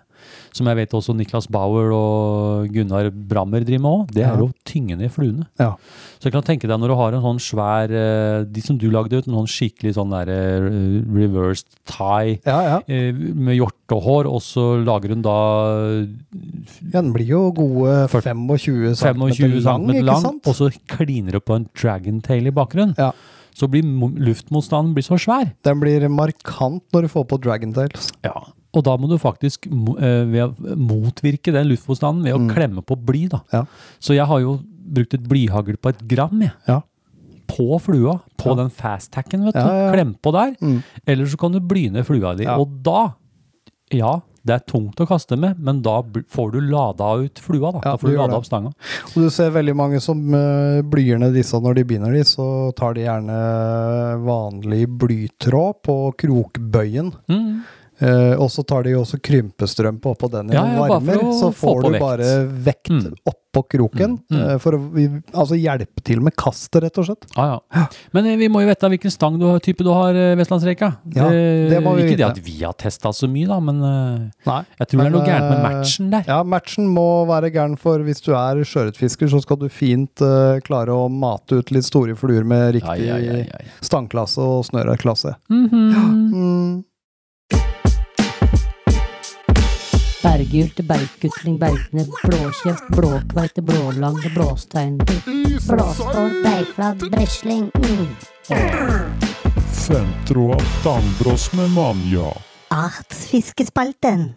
som 0.56 0.66
jeg 0.66 0.76
vet 0.76 0.90
også 0.96 1.14
Niklas 1.16 1.46
Bauer 1.50 1.90
og 1.94 2.68
Gunnar 2.74 3.10
Brammer 3.10 3.64
driver 3.64 3.82
med 3.84 3.90
òg, 3.90 4.14
det 4.14 4.24
er 4.24 4.36
Ja. 4.36 4.44
å 4.46 4.52
tynge 4.64 4.96
ned 4.98 5.10
fluene. 5.12 5.46
Ja. 5.58 5.74
Så 6.20 6.28
jeg 6.28 6.32
kan 6.34 6.42
tenke 6.42 6.68
deg 6.68 6.78
når 6.80 6.88
du 6.88 6.94
har 6.98 7.12
en 7.16 7.22
sånn 7.24 7.38
svær 7.40 7.90
eh, 7.90 8.44
De 8.44 8.60
som 8.60 8.76
du 8.76 8.90
lagde 8.90 9.16
ut, 9.16 9.26
en 9.26 9.34
sånn 9.40 9.48
skikkelig 9.48 9.94
sånn 9.96 10.10
derre 10.12 10.36
eh, 10.68 11.00
reversed 11.16 11.66
tie 11.88 12.38
Ja, 12.44 12.60
ja. 12.62 12.78
eh, 12.88 13.12
med 13.12 13.56
hjortehår, 13.56 14.28
og 14.28 14.40
så 14.44 14.84
lager 14.84 15.08
hun 15.14 15.22
da 15.22 15.36
Ja, 16.92 17.00
Den 17.00 17.12
blir 17.14 17.26
jo 17.26 17.42
gode 17.56 18.08
25 18.10 18.46
cm 18.94 19.26
25 19.32 19.64
lang, 19.64 19.86
lang, 20.04 20.40
og 20.44 20.54
så 20.56 20.70
kliner 20.88 21.32
det 21.38 21.44
på 21.44 21.56
en 21.56 21.68
dragon 21.74 22.20
tail 22.20 22.46
i 22.46 22.50
bakgrunnen. 22.54 22.94
Ja. 22.98 23.12
Så 23.56 23.66
blir 23.68 23.82
luftmotstanden 23.82 24.94
blir 24.94 25.04
så 25.04 25.18
svær. 25.20 25.50
Den 25.66 25.80
blir 25.82 26.06
markant 26.08 26.82
når 26.94 27.02
du 27.02 27.08
får 27.08 27.26
på 27.28 27.40
Dragontails. 27.42 28.12
Og 28.72 28.84
da 28.86 28.96
må 28.96 29.08
du 29.10 29.16
faktisk 29.18 29.66
eh, 29.66 30.76
motvirke 30.78 31.50
den 31.52 31.66
luftmotstanden 31.72 32.22
ved 32.24 32.34
å 32.36 32.38
Mm. 32.40 32.50
klemme 32.54 32.82
på 32.86 32.94
bly. 32.96 33.28
da. 33.28 33.40
Ja. 33.52 33.64
Så 33.98 34.14
jeg 34.14 34.26
har 34.26 34.40
jo 34.40 34.60
brukt 34.90 35.14
et 35.14 35.26
blyhagl 35.26 35.76
på 35.76 35.88
et 35.90 36.06
gram 36.08 36.40
jeg. 36.40 36.52
Ja. 36.68 36.82
på 37.50 37.80
flua. 37.82 38.20
På 38.38 38.50
Ja. 38.52 38.54
den 38.54 38.70
fast-tacken, 38.70 39.42
vet 39.44 39.54
du. 39.54 39.60
Klem 39.92 40.14
på 40.22 40.30
der. 40.32 40.54
Mm. 40.62 40.82
Eller 41.04 41.24
så 41.26 41.36
kan 41.36 41.50
du 41.50 41.58
bly 41.58 41.88
ned 41.90 42.06
flua 42.06 42.36
di. 42.38 42.46
Og 42.46 42.80
da, 42.84 43.14
ja, 43.90 44.20
det 44.46 44.54
er 44.54 44.60
tungt 44.70 44.94
å 45.02 45.06
kaste 45.08 45.36
med, 45.36 45.58
men 45.58 45.82
da 45.82 46.00
får 46.00 46.52
du 46.52 46.60
lada 46.60 47.08
ut 47.24 47.34
flua. 47.42 47.72
Da, 47.72 47.80
da 47.80 47.96
får 47.96 48.06
du 48.08 48.14
du 48.14 48.18
lada 48.18 48.36
opp 48.38 48.46
stanga. 48.46 48.70
Og 49.04 49.14
du 49.24 49.28
ser 49.30 49.50
veldig 49.50 49.74
mange 49.74 50.00
som 50.00 50.16
uh, 50.32 50.80
blyer 50.82 51.18
ned 51.18 51.34
disse 51.34 51.52
når 51.60 51.74
de 51.74 51.84
binder 51.84 52.12
de, 52.12 52.22
så 52.22 52.72
tar 52.76 52.94
de 52.94 53.00
gjerne 53.02 53.40
vanlig 54.24 54.86
blytråd 54.86 55.82
på 55.82 55.98
krokbøyen. 56.22 57.12
Mm. 57.28 57.62
Eh, 58.00 58.32
og 58.40 58.48
så 58.48 58.64
tar 58.64 58.86
de 58.86 58.94
også 58.96 59.18
krympestrømpe 59.20 60.08
oppå 60.14 60.30
den 60.32 60.50
i 60.52 60.54
Ja, 60.56 60.64
ja, 60.64 60.86
varmer. 60.88 61.20
Så 61.36 61.50
får 61.52 61.82
du 61.84 61.90
vekt. 61.90 62.00
bare 62.00 62.28
vekt 62.48 62.88
Mm. 62.90 63.12
oppå 63.28 63.62
kroken. 63.68 64.14
Mm, 64.30 64.36
mm. 64.38 64.40
Uh, 64.46 64.58
for 64.62 64.72
å 64.72 64.80
altså 65.34 65.56
hjelpe 65.58 66.02
til 66.06 66.20
med 66.22 66.34
kastet, 66.38 66.82
rett 66.84 66.98
og 66.98 67.04
slett. 67.08 67.26
Ah, 67.36 67.58
ja. 67.74 67.86
Men 68.14 68.26
eh, 68.30 68.36
vi 68.40 68.48
må 68.48 68.62
jo 68.62 68.68
vite 68.70 68.88
hvilken 68.88 69.10
stang 69.12 69.38
du 69.38 69.46
type 69.60 69.84
du 69.84 69.90
har, 69.92 70.14
Vestlandsreka. 70.38 70.92
Ja, 71.14 71.28
det 71.28 71.80
må 71.82 71.92
vi 71.98 72.04
ikke 72.08 72.16
det 72.22 72.26
at 72.30 72.38
vi 72.46 72.56
har 72.62 72.72
testa 72.78 73.12
så 73.12 73.28
mye, 73.28 73.48
da, 73.50 73.58
men 73.60 73.80
Nei. 73.82 74.60
jeg 74.78 74.88
tror 74.88 75.02
det 75.02 75.06
er 75.06 75.14
noe 75.16 75.26
gærent 75.26 75.50
med 75.50 75.62
matchen 75.66 76.10
der. 76.14 76.24
Ja, 76.30 76.42
matchen 76.42 76.86
må 76.88 77.26
være 77.28 77.50
gæren, 77.52 77.76
for 77.78 77.98
hvis 78.06 78.22
du 78.24 78.32
er 78.38 78.62
sjøørretfisker, 78.64 79.28
så 79.28 79.42
skal 79.42 79.58
du 79.60 79.68
fint 79.68 80.22
uh, 80.24 80.56
klare 80.64 80.94
å 80.94 81.08
mate 81.10 81.58
ut 81.60 81.70
litt 81.74 81.84
store 81.84 82.14
fluer 82.16 82.44
med 82.46 82.78
riktig 82.78 83.06
ja, 83.08 83.18
ja, 83.18 83.42
ja, 83.44 83.64
stangklasse 83.84 84.38
og 84.40 84.64
snørerklasse. 84.70 85.34
Mhm. 85.50 85.90
Mm. 86.30 86.84
Berggylte, 90.22 90.82
bergkutling, 90.82 91.58
bergne, 91.58 92.04
blåkjeft, 92.22 92.88
blåkveite, 92.88 93.62
blålang, 93.62 94.20
blåstein. 94.34 94.98
Blåstål, 95.68 96.30
breifladd, 96.42 97.10
bresling. 97.10 97.70
Mm. 97.74 98.06
Femtråd 99.86 100.62
dangbrøst 100.84 101.52
med 101.52 101.70
manja. 101.70 102.32
Artsfiskespalten. 102.68 104.34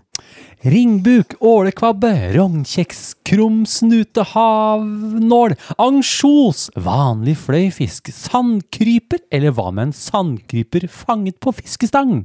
Ringbuk, 0.64 1.34
ålekvabbe, 1.44 2.10
rognkjeks, 2.38 3.18
krumsnute, 3.28 4.24
havnål, 4.32 5.58
ansjos, 5.76 6.70
vanlig 6.80 7.34
fløyfisk, 7.42 8.08
sandkryper, 8.16 9.20
eller 9.28 9.52
hva 9.58 9.74
med 9.76 9.90
en 9.90 9.92
sandkryper 9.98 10.86
fanget 10.88 11.36
på 11.44 11.52
fiskestang? 11.58 12.22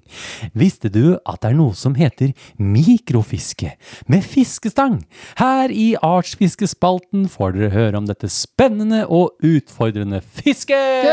Visste 0.55 0.87
du 0.87 1.17
at 1.17 1.41
det 1.43 1.51
er 1.51 1.57
noe 1.59 1.75
som 1.75 1.97
heter 1.99 2.31
mikrofiske 2.63 3.73
med 4.07 4.23
fiskestang? 4.23 5.01
Her 5.43 5.75
i 5.75 5.89
Artsfiskespalten 5.99 7.27
får 7.33 7.57
dere 7.57 7.73
høre 7.75 7.99
om 7.99 8.07
dette 8.07 8.31
spennende 8.31 9.03
og 9.11 9.35
utfordrende 9.43 10.23
fisket! 10.23 11.11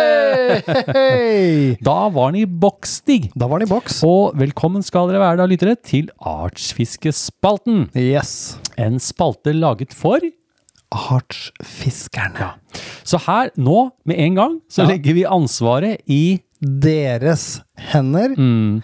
Hey! 0.94 1.74
Da 1.86 2.06
var 2.14 2.32
den 2.36 2.44
i 2.44 2.46
boks, 2.46 3.00
Stig. 3.02 3.32
Da 3.34 3.50
var 3.50 3.60
den 3.60 3.68
i 3.68 3.74
boks. 3.74 4.04
Og 4.06 4.38
velkommen 4.38 4.86
skal 4.86 5.10
dere 5.10 5.22
være 5.24 5.42
da, 5.42 5.50
lyttere, 5.50 5.76
til 5.82 6.14
Artsfiskespalten. 7.20 7.89
Yes. 7.95 8.57
En 8.78 8.99
spalte 8.99 9.53
laget 9.55 9.93
for 9.95 10.20
Artsfiskerne. 10.95 12.53
Så 13.03 13.18
her, 13.26 13.49
nå, 13.57 13.91
med 14.05 14.20
en 14.20 14.36
gang, 14.36 14.59
så 14.70 14.84
Ja. 14.84 14.88
legger 14.89 15.13
vi 15.13 15.24
ansvaret 15.26 16.01
i 16.07 16.41
Deres 16.61 17.61
hender. 17.78 18.36
mm, 18.38 18.84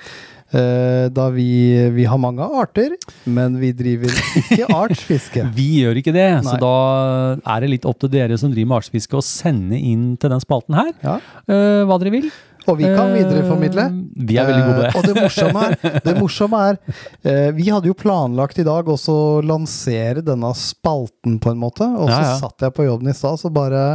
Eh, 0.53 1.07
da 1.07 1.29
vi, 1.29 1.89
vi 1.95 2.03
har 2.03 2.17
mange 2.17 2.41
arter, 2.43 2.89
men 3.25 3.55
vi 3.57 3.71
driver 3.71 4.09
ikke 4.36 4.65
artsfiske. 4.84 5.45
Vi 5.55 5.79
gjør 5.79 5.95
ikke 5.95 6.11
det, 6.11 6.43
så 6.43 6.57
da 6.59 7.38
er 7.55 7.61
det 7.61 7.69
litt 7.69 7.86
opp 7.86 7.97
til 8.01 8.09
dere 8.09 8.38
som 8.38 8.51
driver 8.51 8.67
med 8.67 8.77
artsfiske 8.82 9.15
å 9.15 9.23
sende 9.23 9.79
inn 9.79 10.17
til 10.17 10.29
den 10.29 10.41
spalten 10.43 10.75
her 10.75 10.91
Ja. 11.01 11.15
eh, 11.47 11.86
hva 11.88 11.97
dere 12.03 12.11
vil. 12.11 12.29
Og 12.70 12.78
vi 12.78 12.86
kan 12.86 13.09
videreformidle. 13.16 13.86
Vi 14.28 14.36
er 14.38 14.45
veldig 14.45 14.66
gode. 14.68 14.89
Eh, 14.89 14.97
og 14.99 15.07
det 15.07 15.16
morsomme 15.18 15.64
er, 15.66 15.95
det 16.05 16.14
morsomme 16.20 16.59
er 16.70 16.78
eh, 17.26 17.47
Vi 17.57 17.66
hadde 17.74 17.89
jo 17.89 17.95
planlagt 17.97 18.59
i 18.62 18.66
dag 18.68 18.86
også 18.93 19.16
å 19.16 19.41
lansere 19.45 20.22
denne 20.26 20.51
spalten, 20.57 21.39
på 21.41 21.53
en 21.53 21.62
måte. 21.62 21.88
Og 21.89 22.05
så 22.12 22.20
Ja, 22.20 22.28
ja. 22.30 22.38
satt 22.43 22.62
jeg 22.68 22.76
på 22.78 22.86
jobben 22.86 23.09
i 23.09 23.18
stad, 23.18 23.41
så 23.41 23.49
bare 23.53 23.86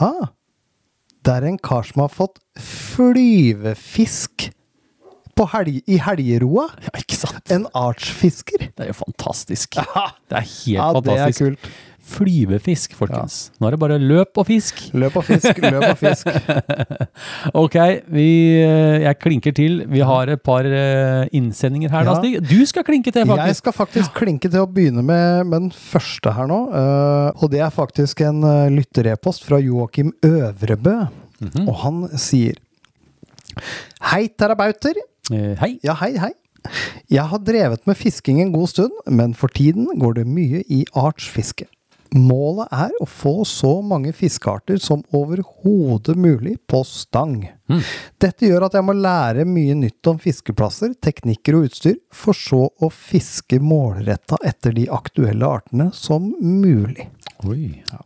Ah, 0.00 0.30
det 1.24 1.36
er 1.36 1.44
en 1.52 1.58
kar 1.62 1.84
som 1.86 2.02
har 2.02 2.10
fått 2.10 2.40
flyvefisk 2.58 4.48
på 5.34 5.46
helg, 5.50 5.80
i 5.90 5.96
helgeroa. 6.02 6.68
Ja, 6.86 6.92
ikke 7.00 7.16
sant? 7.18 7.42
En 7.54 7.64
artsfisker. 7.74 8.68
Det 8.70 8.84
er 8.86 8.90
jo 8.92 8.96
fantastisk. 9.00 9.78
Det 10.30 10.38
er 10.38 10.46
helt 10.46 10.76
Ja, 10.76 10.88
det 11.02 11.16
er 11.18 11.34
kult. 11.34 11.70
Flyvefisk, 12.04 12.92
folkens. 12.98 13.36
Nå 13.58 13.66
er 13.68 13.74
det 13.74 13.78
bare 13.80 13.96
løp 13.98 14.36
og 14.42 14.46
fisk. 14.48 14.82
Løp 14.92 15.16
og 15.16 15.24
fisk, 15.24 15.56
løp 15.64 15.86
og 15.88 15.96
fisk. 16.00 16.28
Ok, 17.64 17.76
vi, 18.12 18.26
eh, 18.60 18.98
jeg 19.04 19.18
klinker 19.22 19.54
til. 19.56 19.80
Vi 19.90 20.02
har 20.04 20.30
et 20.34 20.42
par 20.44 20.66
eh, 20.68 21.24
innsendinger 21.36 21.90
her, 21.94 22.04
da, 22.06 22.14
Ja. 22.14 22.20
Stig. 22.20 22.42
Du 22.50 22.66
skal 22.68 22.84
klinke 22.86 23.12
til, 23.14 23.24
faktisk. 23.26 23.50
Jeg 23.50 23.60
skal 23.62 23.76
faktisk 23.78 24.14
klinke 24.20 24.50
til 24.52 24.62
å 24.64 24.68
begynne 24.70 25.02
med, 25.04 25.46
med 25.48 25.66
den 25.66 25.72
første 25.74 26.32
her 26.36 26.46
nå. 26.50 26.60
eh, 26.74 27.42
og 27.42 27.50
det 27.54 27.60
er 27.64 27.72
faktisk 27.74 28.20
en 28.28 28.44
lytterepost 28.74 29.44
fra 29.48 29.58
Joakim 29.64 30.12
Øvrebø. 30.24 30.96
Mhm. 31.40 31.68
Og 31.68 31.74
han 31.84 32.04
sier 32.20 32.60
Hei, 34.10 34.26
terabauter. 34.34 34.96
Eh, 35.32 35.54
hei. 35.60 35.76
Ja, 35.84 35.94
hei, 36.00 36.16
hei. 36.18 36.32
Jeg 37.12 37.28
har 37.28 37.38
drevet 37.44 37.82
med 37.86 37.96
fisking 38.00 38.40
en 38.42 38.52
god 38.54 38.70
stund, 38.72 38.94
men 39.06 39.34
for 39.36 39.52
tiden 39.52 39.86
går 40.00 40.14
det 40.20 40.24
mye 40.26 40.62
i 40.72 40.84
artsfiske. 40.96 41.66
Målet 42.14 42.70
er 42.70 42.92
å 43.02 43.06
få 43.10 43.42
så 43.48 43.80
mange 43.82 44.12
fiskearter 44.14 44.78
som 44.78 45.02
overhodet 45.16 46.14
mulig 46.20 46.58
på 46.70 46.84
stang. 46.86 47.40
Mm. 47.70 47.80
Dette 48.22 48.46
gjør 48.46 48.68
at 48.68 48.76
jeg 48.78 48.86
må 48.86 48.94
lære 48.94 49.46
mye 49.48 49.74
nytt 49.78 50.10
om 50.12 50.20
fiskeplasser, 50.22 50.92
teknikker 51.02 51.58
og 51.58 51.70
utstyr, 51.70 51.96
for 52.14 52.36
så 52.38 52.68
å 52.68 52.90
fiske 52.92 53.58
målretta 53.58 54.38
etter 54.46 54.76
de 54.76 54.86
aktuelle 54.94 55.48
artene 55.58 55.88
som 55.96 56.30
mulig. 56.38 57.08
Oi. 57.48 57.82
Ja. 57.90 58.02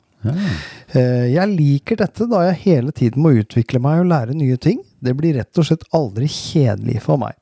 Eh, 0.99 1.29
Jeg 1.35 1.53
liker 1.53 2.01
dette 2.01 2.27
da 2.31 2.47
jeg 2.49 2.63
hele 2.65 2.93
tiden 2.93 3.23
må 3.23 3.35
utvikle 3.39 3.79
meg 3.83 4.03
og 4.03 4.11
lære 4.11 4.35
nye 4.35 4.57
ting. 4.57 4.81
Det 5.05 5.15
blir 5.19 5.37
rett 5.39 5.61
og 5.61 5.69
slett 5.69 5.85
aldri 5.95 6.27
kjedelig 6.33 7.03
for 7.05 7.21
meg. 7.21 7.37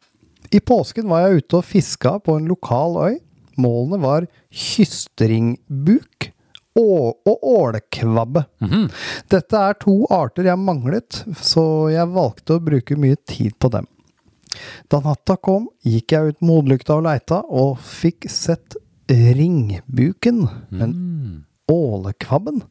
I 0.54 0.60
påsken 0.60 1.08
var 1.10 1.24
jeg 1.26 1.42
ute 1.42 1.60
og 1.60 1.66
fiska 1.66 2.18
på 2.26 2.36
en 2.38 2.50
lokal 2.50 2.98
øy. 3.00 3.14
Målene 3.56 4.02
var 4.02 4.26
kystringbuk 4.52 6.32
og, 6.76 7.16
og 7.26 7.46
ålekvabbe. 7.56 8.44
Dette 9.32 9.62
er 9.70 9.78
to 9.80 9.98
arter 10.12 10.50
jeg 10.50 10.60
manglet, 10.60 11.22
så 11.40 11.88
jeg 11.92 12.10
valgte 12.14 12.58
å 12.58 12.62
bruke 12.66 12.96
mye 13.00 13.16
tid 13.28 13.56
på 13.62 13.70
dem. 13.72 13.86
Da 14.92 15.00
natta 15.04 15.36
kom, 15.36 15.66
gikk 15.84 16.12
jeg 16.14 16.34
ut 16.36 16.44
modlykta 16.44 16.96
og 16.98 17.04
leita, 17.08 17.42
og 17.48 17.76
fikk 17.82 18.28
sett 18.32 18.76
ringbuken. 19.10 20.46
Men 20.70 20.96
ålekvabben 21.70 22.62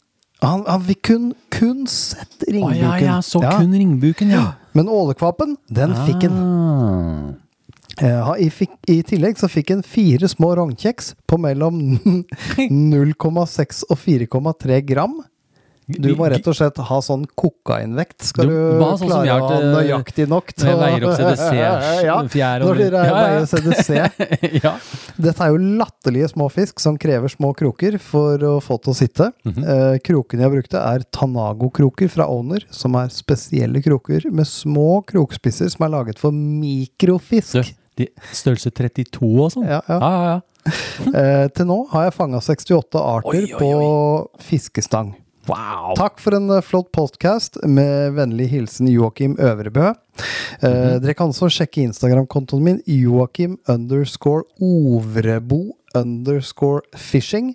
han, 0.44 0.66
han 0.68 0.82
fikk 0.84 1.00
kun, 1.08 1.30
kun 1.50 1.86
sett 1.90 2.44
Å 2.44 2.52
ringbuken. 2.52 2.82
ja, 2.84 2.98
ja, 3.02 3.14
så 3.24 3.40
Ja. 3.42 3.54
kun 3.58 3.72
ringbuken, 3.74 4.30
ja. 4.36 4.44
Men 4.76 4.90
ålekvabben, 4.92 5.56
den 5.72 5.94
fikk 6.06 6.26
han. 6.28 7.36
Eh, 8.02 8.34
i, 8.44 8.50
fikk, 8.52 8.74
I 8.92 9.00
tillegg 9.08 9.40
så 9.40 9.48
fikk 9.52 9.72
en 9.76 9.86
fire 9.86 10.28
små 10.32 10.52
rognkjeks 10.60 11.14
på 11.30 11.40
mellom 11.40 11.80
0,6 12.58 13.86
og 13.90 13.98
4,3 14.02 14.82
gram. 14.88 15.22
Du 15.86 16.08
må 16.18 16.26
rett 16.32 16.48
og 16.50 16.56
slett 16.58 16.80
ha 16.82 16.96
sånn 17.04 17.28
kokainvekt. 17.38 18.24
Skal 18.32 18.50
Du 18.50 18.54
du, 18.56 18.80
sånn 18.98 19.12
klare 19.12 19.36
å 19.38 19.50
ha 19.52 19.58
nøyaktig 19.76 20.26
nok 20.32 20.50
Når 20.58 20.72
jeg 20.72 20.80
veier 20.80 21.06
opp 21.06 21.18
CDC, 21.20 21.60
ja, 22.08 22.16
når 22.64 22.82
ja. 22.82 23.04
veier 23.14 23.46
CDC. 23.52 24.00
ja. 24.66 24.74
Dette 25.28 25.46
er 25.46 25.54
jo 25.54 25.62
latterlige 25.84 26.32
små 26.34 26.50
fisk 26.54 26.82
som 26.82 26.98
krever 26.98 27.30
små 27.30 27.54
kroker 27.58 28.00
for 28.02 28.42
å 28.50 28.56
få 28.66 28.80
til 28.82 28.96
å 28.96 28.98
sitte. 28.98 29.30
Mhm. 29.46 29.62
eh, 29.76 30.02
krokene 30.06 30.48
jeg 30.48 30.56
brukte 30.58 30.82
er 30.82 31.06
Tanago-kroker 31.14 32.10
fra 32.18 32.26
Owner, 32.34 32.66
som 32.74 32.98
er 32.98 33.14
spesielle 33.14 33.84
kroker 33.86 34.26
med 34.34 34.50
små 34.50 35.04
krokspisser 35.06 35.70
som 35.70 35.86
er 35.86 35.98
laget 36.00 36.22
for 36.22 36.34
mikrofisk. 36.34 37.62
Du, 37.62 37.85
de, 37.98 38.10
størrelse 38.36 38.72
32 38.76 39.30
og 39.46 39.52
sånn? 39.54 39.68
Ja, 39.70 39.82
ja. 39.90 40.00
ja, 40.00 40.12
ja, 40.12 40.34
ja. 40.36 40.42
Eh, 41.14 41.46
til 41.54 41.68
nå 41.70 41.76
har 41.92 42.08
jeg 42.08 42.16
fanga 42.16 42.40
68 42.42 42.98
arter 42.98 43.36
Oi, 43.36 43.44
oi, 43.46 43.60
på 43.60 43.70
fiskestang. 44.42 45.12
Wow! 45.46 45.92
Takk 45.94 46.18
for 46.24 46.34
en 46.34 46.50
eh, 46.56 46.64
flott 46.66 46.88
podcast. 46.96 47.60
Med 47.70 48.16
vennlig 48.18 48.48
hilsen 48.50 48.90
Joakim 48.90 49.36
Øvrebø. 49.38 49.92
Eh, 49.92 50.66
Mhm. 50.66 51.02
Dere 51.04 51.14
kan 51.14 51.30
også 51.30 51.52
sjekke 51.54 51.84
Instagram-kontoen 51.86 52.64
min 52.66 52.80
Joakim 52.90 53.60
underscore 53.70 54.48
Ovrebo 54.60 55.76
underscore 55.96 56.82
fishing. 56.98 57.54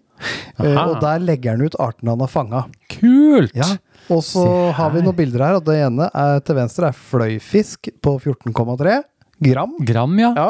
Eh, 0.61 0.77
og 0.79 1.01
der 1.03 1.19
legger 1.25 1.57
han 1.57 1.67
ut 1.67 1.75
artene 1.83 2.15
han 2.15 2.21
har 2.23 2.31
fanga. 2.31 2.63
Kult! 2.95 3.57
Ja. 3.59 3.73
Og 4.11 4.23
så 4.27 4.45
har 4.75 4.91
vi 4.95 5.03
noen 5.05 5.15
bilder 5.19 5.45
her, 5.45 5.59
og 5.61 5.65
det 5.67 5.77
ene 5.85 6.07
er 6.15 6.41
til 6.47 6.57
venstre 6.59 6.89
er 6.91 6.97
fløyfisk 6.97 7.91
på 8.03 8.17
14,3 8.23 9.01
gram. 9.41 9.77
Gram, 9.87 10.19
ja. 10.21 10.33
Ja. 10.37 10.49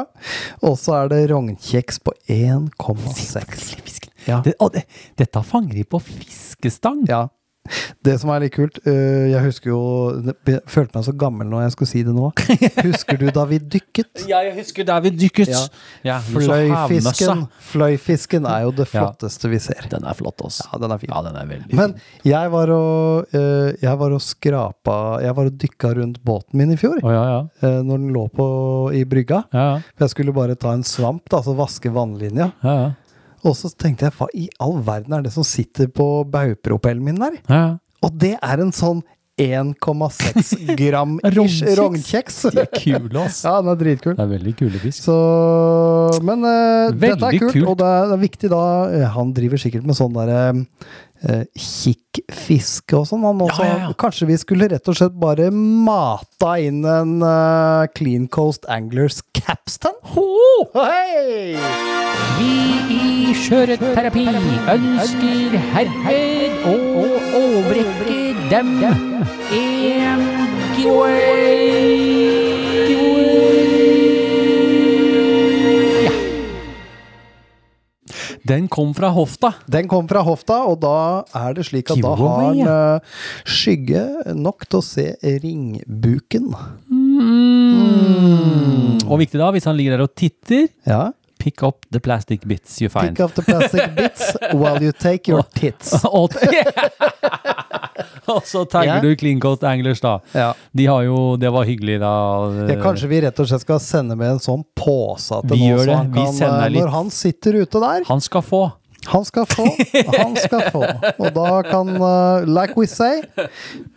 Og 0.66 0.78
så 0.80 0.97
er 1.01 1.11
det 1.12 1.20
rognkjeks 1.32 2.01
på 2.05 2.14
1,6. 2.28 3.66
Fisken. 3.80 4.14
Ja. 4.26 4.41
Det, 4.45 4.55
dette 5.18 5.43
fanger 5.47 5.78
de 5.80 5.84
på 5.88 6.01
fiskestang! 6.05 7.05
Ja. 7.09 7.28
Det 8.02 8.14
som 8.18 8.30
er 8.32 8.40
litt 8.40 8.54
kult 8.54 8.78
øh, 8.88 9.26
Jeg 9.28 9.42
husker 9.44 9.68
jo 9.70 9.80
Jeg 10.48 10.62
følte 10.72 10.96
meg 10.96 11.04
så 11.06 11.12
gammel 11.20 11.46
når 11.50 11.66
jeg 11.66 11.74
skulle 11.74 11.90
si 11.90 12.00
det 12.06 12.14
nå. 12.16 12.30
Husker 12.86 13.18
du 13.20 13.26
da 13.36 13.44
vi 13.50 13.58
dykket? 13.61 14.22
Ja, 14.30 14.40
jeg 14.46 14.54
husker 14.56 14.86
da 14.88 14.96
vi 15.04 15.12
dykket! 15.12 15.52
Ja. 16.02 16.16
Så. 16.24 16.32
Fløyfisken, 16.40 17.42
fløyfisken 17.70 18.48
er 18.48 18.64
jo 18.64 18.72
det 18.74 18.86
Ja. 18.88 19.04
flotteste 19.04 19.50
vi 19.52 19.61
ser. 19.62 19.84
Den 19.92 20.06
er 20.08 20.16
flott, 20.18 20.40
også. 20.42 20.64
Ja, 20.72 20.80
den 20.82 20.94
er 20.96 21.02
fin. 21.02 21.12
Ja, 21.12 21.20
den 21.28 21.36
er 21.36 21.46
veldig 21.50 21.76
Men 21.76 21.94
jeg 22.26 22.50
var 22.56 22.72
og, 22.74 23.36
øh, 23.36 23.68
jeg 23.82 23.98
var 24.00 24.16
og 24.16 24.24
skrapa 24.24 24.96
Jeg 25.22 25.36
var 25.36 25.50
og 25.52 25.61
dykka 25.61 25.92
rundt 26.00 26.18
båten 26.24 26.58
min 26.62 26.72
i 26.74 26.78
fjor. 26.80 26.96
Oh, 27.04 27.12
ja, 27.12 27.22
ja. 27.36 27.74
når 27.84 28.00
den 28.02 28.11
lå 28.16 28.24
på 28.34 28.48
i 28.96 29.04
brygga. 29.04 29.44
Ja, 29.52 29.66
ja. 29.74 29.76
For 29.94 30.06
jeg 30.08 30.14
skulle 30.16 30.34
bare 30.34 30.56
ta 30.58 30.72
en 30.74 30.82
svamp, 30.86 31.28
da, 31.28 31.42
altså 31.42 31.54
vaske 31.61 31.92
vannlinja. 31.92 32.50
ja, 32.64 32.74
ja. 32.80 32.90
Og 33.45 33.55
så 33.57 33.70
tenkte 33.72 34.09
jeg, 34.09 34.16
hva 34.18 34.28
i 34.36 34.49
all 34.61 34.78
verden 34.86 35.16
er 35.16 35.24
det 35.24 35.32
som 35.34 35.47
sitter 35.47 35.88
på 35.88 36.11
baugpropellen 36.30 37.05
min 37.05 37.20
der? 37.22 37.41
ja. 37.49 37.64
Og 38.01 38.14
det 38.16 38.38
er 38.41 38.61
en 38.62 38.70
sånn 38.72 39.03
1,6 39.41 40.53
gram 40.80 41.18
ish 41.24 41.61
Rognkjeks. 41.78 42.38
De 42.53 42.62
er 42.62 42.70
kule, 42.72 43.12
ass. 43.26 43.43
Ja, 43.47 43.59
den 43.61 43.72
er 43.72 43.78
dritkul. 43.80 44.14
Det 44.16 44.24
er 44.24 44.30
veldig 44.34 44.55
kule 44.59 44.80
fisk. 44.82 45.05
Så 45.05 45.16
Men 46.24 46.45
uh, 46.45 46.88
dette 46.93 47.28
er 47.28 47.38
kult, 47.38 47.53
kult. 47.55 47.68
og 47.68 47.78
det 47.80 47.88
er, 47.88 48.09
det 48.11 48.16
er 48.16 48.22
viktig 48.24 48.51
da 48.53 48.62
eh, 48.88 49.07
Han 49.16 49.32
driver 49.36 49.61
sikkert 49.61 49.84
med 49.88 49.97
sånn 49.99 50.16
derre 50.16 50.41
eh, 51.28 51.44
kikkfiske 51.56 52.96
og 52.98 53.06
sånn. 53.10 53.24
Han 53.26 53.42
også, 53.46 53.64
Ja, 53.64 53.70
ja, 53.70 53.78
ja. 53.88 53.92
Kanskje 54.00 54.28
vi 54.30 54.38
skulle 54.40 54.68
rett 54.72 54.88
og 54.90 54.98
slett 54.98 55.16
bare 55.20 55.50
mata 55.54 56.56
inn 56.62 56.82
en 56.84 57.18
uh, 57.22 57.86
Clean 57.96 58.28
Coast 58.28 58.66
Anglers 58.68 59.20
capstan? 59.36 59.96
Vi 62.40 62.54
i 62.96 63.34
Skjøreterapi 63.36 64.26
ønsker 64.74 65.56
herved 65.74 66.68
å 66.70 66.76
overrekke 67.44 68.20
dem 68.50 68.76
en 68.82 70.28
giveaway. 70.76 71.59
Den 78.47 78.68
kom 78.72 78.95
fra 78.97 79.11
hofta. 79.12 79.53
Den 79.70 79.88
kom 79.91 80.09
fra 80.09 80.22
hofta, 80.24 80.62
og 80.70 80.80
da 80.82 81.24
er 81.36 81.55
det 81.59 81.66
slik 81.68 81.91
at 81.93 82.01
da 82.03 82.14
har 82.16 82.41
han 82.47 82.61
eh, 82.64 83.16
skygge 83.45 84.05
nok 84.38 84.66
til 84.68 84.80
å 84.80 84.84
se 84.86 85.07
ringbuken. 85.45 86.49
Og 89.11 89.18
viktig 89.20 89.41
da, 89.41 89.51
hvis 89.55 89.66
han 89.68 89.76
ligger 89.78 89.99
der 89.99 90.07
og 90.07 90.14
titter, 90.16 90.68
Ja. 90.88 91.11
Pick 91.41 91.62
up 91.62 91.86
the 91.91 92.01
plastic 92.01 92.45
bits 92.45 92.82
you 92.82 92.88
find. 92.93 93.16
Pick 93.16 93.24
up 93.24 93.34
the 93.34 93.43
plastic 93.43 93.95
bits 93.97 94.36
while 94.53 94.82
you 94.82 94.93
take 94.93 95.30
your 95.32 95.43
tits. 95.61 96.05
og, 96.11 96.30
så 98.45 98.64
tagger 98.64 99.01
du 99.03 99.16
Clean 99.16 99.41
Coast 99.41 99.64
Anglers, 99.64 100.01
da. 100.01 100.20
Ja. 100.32 100.55
De 100.72 100.86
har 100.86 101.03
jo 101.03 101.36
Det 101.41 101.51
var 101.51 101.64
hyggelig, 101.64 101.99
da. 102.01 102.11
Ja, 102.68 102.76
kanskje 102.82 103.09
vi 103.11 103.20
rett 103.24 103.41
og 103.43 103.49
slett 103.51 103.64
skal 103.64 103.80
sende 103.82 104.16
med 104.20 104.36
en 104.36 104.43
sånn 104.43 104.62
pose 104.78 105.41
til 105.49 105.57
Vi 105.57 105.70
gjør 105.70 105.82
så 105.82 105.88
det. 105.91 105.97
han 105.97 106.12
kan, 106.14 106.43
eh. 106.51 106.68
Når 106.78 106.93
han 106.95 107.11
sitter 107.14 107.59
ute 107.64 107.82
der, 107.82 108.07
Han 108.09 108.20
skal 108.22 108.45
få. 108.47 108.62
Han 109.07 109.24
skal 109.24 109.46
få, 109.46 109.66
han 110.16 110.36
skal 110.36 110.70
få. 110.72 110.84
Og 111.18 111.34
da 111.34 111.62
kan, 111.62 111.88
uh, 111.96 112.44
like 112.44 112.76
we 112.76 112.86
say, 112.86 113.22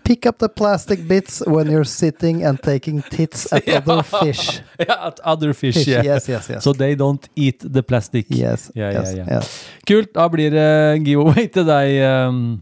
pick 0.03 0.25
up 0.25 0.39
the 0.39 0.47
plastic 0.49 1.07
bits 1.07 1.41
when 1.47 1.67
you're 1.67 1.83
sitting 1.83 2.43
and 2.43 2.59
taking 2.63 3.01
tits 3.11 3.51
at 3.53 3.67
other 3.67 4.01
fish. 4.03 4.61
Ja, 4.87 5.07
at 5.07 5.19
other 5.23 5.53
fish, 5.53 5.77
Fish, 5.77 5.87
yeah. 5.87 6.05
yes, 6.05 6.29
yes, 6.29 6.49
yes. 6.49 6.63
So 6.63 6.73
they 6.73 6.95
don't 6.95 7.29
eat 7.35 7.59
the 7.73 7.83
plastic. 7.83 8.25
Yes, 8.29 8.71
yeah, 8.75 8.93
yes, 8.93 9.13
yes. 9.15 9.67
Kult. 9.87 10.13
Da 10.15 10.27
blir 10.29 10.51
det 10.51 11.03
giveaway 11.05 11.47
til 11.53 11.65
deg, 11.67 11.99
um, 12.27 12.61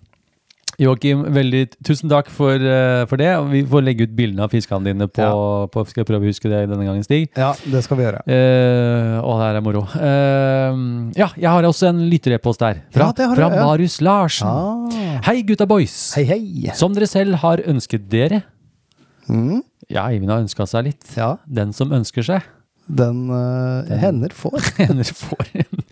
Joakim. 0.80 1.24
Veldig 1.36 1.64
tusen 1.84 2.10
takk 2.12 2.30
for, 2.32 2.56
uh, 2.56 3.04
for 3.10 3.20
det. 3.20 3.30
Vi 3.52 3.62
får 3.68 3.84
legge 3.84 4.06
ut 4.08 4.14
bildene 4.16 4.46
av 4.46 4.54
fiskene 4.54 4.86
dine 4.88 5.08
på, 5.12 5.26
på 5.74 5.84
Skal 5.90 6.02
jeg 6.04 6.08
prøve 6.10 6.24
å 6.28 6.32
huske 6.32 6.50
det 6.52 6.62
denne 6.72 6.86
gangen, 6.88 7.04
Stig? 7.06 7.28
Ja, 7.38 7.52
det 7.66 7.82
skal 7.86 8.00
vi 8.00 8.06
gjøre. 8.08 8.22
Uh, 8.28 9.18
å, 9.26 9.36
det 9.42 9.48
her 9.50 9.60
er 9.60 9.66
moro. 9.66 9.84
Uh, 9.92 11.12
ja, 11.18 11.28
jeg 11.36 11.50
har 11.52 11.68
også 11.68 11.90
en 11.92 12.04
lytterepost 12.12 12.64
der. 12.64 12.82
Fra, 12.96 13.12
Ja, 13.18 13.34
fra 13.36 13.50
ja. 13.52 13.66
Marius 13.66 14.00
Larsen. 14.06 14.48
Ah. 14.48 15.20
Hei, 15.28 15.42
gutta 15.48 15.68
boys. 15.70 15.98
Hei, 16.18 16.24
hei. 16.30 16.72
Som 16.78 16.96
dere 16.98 17.10
selv 17.12 17.42
har 17.44 17.62
ønsket 17.68 18.08
dere. 18.12 18.44
Mm, 19.30 19.62
Ja, 19.92 20.06
Eivind 20.08 20.32
har 20.32 20.40
ønska 20.44 20.66
seg 20.70 20.86
litt. 20.92 21.06
ja, 21.18 21.36
Den 21.48 21.74
som 21.76 21.92
ønsker 21.92 22.24
seg. 22.24 22.42
den 22.88 23.28
den 23.28 24.00
hender 24.02 24.34
får. 24.36 24.60
hender 24.82 25.08
får. 25.16 25.48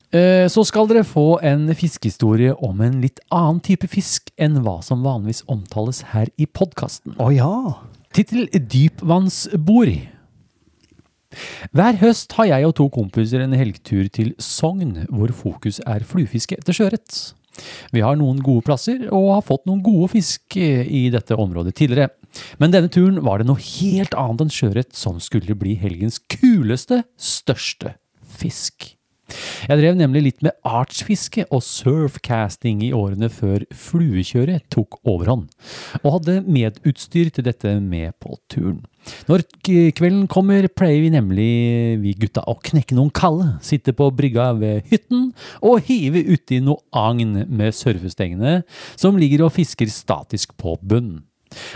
Eh, 0.09 0.47
Så 0.49 0.63
skal 0.65 0.87
dere 0.89 1.05
få 1.05 1.37
en 1.45 1.69
fiskehistorie 1.77 2.55
om 2.65 2.81
en 2.81 3.01
litt 3.01 3.19
annen 3.29 3.59
type 3.61 3.87
fisk 3.87 4.31
enn 4.41 4.57
hva 4.65 4.79
som 4.81 5.03
vanligvis 5.05 5.43
omtales 5.47 6.01
her 6.15 6.31
i 6.37 6.47
podkasten. 6.49 7.13
Å 7.21 7.29
ja. 7.33 7.51
Tittel 8.13 8.49
Dypvannsbord. 8.49 9.93
Hver 11.77 11.99
høst 12.01 12.33
har 12.39 12.49
jeg 12.49 12.65
og 12.65 12.73
to 12.79 12.87
kompiser 12.89 13.43
en 13.43 13.53
helgetur 13.53 14.09
til 14.09 14.33
Sogn, 14.41 15.05
hvor 15.13 15.29
fokus 15.29 15.77
er 15.85 16.01
fluefiske 16.01 16.57
etter 16.57 16.73
sjøørret. 16.73 17.35
Vi 17.93 18.01
har 18.01 18.17
noen 18.17 18.39
gode 18.41 18.65
plasser, 18.65 19.03
og 19.13 19.33
har 19.35 19.45
fått 19.45 19.67
noen 19.69 19.83
gode 19.85 20.09
fisk 20.15 20.57
eh, 20.57 20.87
i 20.89 21.09
dette 21.13 21.37
området 21.37 21.75
tidligere. 21.77 22.09
Men 22.57 22.73
denne 22.73 22.89
turen 22.89 23.21
var 23.25 23.41
det 23.41 23.49
noe 23.49 23.61
helt 23.61 24.15
annet 24.17 24.47
enn 24.47 24.53
sjøørret 24.53 24.95
som 24.97 25.19
skulle 25.21 25.57
bli 25.59 25.75
helgens 25.77 26.17
kuleste, 26.33 27.03
største 27.13 27.93
fisk. 28.39 28.95
Jeg 29.69 29.81
drev 29.81 29.97
nemlig 29.99 30.23
litt 30.25 30.45
med 30.45 30.55
artsfiske 30.67 31.45
og 31.53 31.63
surfcasting 31.65 32.83
i 32.85 32.93
årene 32.95 33.29
før 33.33 33.65
fluekjøret 33.75 34.65
tok 34.73 34.99
overhånd, 35.03 35.47
og 36.03 36.15
hadde 36.19 36.39
medutstyr 36.47 37.31
til 37.33 37.45
dette 37.47 37.75
med 37.83 38.15
på 38.21 38.37
turen. 38.51 38.81
Når 39.29 39.45
kvelden 39.95 40.25
kommer, 40.29 40.67
pleier 40.75 41.01
vi 41.05 41.11
nemlig, 41.13 41.51
vi 42.01 42.13
gutta, 42.19 42.43
å 42.49 42.57
knekke 42.65 42.97
noen 42.97 43.13
kalde, 43.15 43.53
sitte 43.65 43.93
på 43.95 44.09
brygga 44.15 44.51
ved 44.59 44.89
hytten 44.91 45.29
og 45.65 45.87
hive 45.87 46.25
uti 46.27 46.59
noe 46.63 46.83
agn 46.95 47.45
med 47.47 47.75
surfestengene 47.75 48.59
som 48.99 49.17
ligger 49.19 49.47
og 49.47 49.55
fisker 49.55 49.89
statisk 49.93 50.55
på 50.59 50.75
bunnen. 50.81 51.23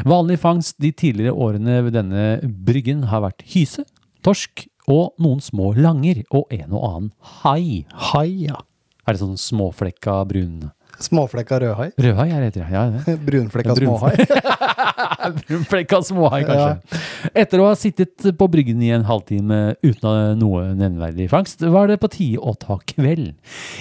Vanlig 0.06 0.38
fangst 0.44 0.78
de 0.84 0.92
tidligere 0.94 1.34
årene 1.34 1.80
ved 1.88 1.96
denne 1.96 2.26
bryggen 2.44 3.08
har 3.10 3.24
vært 3.26 3.42
hyse, 3.56 3.86
torsk 4.26 4.68
og 4.92 5.14
noen 5.24 5.42
små 5.44 5.72
langer 5.78 6.24
og 6.36 6.48
en 6.54 6.72
og 6.76 6.84
annen 6.90 7.12
hai. 7.42 7.84
Hai, 8.12 8.28
ja. 8.50 8.60
Er 9.08 9.16
det 9.16 9.22
sånn 9.24 9.38
småflekka 9.40 10.22
brun 10.30 10.72
Småflekka 11.04 11.58
rødhai. 11.60 11.88
Rødhai 12.00 12.28
er 12.32 12.44
det 12.54 12.62
ja. 12.70 12.84
det. 12.94 13.16
Brunflekka 13.26 13.74
Brun- 13.76 13.98
småhai. 13.98 14.14
Brunflekka 15.48 16.00
småhai, 16.06 16.44
kanskje. 16.48 17.00
Etter 17.34 17.64
å 17.64 17.68
ha 17.72 17.78
sittet 17.80 18.28
på 18.38 18.48
bryggen 18.52 18.82
i 18.86 18.92
en 18.96 19.06
halvtime 19.08 19.60
uten 19.84 20.38
noe 20.40 20.68
nevneverdig 20.78 21.30
fangst, 21.32 21.66
var 21.74 21.90
det 21.92 21.98
på 22.04 22.12
tide 22.14 22.40
å 22.44 22.54
ta 22.60 22.78
kveld. 22.94 23.34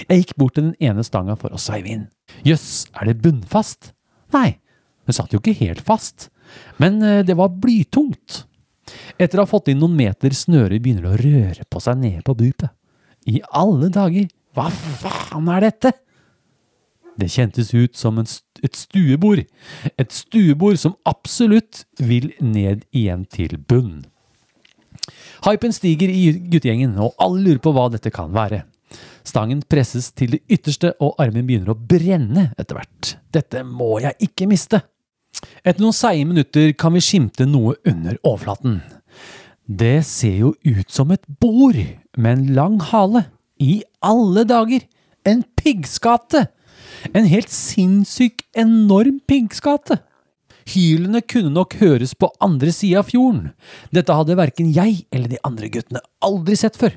Jeg 0.09 0.23
gikk 0.23 0.35
bort 0.41 0.57
til 0.57 0.71
den 0.71 0.75
ene 0.83 1.05
stanga 1.05 1.37
for 1.39 1.53
å 1.53 1.61
sveive 1.61 1.93
inn. 1.93 2.07
Jøss, 2.47 2.87
er 2.97 3.11
det 3.11 3.19
bunnfast? 3.23 3.93
Nei, 4.33 4.57
det 5.07 5.15
satt 5.15 5.35
jo 5.35 5.41
ikke 5.43 5.55
helt 5.61 5.83
fast. 5.85 6.31
Men 6.81 6.97
eh, 7.05 7.21
det 7.27 7.37
var 7.39 7.53
blytungt. 7.61 8.43
Etter 9.17 9.39
å 9.39 9.45
ha 9.45 9.49
fått 9.49 9.69
inn 9.71 9.79
noen 9.81 9.95
meter 9.97 10.33
snøre 10.35 10.79
begynner 10.83 11.05
det 11.07 11.13
å 11.13 11.21
røre 11.23 11.67
på 11.71 11.81
seg 11.83 11.99
nede 12.01 12.23
på 12.25 12.35
bupet. 12.39 12.69
I 13.29 13.39
alle 13.55 13.87
dager, 13.93 14.27
hva 14.53 14.67
faen 14.69 15.47
er 15.55 15.69
dette? 15.69 15.93
Det 17.17 17.29
kjentes 17.29 17.69
ut 17.77 17.95
som 17.95 18.17
st- 18.25 18.63
et 18.65 18.75
stuebord. 18.75 19.43
Et 20.01 20.11
stuebord 20.11 20.79
som 20.81 20.95
absolutt 21.05 21.83
vil 22.01 22.31
ned 22.41 22.83
igjen 22.91 23.23
til 23.29 23.55
bunn. 23.57 24.05
Hypen 25.45 25.73
stiger 25.75 26.09
i 26.09 26.31
guttegjengen, 26.49 26.95
og 26.97 27.13
alle 27.21 27.43
lurer 27.43 27.61
på 27.63 27.73
hva 27.75 27.89
dette 27.93 28.11
kan 28.13 28.31
være. 28.33 28.63
Stangen 29.27 29.61
presses 29.69 30.09
til 30.15 30.35
det 30.35 30.41
ytterste, 30.51 30.93
og 31.03 31.15
armen 31.21 31.45
begynner 31.47 31.73
å 31.73 31.77
brenne 31.77 32.49
etter 32.59 32.77
hvert. 32.79 33.13
Dette 33.33 33.63
må 33.67 33.97
jeg 34.03 34.17
ikke 34.27 34.47
miste. 34.49 34.81
Etter 35.63 35.83
noen 35.83 35.95
seige 35.95 36.27
minutter 36.29 36.73
kan 36.77 36.95
vi 36.95 37.03
skimte 37.03 37.47
noe 37.49 37.75
under 37.87 38.17
overflaten. 38.21 38.81
Det 39.63 40.03
ser 40.07 40.35
jo 40.41 40.53
ut 40.65 40.89
som 40.91 41.11
et 41.15 41.23
bord 41.39 41.77
med 42.17 42.31
en 42.33 42.47
lang 42.55 42.79
hale. 42.91 43.27
I 43.59 43.83
alle 44.03 44.43
dager! 44.47 44.83
En 45.25 45.43
piggskate! 45.55 46.47
En 47.15 47.27
helt 47.27 47.51
sinnssyk, 47.51 48.43
enorm 48.55 49.21
piggskate! 49.27 50.01
Hylene 50.67 51.21
kunne 51.27 51.51
nok 51.51 51.75
høres 51.81 52.13
på 52.15 52.29
andre 52.43 52.71
sida 52.75 53.01
av 53.01 53.09
fjorden. 53.11 53.51
Dette 53.95 54.15
hadde 54.15 54.37
verken 54.39 54.71
jeg 54.75 55.03
eller 55.11 55.31
de 55.31 55.41
andre 55.47 55.69
guttene 55.71 56.03
aldri 56.23 56.55
sett 56.59 56.79
før. 56.79 56.95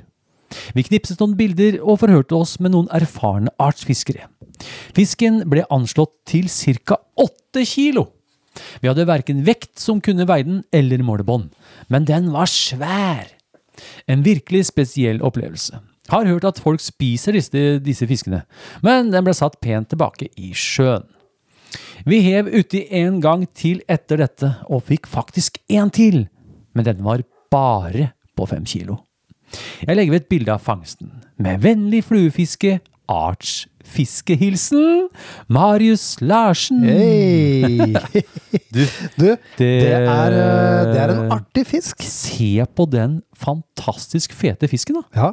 Vi 0.75 0.85
knipset 0.87 1.21
noen 1.21 1.35
bilder 1.39 1.81
og 1.83 2.01
forhørte 2.03 2.37
oss 2.39 2.57
med 2.63 2.75
noen 2.75 2.91
erfarne 2.95 3.51
artsfiskere. 3.63 4.29
Fisken 4.97 5.43
ble 5.51 5.67
anslått 5.75 6.15
til 6.29 6.47
ca. 6.49 7.01
åtte 7.19 7.67
kilo. 7.67 8.07
Vi 8.83 8.89
hadde 8.91 9.09
verken 9.09 9.45
vekt 9.47 9.79
som 9.83 10.01
kunne 10.05 10.27
veie 10.29 10.47
den, 10.47 10.63
eller 10.75 11.05
målebånd, 11.05 11.51
men 11.93 12.09
den 12.09 12.31
var 12.35 12.51
svær. 12.51 13.29
En 14.09 14.25
virkelig 14.25 14.67
spesiell 14.71 15.21
opplevelse. 15.25 15.83
Har 16.09 16.29
hørt 16.29 16.47
at 16.47 16.61
folk 16.63 16.81
spiser 16.81 17.35
disse, 17.35 17.65
disse 17.83 18.07
fiskene, 18.07 18.45
men 18.87 19.11
den 19.11 19.27
ble 19.27 19.35
satt 19.35 19.59
pent 19.61 19.91
tilbake 19.91 20.31
i 20.39 20.53
sjøen. 20.55 21.09
Vi 22.07 22.21
hev 22.23 22.47
uti 22.47 22.85
en 22.95 23.19
gang 23.21 23.43
til 23.57 23.81
etter 23.91 24.21
dette, 24.23 24.53
og 24.71 24.85
fikk 24.87 25.09
faktisk 25.11 25.59
en 25.73 25.91
til, 25.91 26.29
men 26.77 26.87
den 26.87 27.03
var 27.05 27.25
bare 27.51 28.13
på 28.39 28.47
fem 28.47 28.65
kilo. 28.69 29.01
Jeg 29.83 29.97
legger 29.97 30.15
ved 30.15 30.23
et 30.25 30.31
bilde 30.31 30.55
av 30.55 30.63
fangsten. 30.63 31.11
Med 31.43 31.63
vennlig 31.65 32.05
fluefiske, 32.07 32.79
Arts 33.09 33.67
fiskehilsen, 33.87 35.09
Marius 35.49 36.17
Larsen. 36.21 36.83
Hei! 36.83 37.95
Du, 38.75 38.83
Du, 39.17 39.25
det, 39.25 39.39
det 39.57 39.93
er, 39.95 40.35
eh, 40.35 40.87
det 40.91 41.01
er 41.05 41.13
en 41.15 41.33
artig 41.33 41.67
fisk. 41.71 42.03
Se 42.03 42.67
på 42.77 42.87
den 42.91 43.21
fantastisk 43.39 44.35
fete 44.37 44.69
fisken, 44.69 45.01
da. 45.01 45.07
Ja. 45.23 45.33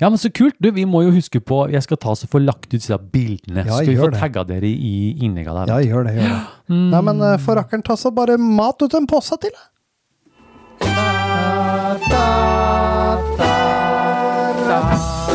Ja, 0.00 0.08
men 0.08 0.16
så 0.18 0.30
kult. 0.32 0.56
Du, 0.60 0.70
vi 0.72 0.86
må 0.88 1.02
jo 1.04 1.10
huske 1.12 1.36
på 1.44 1.66
Jeg 1.68 1.84
skal 1.84 1.98
ta 2.00 2.14
så 2.16 2.24
få 2.32 2.40
lagt 2.40 2.64
ut 2.70 2.78
disse 2.78 2.96
bildene. 2.96 3.66
Ja, 3.66 3.76
skal 3.76 3.92
vi 3.92 3.98
får 4.00 4.14
få 4.14 4.20
tagga 4.22 4.44
dere 4.48 4.70
i 4.72 4.94
innlegga 5.20 5.52
der? 5.60 5.72
Ja, 5.74 5.78
gjør 5.84 6.08
det. 6.08 6.16
gjør 6.16 6.30
det. 6.32 6.42
Nei, 6.94 7.02
men 7.10 7.24
eh, 7.28 7.38
for 7.44 7.60
rakkeren, 7.60 7.84
ta 7.86 7.96
så 8.00 8.12
bare 8.14 8.38
mat 8.40 8.80
ut 8.82 8.96
en 8.96 9.08
pose 9.10 9.36
til. 9.44 9.52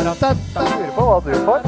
Lurer 0.02 0.81
på 1.02 1.08
hva 1.08 1.18
du 1.24 1.32
får. 1.46 1.60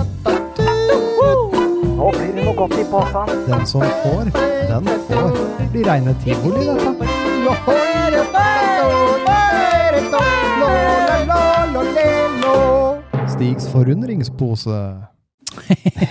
Nå 1.95 2.11
blir 2.15 2.35
det 2.37 2.45
noe 2.45 2.55
godt 2.59 2.77
i 2.79 2.85
posen. 2.91 3.33
Den 3.49 3.65
som 3.67 3.83
får, 4.03 4.31
den 4.71 4.91
får. 5.09 5.39
Blir 5.73 5.89
reine 5.89 6.15
tivoli, 6.23 6.69
dette. 6.69 6.93
Stigs 13.35 13.67
forundringspose. 13.73 14.79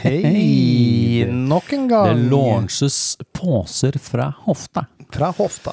Hei! 0.04 1.24
Nok 1.32 1.74
en 1.78 1.88
gang. 1.88 2.10
Det 2.10 2.32
launches 2.32 3.00
poser 3.36 4.00
fra 4.04 4.34
hofta. 4.44 4.86
Fra 5.14 5.32
hofta. 5.38 5.72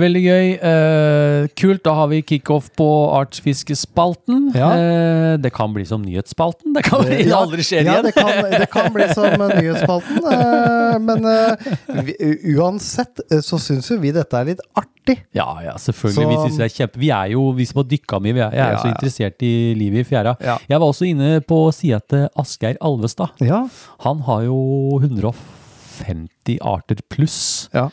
Veldig 0.00 0.20
gøy. 0.24 0.46
Eh, 0.56 1.46
kult. 1.60 1.82
Da 1.84 1.92
har 1.98 2.06
vi 2.08 2.22
kickoff 2.24 2.70
på 2.80 2.86
Artsfiskespalten. 3.12 4.46
Ja. 4.56 4.70
Eh, 4.72 5.34
det 5.36 5.50
kan 5.52 5.74
bli 5.74 5.84
som 5.84 6.00
nyhetsspalten. 6.00 6.72
Det 6.72 6.82
kan 6.86 7.02
bli 7.04 7.18
Ja, 7.28 7.40
aldri 7.44 7.60
skjer 7.66 7.84
ja, 7.84 7.98
igjen. 7.98 8.06
det 8.08 8.14
kan, 8.16 8.30
det 8.54 8.68
kan 8.72 8.88
bli 8.94 9.08
som 9.12 9.26
eh, 9.36 9.52
nyhetsspalten. 9.58 10.22
eh, 10.32 10.96
Men 11.04 11.28
eh, 11.28 11.74
vi, 12.08 12.14
uansett 12.56 13.20
eh, 13.30 13.42
så 13.44 13.60
syns 13.60 13.90
jo 13.92 13.98
vi 14.00 14.14
dette 14.16 14.40
er 14.40 14.48
litt 14.54 14.62
artig. 14.80 15.18
Ja, 15.36 15.50
ja, 15.60 15.74
selvfølgelig. 15.82 16.24
Vi 16.30 16.40
syns 16.46 16.56
det 16.62 16.66
er 16.70 16.74
kjempe... 16.78 17.02
Vi 17.02 17.12
er 17.12 17.34
jo, 17.34 17.44
vi 17.58 17.68
som 17.68 17.82
har 17.82 17.88
dykka 17.92 18.20
mye, 18.24 18.32
jeg 18.38 18.62
er 18.64 18.72
jo 18.78 18.80
så 18.86 18.92
interessert 18.94 19.44
i 19.44 19.52
livet 19.76 20.06
i 20.06 20.08
fjæra. 20.08 20.32
Jeg 20.72 20.78
var 20.78 20.86
også 20.88 21.08
inne 21.10 21.34
på 21.44 21.58
sida 21.74 22.00
til 22.08 22.24
Asgeir 22.40 22.80
Alvestad. 22.80 23.36
Ja. 23.44 23.64
Han 24.06 24.24
har 24.30 24.46
jo 24.48 24.58
150 25.02 26.56
arter 26.64 27.04
pluss. 27.12 27.68
Ja. 27.76 27.90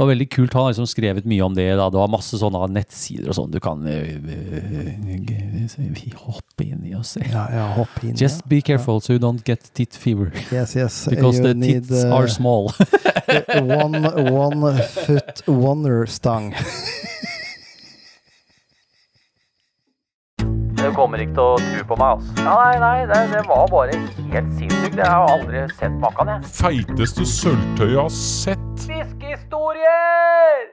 Det 0.00 0.04
var 0.04 0.08
veldig 0.08 0.30
kult. 0.30 0.52
Han 0.52 0.62
har 0.62 0.70
liksom 0.70 0.86
skrevet 0.86 1.26
mye 1.28 1.42
om 1.44 1.54
det. 1.54 1.74
Da. 1.76 1.90
Det 1.92 1.98
var 2.00 2.08
masse 2.08 2.38
sånne 2.40 2.62
nettsider 2.72 3.28
og 3.28 3.36
sånn 3.36 3.50
du 3.52 3.58
kan 3.60 3.82
øh, 3.84 4.14
øh, 4.16 6.14
hoppe 6.22 6.64
inn 6.64 6.86
i 6.88 6.94
og 6.96 7.04
se. 7.04 7.20
Ja, 7.26 7.42
ja, 7.52 7.66
hoppe 7.76 8.08
inn. 8.08 8.16
Just 8.16 8.46
be 8.48 8.62
careful 8.64 9.02
so 9.04 9.12
you 9.12 9.20
don't 9.20 9.44
get 9.44 9.68
tit 9.76 9.92
fever. 9.92 10.32
Yes, 10.48 10.72
yes. 10.72 11.04
Because 11.12 11.36
you 11.36 11.50
the 11.50 11.52
need, 11.52 11.84
tits 11.84 12.06
uh, 12.08 12.16
are 12.16 12.32
small. 12.32 12.72
one, 13.60 14.00
one 14.32 14.80
foot 15.04 15.44
wonder 15.46 16.06
stang. 16.06 16.54
Du 20.90 20.94
kommer 20.96 21.20
ikke 21.22 21.36
til 21.36 21.44
å 21.44 21.58
tro 21.62 21.82
på 21.86 21.96
meg, 22.00 22.16
altså. 22.16 22.32
Nei, 22.42 22.78
nei, 22.82 22.96
det, 23.06 23.18
det 23.30 23.40
var 23.46 23.68
bare 23.70 23.94
helt 24.32 24.48
sinnssykt. 24.58 24.96
Jeg 24.98 25.06
har 25.06 25.28
aldri 25.36 25.60
sett 25.78 25.92
maken, 26.02 26.32
jeg. 26.32 26.48
Feiteste 26.56 27.26
sølvtøyet 27.30 27.92
jeg 27.92 28.00
har 28.00 28.10
sett. 28.16 28.64
Fiskehistorier! 28.88 30.64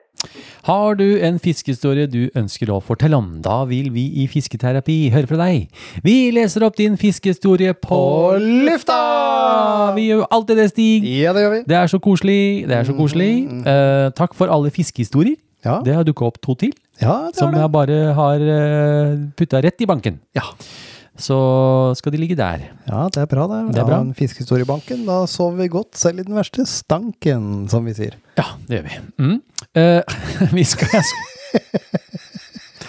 Har 0.66 0.98
du 0.98 1.06
en 1.22 1.38
fiskehistorie 1.40 2.08
du 2.10 2.32
ønsker 2.34 2.72
å 2.74 2.80
fortelle 2.82 3.20
om, 3.22 3.28
da 3.46 3.60
vil 3.70 3.92
vi 3.94 4.08
i 4.24 4.26
Fisketerapi 4.32 4.98
høre 5.14 5.30
fra 5.30 5.38
deg. 5.46 5.70
Vi 6.04 6.16
leser 6.34 6.66
opp 6.66 6.82
din 6.82 6.98
fiskehistorie 6.98 7.78
på 7.78 8.02
lufta! 8.42 8.98
Vi 10.00 10.10
gjør 10.10 10.24
jo 10.24 10.30
alltid 10.34 10.64
det, 10.64 10.70
Stig. 10.74 11.06
Ja, 11.22 11.38
det 11.38 11.46
gjør 11.46 11.54
vi. 11.60 11.62
Det 11.70 11.78
er 11.78 11.94
så 11.94 12.02
koselig. 12.02 12.42
Det 12.66 12.82
er 12.82 12.90
så 12.90 12.98
koselig. 12.98 13.32
Eh, 13.70 14.08
takk 14.18 14.34
for 14.40 14.50
alle 14.50 14.74
fiskehistorier. 14.74 15.38
Ja, 15.66 15.78
Det 15.86 15.94
har 15.94 16.06
dukka 16.06 16.26
opp 16.30 16.42
to 16.42 16.54
til, 16.58 16.74
ja 17.02 17.16
som 17.38 17.52
det. 17.54 17.62
jeg 17.62 17.72
bare 17.74 17.98
har 18.18 18.44
uh, 18.44 19.18
putta 19.38 19.62
rett 19.64 19.82
i 19.82 19.88
banken. 19.90 20.20
Ja. 20.38 20.44
Så 21.18 21.34
skal 21.98 22.14
de 22.14 22.20
ligge 22.22 22.36
der. 22.38 22.68
Ja, 22.86 23.08
det 23.10 23.24
er 23.24 23.30
bra, 23.32 23.48
det. 23.50 23.62
Det 23.74 23.80
er 23.80 23.82
Ja, 23.82 23.88
bra. 23.90 24.00
en 24.06 24.14
fiskehistorie 24.14 24.62
i 24.68 24.70
banken. 24.70 25.06
Da 25.08 25.24
sover 25.26 25.58
vi 25.64 25.68
godt, 25.74 25.96
selv 25.98 26.20
i 26.22 26.26
den 26.28 26.36
verste 26.38 26.66
stanken, 26.70 27.66
som 27.72 27.86
vi 27.90 27.96
sier. 27.98 28.14
Ja, 28.38 28.46
det 28.70 28.78
gjør 28.78 28.86
vi. 28.90 29.00
Mm. 29.18 29.40
Uh, 29.74 30.02
vi 30.58 30.64
skal 30.64 31.02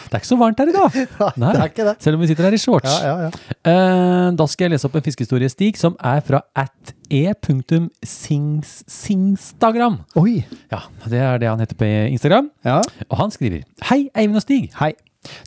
Det 0.08 0.16
er 0.16 0.20
ikke 0.22 0.28
så 0.30 0.38
varmt 0.40 0.60
her 0.60 0.68
i 0.70 0.76
dag. 0.76 0.94
Nei, 1.40 1.52
det 1.52 1.60
er 1.62 1.70
ikke 1.72 1.84
det. 1.88 1.96
Selv 2.04 2.16
om 2.16 2.22
vi 2.24 2.28
sitter 2.30 2.48
her 2.48 2.56
i 2.56 2.60
shorts. 2.60 2.92
Ja, 3.04 3.08
ja, 3.08 3.28
ja. 3.28 3.56
Eh, 3.72 4.28
da 4.38 4.46
skal 4.48 4.64
jeg 4.68 4.72
lese 4.76 4.88
opp 4.88 4.96
en 4.96 5.04
fiskehistorie, 5.04 5.50
Stig, 5.52 5.76
som 5.80 5.96
er 6.00 6.22
fra 6.24 6.40
at 6.56 6.94
e.singstagram. 7.10 9.96
Oi. 10.20 10.36
Ja, 10.72 10.80
det 11.08 11.20
er 11.24 11.38
det 11.42 11.48
han 11.50 11.60
heter 11.62 11.76
på 11.78 11.84
Instagram. 12.12 12.46
Ja. 12.66 12.78
Og 13.08 13.16
han 13.20 13.30
skriver 13.34 13.60
Hei, 13.90 14.00
Eivind 14.14 14.38
og 14.40 14.44
Stig. 14.44 14.64
Hei. 14.78 14.92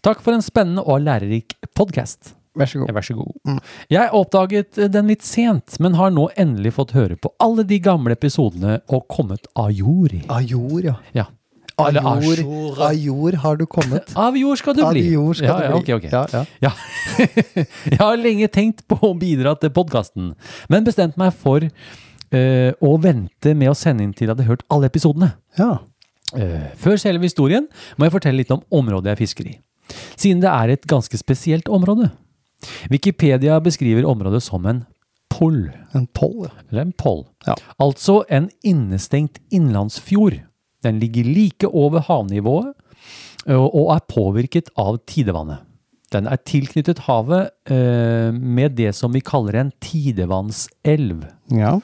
Takk 0.06 0.20
for 0.26 0.32
en 0.36 0.46
spennende 0.46 0.84
og 0.84 0.98
lærerik 1.06 1.50
podkast. 1.78 2.22
Vær 2.58 2.68
så 2.68 2.80
god. 2.82 2.92
Vær 2.92 3.06
så 3.08 3.14
god. 3.16 3.60
Jeg 3.92 4.10
oppdaget 4.18 4.72
den 4.92 5.08
litt 5.08 5.24
sent, 5.24 5.78
men 5.80 5.94
har 5.96 6.12
nå 6.12 6.30
endelig 6.40 6.74
fått 6.76 6.92
høre 6.98 7.16
på 7.16 7.32
alle 7.40 7.64
de 7.68 7.80
gamle 7.84 8.12
episodene 8.18 8.80
og 8.92 9.06
kommet 9.12 9.48
a 9.56 9.70
jord. 9.72 10.14
Av 10.28 10.44
jord, 10.44 10.84
ja. 10.90 10.96
Ja. 11.16 11.26
Av 11.82 11.90
Eller 11.90 12.06
a 12.08 12.14
jord, 12.24 12.42
jour. 12.46 12.80
av 12.88 12.96
jord 12.96 13.38
har 13.44 13.58
du 13.60 13.66
kommet. 13.70 14.12
Av 14.28 14.38
jord 14.38 14.60
skal 14.62 14.78
du 14.78 14.84
Av 14.86 14.94
bli. 14.96 15.04
jord 15.14 15.40
skal 15.40 15.50
ja, 15.50 15.58
du 15.58 15.64
ja, 15.66 15.72
bli. 15.72 15.80
ok, 15.82 15.90
ok. 15.98 16.12
Ja, 16.12 16.24
ja. 16.32 16.44
Ja. 16.62 16.72
jeg 17.92 18.00
har 18.02 18.20
lenge 18.22 18.48
tenkt 18.54 18.84
på 18.90 18.98
å 19.10 19.14
bidra 19.18 19.56
til 19.62 19.74
podkasten, 19.76 20.34
men 20.72 20.88
bestemte 20.88 21.20
meg 21.22 21.34
for 21.38 21.66
uh, 21.66 22.72
å 22.80 22.94
vente 23.04 23.56
med 23.58 23.72
å 23.74 23.78
sende 23.78 24.06
inn 24.06 24.14
til 24.16 24.28
jeg 24.30 24.36
hadde 24.36 24.48
hørt 24.50 24.66
alle 24.72 24.92
episodene. 24.92 25.34
ja. 25.60 25.78
Eh, 26.32 26.70
før 26.80 26.96
selve 26.96 27.28
historien 27.28 27.66
må 28.00 28.06
jeg 28.08 28.14
fortelle 28.14 28.40
litt 28.40 28.52
om 28.56 28.62
området 28.72 29.10
jeg 29.12 29.20
fisker 29.20 29.48
i, 29.50 29.58
siden 30.16 30.40
det 30.40 30.48
er 30.48 30.72
et 30.78 30.86
ganske 30.88 31.18
spesielt 31.20 31.68
område. 31.68 32.06
Wikipedia 32.88 33.58
beskriver 33.60 34.08
området 34.08 34.40
som 34.46 34.64
en 34.70 34.80
poll, 35.28 35.74
En 35.92 36.06
poll, 36.16 36.46
ja. 36.46 36.54
eller 36.70 36.86
en 36.86 36.94
poll. 36.96 37.26
Ja. 37.48 37.58
Altså 37.84 38.22
en 38.32 38.48
innestengt 38.64 39.42
innlandsfjord. 39.52 40.40
Den 40.86 41.02
ligger 41.02 41.28
like 41.28 41.68
over 41.68 42.04
havnivået 42.08 42.74
og 43.50 43.88
er 43.96 44.04
påvirket 44.06 44.70
av 44.78 45.00
tidevannet. 45.10 45.64
Den 46.12 46.28
er 46.28 46.42
tilknyttet 46.44 47.06
havet 47.08 47.54
eh, 47.72 48.36
med 48.36 48.76
det 48.76 48.92
som 48.98 49.14
vi 49.16 49.24
kaller 49.24 49.62
en 49.62 49.72
tidevannselv. 49.84 51.24
Ja. 51.56 51.78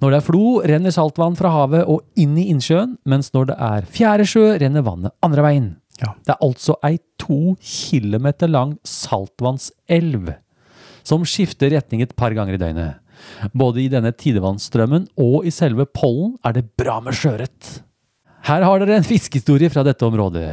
Når 0.00 0.10
det 0.10 0.18
er 0.18 0.24
flo, 0.24 0.44
renner 0.64 0.94
saltvann 0.94 1.36
fra 1.38 1.52
havet 1.52 1.84
og 1.90 2.02
inn 2.20 2.38
i 2.40 2.48
innsjøen, 2.52 2.96
mens 3.08 3.32
når 3.36 3.50
det 3.52 3.58
er 3.68 3.88
fjæresjø, 3.96 4.46
renner 4.62 4.86
vannet 4.86 5.14
andre 5.26 5.44
veien. 5.44 5.68
Ja. 6.00 6.14
Det 6.24 6.34
er 6.34 6.42
altså 6.42 6.78
ei 6.86 6.96
to 7.20 7.54
kilometer 7.60 8.50
lang 8.50 8.74
saltvannselv 8.88 10.32
som 11.04 11.26
skifter 11.28 11.74
retning 11.76 12.02
et 12.02 12.16
par 12.16 12.34
ganger 12.34 12.56
i 12.56 12.60
døgnet. 12.60 13.03
Både 13.54 13.82
i 13.84 13.90
denne 13.92 14.12
tidevannsstrømmen 14.12 15.08
og 15.20 15.46
i 15.46 15.52
selve 15.54 15.86
pollen 15.86 16.36
er 16.44 16.56
det 16.56 16.68
bra 16.78 17.00
med 17.04 17.16
sjøørret. 17.16 17.80
Her 18.44 18.64
har 18.66 18.82
dere 18.82 18.98
en 19.00 19.06
fiskehistorie 19.06 19.70
fra 19.72 19.84
dette 19.86 20.04
området. 20.04 20.50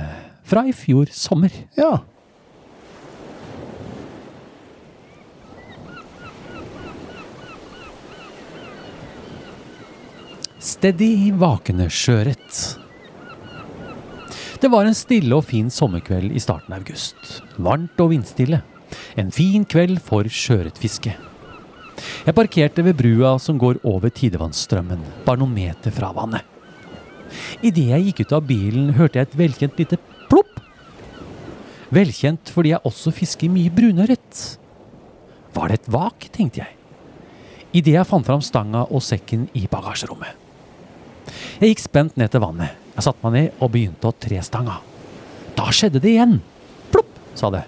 Fra 0.48 0.64
i 0.68 0.76
fjor 0.76 1.12
sommer. 1.12 1.52
ja. 1.78 2.00
Steady 10.62 11.32
vakende 11.42 11.88
sjøørret. 11.90 12.58
Det 14.62 14.70
var 14.70 14.86
en 14.86 14.94
stille 14.94 15.34
og 15.34 15.48
fin 15.50 15.72
sommerkveld 15.74 16.36
i 16.38 16.44
starten 16.44 16.76
av 16.76 16.84
august. 16.84 17.42
Varmt 17.58 17.98
og 18.04 18.12
vindstille. 18.14 18.62
En 19.18 19.34
fin 19.34 19.66
kveld 19.66 19.98
for 20.06 20.30
sjøørretfiske. 20.30 21.16
Jeg 22.26 22.38
parkerte 22.38 22.86
ved 22.86 22.98
brua 23.00 23.36
som 23.42 23.60
går 23.62 23.82
over 23.88 24.14
tidevannsstrømmen, 24.14 25.02
bare 25.26 25.42
noen 25.42 25.54
meter 25.56 25.94
fra 25.94 26.12
vannet. 26.16 26.46
Idet 27.64 27.88
jeg 27.92 28.08
gikk 28.08 28.26
ut 28.26 28.36
av 28.38 28.46
bilen, 28.48 28.92
hørte 28.98 29.20
jeg 29.20 29.30
et 29.30 29.38
velkjent 29.40 29.80
lite 29.80 30.00
plopp. 30.30 30.60
Velkjent 31.94 32.52
fordi 32.54 32.74
jeg 32.74 32.88
også 32.88 33.14
fisker 33.16 33.52
mye 33.52 33.72
brunørret. 33.74 34.44
Var 35.56 35.72
det 35.72 35.80
et 35.82 35.90
vak, 35.92 36.28
tenkte 36.32 36.64
jeg. 36.64 36.78
Idet 37.72 37.96
jeg 37.96 38.08
fant 38.08 38.28
fram 38.28 38.44
stanga 38.44 38.84
og 38.92 39.04
sekken 39.04 39.48
i 39.56 39.66
bagasjerommet. 39.72 40.40
Jeg 41.62 41.72
gikk 41.72 41.84
spent 41.84 42.18
ned 42.20 42.32
til 42.34 42.44
vannet. 42.44 42.76
Jeg 42.96 43.06
satte 43.08 43.24
meg 43.24 43.36
ned 43.38 43.62
og 43.64 43.72
begynte 43.72 44.10
å 44.10 44.16
tre 44.16 44.42
stanga. 44.44 44.80
Da 45.56 45.70
skjedde 45.72 46.02
det 46.04 46.16
igjen. 46.16 46.40
Plopp, 46.92 47.12
sa 47.38 47.52
det. 47.54 47.64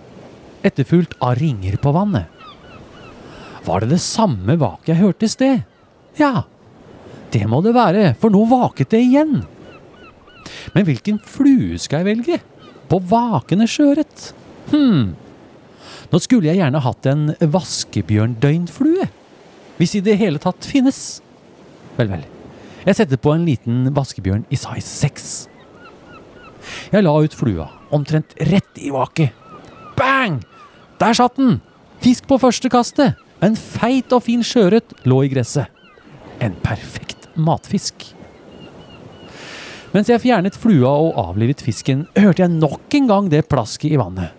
Etterfulgt 0.66 1.16
av 1.24 1.38
ringer 1.40 1.78
på 1.80 1.94
vannet. 1.96 2.33
Var 3.64 3.84
det 3.84 3.94
det 3.94 4.02
samme 4.04 4.58
vaket 4.60 4.94
jeg 4.94 5.02
hørte 5.02 5.28
i 5.28 5.32
sted? 5.32 5.64
Ja, 6.20 6.44
det 7.34 7.48
må 7.50 7.64
det 7.66 7.74
være, 7.74 8.12
for 8.20 8.34
nå 8.34 8.44
vaket 8.50 8.92
det 8.94 9.02
igjen. 9.08 9.42
Men 10.76 10.86
hvilken 10.86 11.20
flue 11.26 11.80
skal 11.82 12.04
jeg 12.04 12.10
velge? 12.12 12.40
På 12.92 13.00
vakende 13.00 13.66
sjøørret? 13.70 14.34
Hm. 14.70 15.16
Nå 16.12 16.20
skulle 16.22 16.52
jeg 16.52 16.60
gjerne 16.60 16.84
hatt 16.84 17.10
en 17.10 17.24
vaskebjørndøgnflue. 17.42 19.08
Hvis 19.80 19.96
i 19.98 20.04
det 20.06 20.20
hele 20.20 20.42
tatt 20.42 20.68
finnes. 20.70 21.00
Vel, 21.98 22.12
vel. 22.12 22.28
Jeg 22.84 23.00
setter 23.00 23.18
på 23.18 23.34
en 23.34 23.48
liten 23.48 23.88
vaskebjørn 23.96 24.46
i 24.54 24.60
size 24.60 24.92
6. 25.08 25.32
Jeg 26.94 27.04
la 27.04 27.14
ut 27.18 27.36
flua, 27.36 27.70
omtrent 27.96 28.36
rett 28.52 28.78
i 28.78 28.92
vaket. 28.94 29.34
Bang! 29.98 30.42
Der 31.02 31.18
satt 31.18 31.40
den! 31.40 31.62
Fisk 32.04 32.28
på 32.30 32.38
første 32.42 32.70
kastet. 32.72 33.18
En 33.44 33.58
feit 33.60 34.14
og 34.16 34.24
fin 34.24 34.44
sjøørret 34.46 34.94
lå 35.10 35.24
i 35.26 35.32
gresset. 35.34 35.68
En 36.40 36.56
perfekt 36.64 37.28
matfisk. 37.36 38.06
Mens 39.94 40.10
jeg 40.10 40.24
fjernet 40.24 40.56
flua 40.58 40.90
og 40.90 41.18
avlivet 41.22 41.62
fisken, 41.62 42.08
hørte 42.18 42.46
jeg 42.46 42.54
nok 42.56 42.96
en 42.98 43.10
gang 43.10 43.28
det 43.30 43.44
plasket 43.52 43.94
i 43.94 44.00
vannet. 44.00 44.32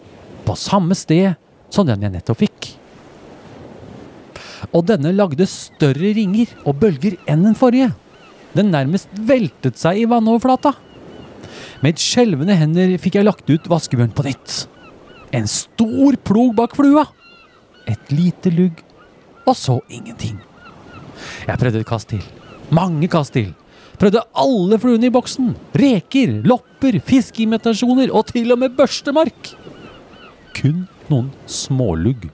På 0.49 0.57
samme 0.59 0.97
sted 0.99 1.37
som 1.73 1.87
den 1.87 2.03
jeg 2.03 2.15
nettopp 2.15 2.41
fikk. 2.41 2.71
Og 4.73 4.87
denne 4.89 5.13
lagde 5.15 5.47
større 5.51 6.15
ringer 6.17 6.55
og 6.65 6.81
bølger 6.81 7.19
enn 7.31 7.45
den 7.47 7.59
forrige. 7.59 7.93
Den 8.57 8.73
nærmest 8.73 9.13
veltet 9.29 9.79
seg 9.79 10.01
i 10.01 10.09
vannoverflata. 10.09 10.73
Med 11.85 12.01
skjelvende 12.01 12.57
hender 12.57 12.97
fikk 13.03 13.19
jeg 13.19 13.29
lagt 13.29 13.51
ut 13.51 13.69
vaskebjørn 13.69 14.15
på 14.17 14.25
nytt. 14.27 14.65
En 15.35 15.47
stor 15.51 16.17
plog 16.25 16.55
bak 16.57 16.77
flua. 16.79 17.05
Et 17.91 18.13
lite 18.15 18.51
lugg, 18.55 18.81
og 19.45 19.57
så 19.59 19.79
ingenting. 19.89 20.39
Jeg 21.47 21.61
prøvde 21.61 21.83
et 21.83 21.89
kast 21.89 22.11
til. 22.13 22.25
Mange 22.75 23.09
kast 23.13 23.35
til. 23.37 23.53
Prøvde 24.01 24.25
alle 24.35 24.79
fluene 24.83 25.09
i 25.09 25.15
boksen. 25.15 25.53
Reker, 25.79 26.41
lopper, 26.49 26.99
fiskeimitasjoner 27.05 28.13
og 28.15 28.27
til 28.33 28.51
og 28.55 28.63
med 28.65 28.75
børstemark. 28.79 29.53
Kun 30.57 30.87
noen 31.11 31.31
smålugg. 31.51 32.27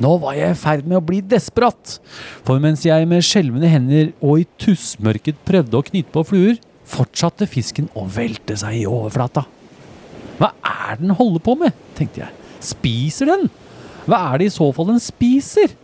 Nå 0.00 0.14
var 0.22 0.36
jeg 0.38 0.54
i 0.54 0.58
ferd 0.58 0.86
med 0.88 0.98
å 1.00 1.04
bli 1.04 1.18
desperat, 1.24 1.98
for 2.46 2.60
mens 2.62 2.84
jeg 2.86 3.08
med 3.10 3.24
skjelvende 3.26 3.68
hender 3.68 4.12
og 4.24 4.42
i 4.42 4.46
tussmørket 4.60 5.40
prøvde 5.48 5.76
å 5.76 5.84
knyte 5.84 6.14
på 6.14 6.24
fluer, 6.30 6.60
fortsatte 6.88 7.48
fisken 7.50 7.90
å 7.98 8.06
velte 8.08 8.56
seg 8.56 8.78
i 8.80 8.86
overflata. 8.88 9.44
Hva 10.38 10.52
er 10.64 11.00
den 11.02 11.12
holder 11.18 11.42
på 11.44 11.56
med, 11.60 11.76
tenkte 11.98 12.22
jeg. 12.22 12.32
Spiser 12.64 13.28
den? 13.32 13.48
Hva 14.08 14.22
er 14.30 14.40
det 14.40 14.48
i 14.48 14.54
så 14.54 14.70
fall 14.72 14.92
den 14.94 15.02
spiser? 15.02 15.74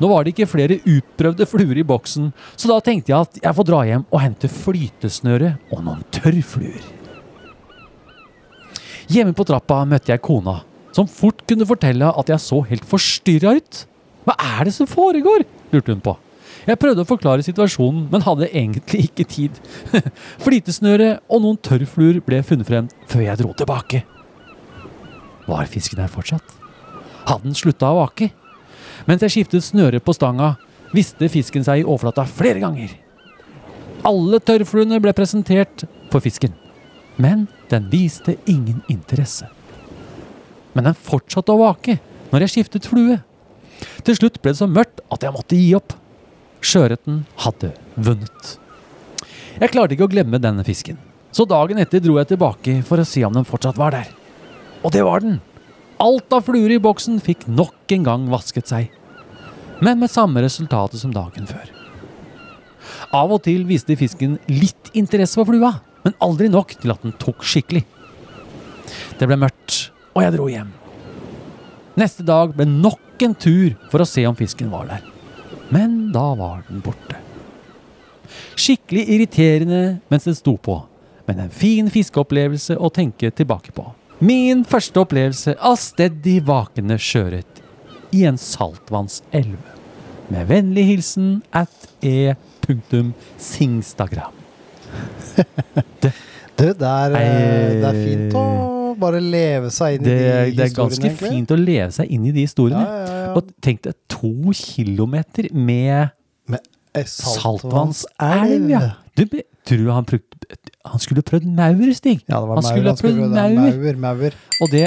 Nå 0.00 0.10
var 0.10 0.24
det 0.24 0.34
ikke 0.34 0.48
flere 0.50 0.78
utprøvde 0.82 1.46
fluer 1.48 1.80
i 1.80 1.86
boksen, 1.86 2.30
så 2.56 2.70
da 2.70 2.78
tenkte 2.84 3.12
jeg 3.12 3.28
at 3.28 3.40
jeg 3.42 3.56
får 3.58 3.68
dra 3.68 3.82
hjem 3.88 4.06
og 4.10 4.22
hente 4.22 4.50
flytesnøre 4.52 5.56
og 5.72 5.82
noen 5.86 6.04
tørrfluer. 6.14 6.84
Hjemme 9.12 9.36
på 9.38 9.46
trappa 9.46 9.84
møtte 9.86 10.10
jeg 10.10 10.24
kona, 10.24 10.60
som 10.96 11.08
fort 11.10 11.44
kunne 11.46 11.68
fortelle 11.68 12.08
at 12.10 12.32
jeg 12.32 12.42
så 12.42 12.62
helt 12.66 12.86
forstyrra 12.88 13.56
ut. 13.60 13.82
Hva 14.26 14.34
er 14.58 14.66
det 14.66 14.74
som 14.74 14.88
foregår? 14.90 15.46
lurte 15.70 15.92
hun 15.94 16.02
på. 16.02 16.16
Jeg 16.66 16.80
prøvde 16.82 17.04
å 17.04 17.06
forklare 17.06 17.44
situasjonen, 17.46 18.08
men 18.10 18.24
hadde 18.26 18.48
egentlig 18.48 19.04
ikke 19.06 19.26
tid. 19.30 19.60
Flytesnøre 20.44 21.20
og 21.30 21.44
noen 21.44 21.60
tørrfluer 21.62 22.18
ble 22.26 22.40
funnet 22.46 22.66
frem 22.66 22.88
før 23.06 23.22
jeg 23.22 23.40
dro 23.42 23.52
tilbake. 23.54 24.02
Var 25.46 25.70
fisken 25.70 26.02
her 26.02 26.10
fortsatt? 26.10 26.56
Hadde 27.28 27.46
den 27.46 27.58
slutta 27.58 27.92
å 27.92 28.00
vake? 28.00 28.32
Mens 29.06 29.22
jeg 29.22 29.34
skiftet 29.34 29.64
snøre 29.64 30.00
på 30.02 30.14
stanga, 30.16 30.56
viste 30.94 31.28
fisken 31.30 31.64
seg 31.66 31.82
i 31.82 31.86
overflata 31.86 32.26
flere 32.26 32.62
ganger. 32.62 32.90
Alle 34.06 34.40
tørrfluene 34.42 34.98
ble 35.02 35.14
presentert 35.16 35.86
for 36.12 36.22
fisken, 36.22 36.52
men 37.18 37.46
den 37.70 37.88
viste 37.90 38.36
ingen 38.50 38.82
interesse. 38.92 39.48
Men 40.74 40.90
den 40.90 40.98
fortsatte 40.98 41.54
å 41.54 41.62
vake 41.62 41.98
når 42.32 42.44
jeg 42.44 42.54
skiftet 42.56 42.88
flue. 42.90 43.20
Til 44.04 44.18
slutt 44.18 44.40
ble 44.42 44.52
det 44.52 44.60
så 44.60 44.68
mørkt 44.70 45.02
at 45.12 45.24
jeg 45.24 45.34
måtte 45.34 45.58
gi 45.58 45.72
opp. 45.78 45.94
Sjøørreten 46.66 47.24
hadde 47.44 47.72
vunnet. 47.94 48.56
Jeg 49.56 49.72
klarte 49.72 49.96
ikke 49.96 50.08
å 50.08 50.12
glemme 50.12 50.40
denne 50.42 50.64
fisken, 50.66 50.98
så 51.32 51.46
dagen 51.48 51.78
etter 51.80 52.02
dro 52.04 52.18
jeg 52.18 52.32
tilbake 52.34 52.80
for 52.84 53.00
å 53.00 53.08
se 53.08 53.22
om 53.24 53.34
den 53.36 53.46
fortsatt 53.48 53.78
var 53.80 53.94
der. 53.94 54.10
Og 54.82 54.92
det 54.92 55.04
var 55.06 55.22
den! 55.24 55.38
Alt 56.02 56.34
av 56.36 56.44
fluer 56.44 56.74
i 56.74 56.82
boksen 56.82 57.22
fikk 57.24 57.46
nok 57.48 57.94
en 57.96 58.04
gang 58.04 58.26
vasket 58.28 58.68
seg. 58.68 58.90
Men 59.80 60.00
med 60.00 60.10
samme 60.10 60.42
resultatet 60.44 61.00
som 61.00 61.12
dagen 61.14 61.48
før. 61.48 61.68
Av 63.14 63.32
og 63.32 63.42
til 63.44 63.66
viste 63.68 63.96
fisken 63.98 64.38
litt 64.48 64.90
interesse 64.96 65.36
for 65.38 65.48
flua, 65.50 65.76
men 66.04 66.16
aldri 66.22 66.48
nok 66.52 66.76
til 66.80 66.94
at 66.94 67.04
den 67.04 67.14
tok 67.20 67.44
skikkelig. 67.44 67.84
Det 69.18 69.28
ble 69.28 69.38
mørkt, 69.40 69.90
og 70.14 70.22
jeg 70.24 70.34
dro 70.36 70.48
hjem. 70.50 70.72
Neste 71.96 72.24
dag 72.26 72.52
ble 72.56 72.66
nok 72.68 73.24
en 73.24 73.36
tur 73.36 73.76
for 73.90 74.02
å 74.02 74.08
se 74.08 74.24
om 74.28 74.36
fisken 74.36 74.70
var 74.72 74.88
der. 74.90 75.04
Men 75.72 76.12
da 76.14 76.28
var 76.38 76.64
den 76.68 76.82
borte. 76.84 77.18
Skikkelig 78.56 79.06
irriterende 79.12 79.80
mens 80.12 80.26
den 80.28 80.36
sto 80.36 80.56
på, 80.60 80.80
men 81.26 81.42
en 81.42 81.52
fin 81.52 81.88
fiskeopplevelse 81.92 82.76
å 82.78 82.90
tenke 82.92 83.32
tilbake 83.34 83.74
på. 83.76 83.88
Min 84.24 84.62
første 84.64 85.02
opplevelse 85.02 85.56
av 85.60 85.76
steddig 85.80 86.38
vakende 86.46 86.96
sjøørret 87.00 87.55
i 88.16 88.24
en 88.28 88.38
saltvannselv. 88.40 89.60
Med 90.32 90.48
vennlig 90.48 90.84
hilsen 90.88 91.42
at 91.54 91.88
e.singstagram. 92.02 92.84
Du, 96.56 96.64
det 96.72 96.88
er, 96.88 97.12
eh, 97.12 97.74
det 97.76 97.84
er 97.84 97.96
fint 98.00 98.32
å 98.40 98.42
bare 98.96 99.18
leve 99.20 99.68
seg 99.74 99.98
inn 99.98 100.06
i 100.06 100.08
de 100.08 100.14
historiene. 100.16 100.54
det 100.56 100.64
er 100.64 100.70
ganske 100.72 101.02
egentlig. 101.04 101.32
fint 101.34 101.50
å 101.52 101.58
leve 101.60 101.92
seg 101.92 102.14
inn 102.16 102.22
i 102.24 102.32
de 102.32 102.44
historiene. 102.46 102.80
Ja, 102.80 102.94
ja, 102.96 103.18
ja. 103.26 103.32
Og 103.36 103.50
tenk 103.60 103.82
deg 103.84 103.92
to 104.08 104.32
kilometer 104.56 105.50
med 105.52 106.14
Med 106.48 106.60
saltvannselv. 107.12 108.70
Ja. 108.72 108.80
Du, 109.20 109.26
tror 109.68 109.82
du 109.82 109.90
han, 109.92 110.08
prøvd, 110.08 110.24
han 110.94 111.04
skulle 111.04 111.26
prøvd 111.28 111.44
maur, 111.58 111.92
Stig? 111.98 112.24
Ja, 112.24 112.40
det 112.40 112.48
var 112.48 112.56
han 112.56 112.64
maur. 112.64 112.72
skulle 112.72 112.88
han 112.88 112.96
skulle 113.02 113.20
prøvd 113.20 113.36
maur. 113.36 113.76
Maur, 113.84 114.00
maur. 114.06 114.40
Og 114.64 114.72
det 114.72 114.86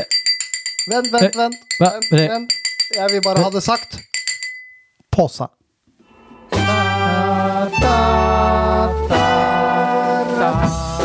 Vent, 0.90 1.12
vent, 1.14 1.36
vent. 1.38 1.58
Vent, 1.78 2.10
vent. 2.18 2.58
Jeg 2.96 3.08
vil 3.12 3.22
bare 3.22 3.44
ha 3.44 3.50
det 3.50 3.64
sagt. 3.64 4.00
Påsa. 5.12 5.46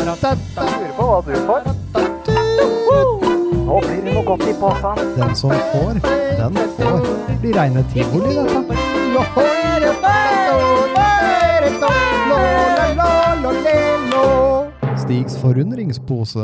Lurer 0.05 0.91
på 0.97 1.03
hva 1.09 1.19
du 1.25 1.35
får. 1.45 1.61
Nå 3.65 3.81
blir 3.85 4.01
det 4.01 4.13
noe 4.15 4.23
godt 4.25 4.47
i 4.49 4.53
posen. 4.63 5.13
Den 5.19 5.35
som 5.37 5.53
får, 5.73 6.01
den 6.41 6.57
får. 6.79 6.99
Det 7.29 7.37
blir 7.43 7.53
reine 7.59 7.85
tivoli, 7.93 8.33
dette. 8.33 8.75
Stigs 15.05 15.35
forundringspose. 15.37 16.43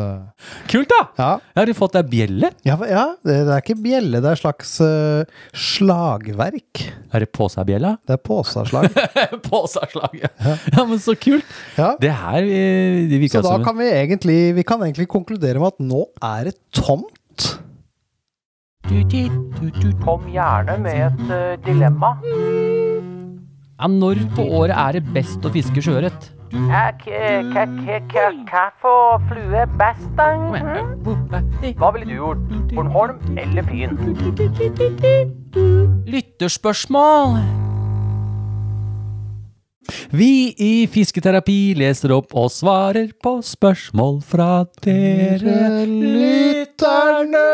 Kult, 0.69 0.91
da! 0.91 0.99
Ja, 1.17 1.29
Har 1.57 1.65
du 1.65 1.73
fått 1.73 1.95
deg 1.95 2.09
bjelle? 2.11 2.51
ja, 2.67 2.75
ja 2.85 3.05
det, 3.25 3.39
er 3.41 3.63
ikke 3.63 3.73
bjelle, 3.81 4.19
det 4.21 4.29
er 4.29 4.37
slags 4.37 4.75
uh, 4.85 5.23
slagverk. 5.49 6.83
Er 7.09 7.23
det 7.25 7.31
påsabjella? 7.33 7.95
Det 8.05 8.19
er 8.19 8.21
påsaslag. 8.21 8.85
Påsaslag, 9.49 10.13
ja. 10.21 10.29
ja. 10.45 10.83
Men 10.85 11.01
så 11.01 11.15
kult! 11.17 11.47
Ja. 11.73 11.95
Det 12.01 12.11
her 12.13 12.45
det 12.45 13.17
virker 13.17 13.39
som 13.39 13.47
Så 13.47 13.49
da 13.49 13.55
som 13.55 13.65
kan 13.65 13.79
vi 13.79 13.87
egentlig, 13.89 14.37
vi 14.59 14.65
kan 14.67 14.83
egentlig 14.85 15.07
konkludere 15.09 15.57
med 15.57 15.73
at 15.73 15.81
nå 15.81 16.03
er 16.21 16.51
det 16.51 16.53
tomt. 16.77 17.47
Kom 20.05 20.27
gjerne 20.29 20.75
med 20.83 21.01
et 21.07 21.25
uh, 21.33 21.55
dilemma. 21.65 22.13
ja, 23.81 23.89
Når 23.89 24.21
på 24.37 24.45
året 24.61 24.77
er 24.77 24.99
det 24.99 25.17
best 25.17 25.49
å 25.49 25.53
fiske 25.57 25.81
sjøørret? 25.81 26.29
Hva 26.51 26.91
for 28.81 29.21
flue 29.29 29.55
er 29.55 29.69
best, 29.79 30.07
da? 30.17 30.35
Mhm. 30.35 31.75
Hva 31.79 31.91
ville 31.93 32.05
du 32.05 32.15
gjort? 32.15 32.37
Bornholm 32.75 33.37
eller 33.37 33.63
Fyn? 33.63 33.97
Lytterspørsmål. 36.05 37.39
Vi 40.11 40.53
i 40.59 40.87
Fisketerapi 40.91 41.73
leser 41.79 42.11
opp 42.15 42.35
og 42.35 42.51
svarer 42.51 43.11
på 43.23 43.41
spørsmål 43.41 44.21
fra 44.27 44.65
dere 44.83 45.85
lytterne. 45.87 47.47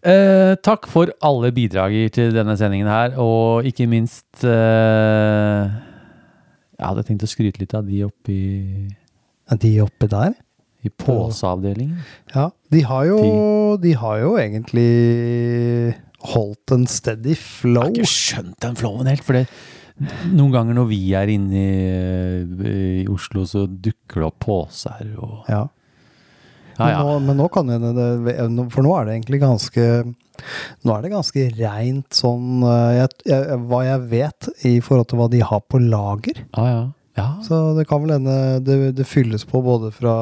Eh, 0.00 0.54
takk 0.64 0.86
for 0.88 1.10
alle 1.20 1.50
bidrager 1.52 2.08
til 2.14 2.30
denne 2.32 2.54
sendingen 2.56 2.88
her, 2.88 3.18
og 3.20 3.66
ikke 3.68 3.84
minst 3.90 4.44
eh, 4.48 5.66
Jeg 6.78 6.86
hadde 6.86 7.04
tenkt 7.04 7.26
å 7.26 7.28
skryte 7.28 7.60
litt 7.60 7.74
av 7.76 7.84
de 7.84 7.98
oppe 8.06 8.36
Er 9.50 9.60
de 9.60 9.74
oppi 9.84 10.08
der? 10.08 10.32
i 10.80 10.88
påseavdelingen. 10.88 11.98
Ja, 12.32 12.46
de 12.72 12.80
har 12.88 13.04
jo, 13.04 13.18
de 13.82 13.90
har 14.00 14.22
jo 14.22 14.30
egentlig 14.40 15.92
holdt 16.32 16.72
en 16.72 16.86
steady 16.88 17.34
flow. 17.36 17.90
Jeg 17.90 18.00
har 18.00 18.06
ikke 18.06 18.08
skjønt 18.08 18.56
den 18.64 18.78
flowen 18.80 19.10
helt, 19.10 19.20
for 19.26 19.36
det 19.36 19.44
noen 20.32 20.54
ganger 20.54 20.78
når 20.78 20.86
vi 20.88 21.00
er 21.12 21.28
inne 21.34 21.60
i, 21.60 23.02
i 23.02 23.04
Oslo, 23.12 23.44
så 23.44 23.66
dukker 23.68 24.22
det 24.22 24.28
opp 24.30 24.38
poser 24.46 25.10
og 25.20 25.44
Ja. 25.52 25.66
Ja, 26.80 26.86
Men, 26.86 26.92
ja. 26.94 27.00
nå, 27.04 27.18
men 27.26 27.36
nå 27.36 27.48
kan 27.52 27.68
jo 27.68 27.76
hende 27.76 27.90
det 28.24 28.64
For 28.72 28.86
nå 28.86 28.94
er 28.96 29.06
det 29.06 29.16
egentlig 29.18 29.40
ganske 29.42 29.86
Nå 30.86 30.94
er 30.94 31.04
det 31.04 31.12
ganske 31.12 31.44
reint 31.58 32.16
sånn 32.16 32.64
eh, 32.64 33.02
jeg, 33.02 33.10
jeg, 33.28 33.58
Hva 33.68 33.82
jeg 33.84 34.04
vet 34.08 34.48
i 34.70 34.74
forhold 34.84 35.10
til 35.10 35.20
hva 35.20 35.28
de 35.32 35.42
har 35.44 35.60
på 35.68 35.80
lager. 35.82 36.40
Ja, 36.56 36.64
ja. 36.70 36.82
ja. 37.20 37.28
Så 37.44 37.60
det 37.76 37.84
kan 37.90 38.00
vel 38.04 38.14
hende 38.16 38.36
det, 38.64 38.78
det 38.96 39.08
fylles 39.08 39.44
på 39.44 39.60
både 39.66 39.92
fra, 39.92 40.14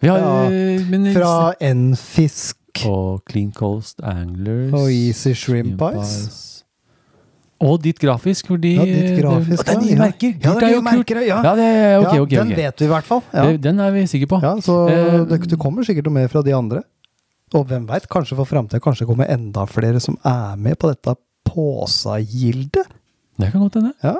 Vi 0.00 0.08
Ja, 0.08 0.16
eh, 0.48 0.80
men, 0.88 1.10
fra 1.12 1.52
N-fisk 1.60 2.86
Og 2.88 3.20
Clean 3.28 3.52
Coast 3.52 4.00
Anglers. 4.00 4.72
og 4.72 4.88
Easy 4.88 5.34
Shrimp 5.36 5.82
Ice. 5.92 6.57
Og 7.58 7.80
ditt 7.82 7.98
grafisk, 7.98 8.46
fordi 8.52 8.76
Ja, 8.76 8.84
ditt 8.86 9.16
grafisk, 9.18 9.58
Og 9.58 9.66
det 9.66 9.72
er 9.74 9.80
nye 9.82 9.94
ja. 9.94 10.02
merker! 10.04 10.34
Ja, 10.44 10.52
det 10.54 10.68
er 10.68 10.74
jo 10.76 10.82
nye 10.82 10.86
merker, 10.86 11.20
ja. 11.26 11.38
Ja, 11.42 11.54
det 11.58 11.64
er 11.64 11.96
okay, 11.98 12.18
ja, 12.18 12.22
ok. 12.22 12.30
Den 12.30 12.52
okay. 12.52 12.60
vet 12.60 12.84
vi 12.84 12.86
i 12.86 12.92
hvert 12.92 13.08
fall. 13.08 13.22
Ja, 13.34 13.56
Den 13.56 13.80
er 13.82 13.90
vi 13.96 14.04
sikre 14.06 14.30
på. 14.30 14.38
ja 14.44 14.52
Så 14.62 14.76
uh, 14.86 15.24
det, 15.26 15.40
det 15.50 15.58
kommer 15.58 15.82
sikkert 15.88 16.06
noe 16.06 16.20
mer 16.20 16.30
fra 16.30 16.44
de 16.46 16.54
andre. 16.54 16.84
Og 17.56 17.66
hvem 17.66 17.88
veit, 17.88 18.06
kanskje 18.12 18.36
for 18.38 18.46
framtida 18.48 18.78
kanskje 18.84 19.08
kommer 19.08 19.26
enda 19.32 19.64
flere 19.66 19.98
som 20.04 20.18
er 20.22 20.54
med 20.60 20.78
på 20.78 20.90
dette 20.92 21.16
påsagildet. 21.48 22.86
Det 23.38 23.50
kan 23.52 23.62
godt 23.64 23.80
hende. 23.80 23.94
Ja. 24.04 24.16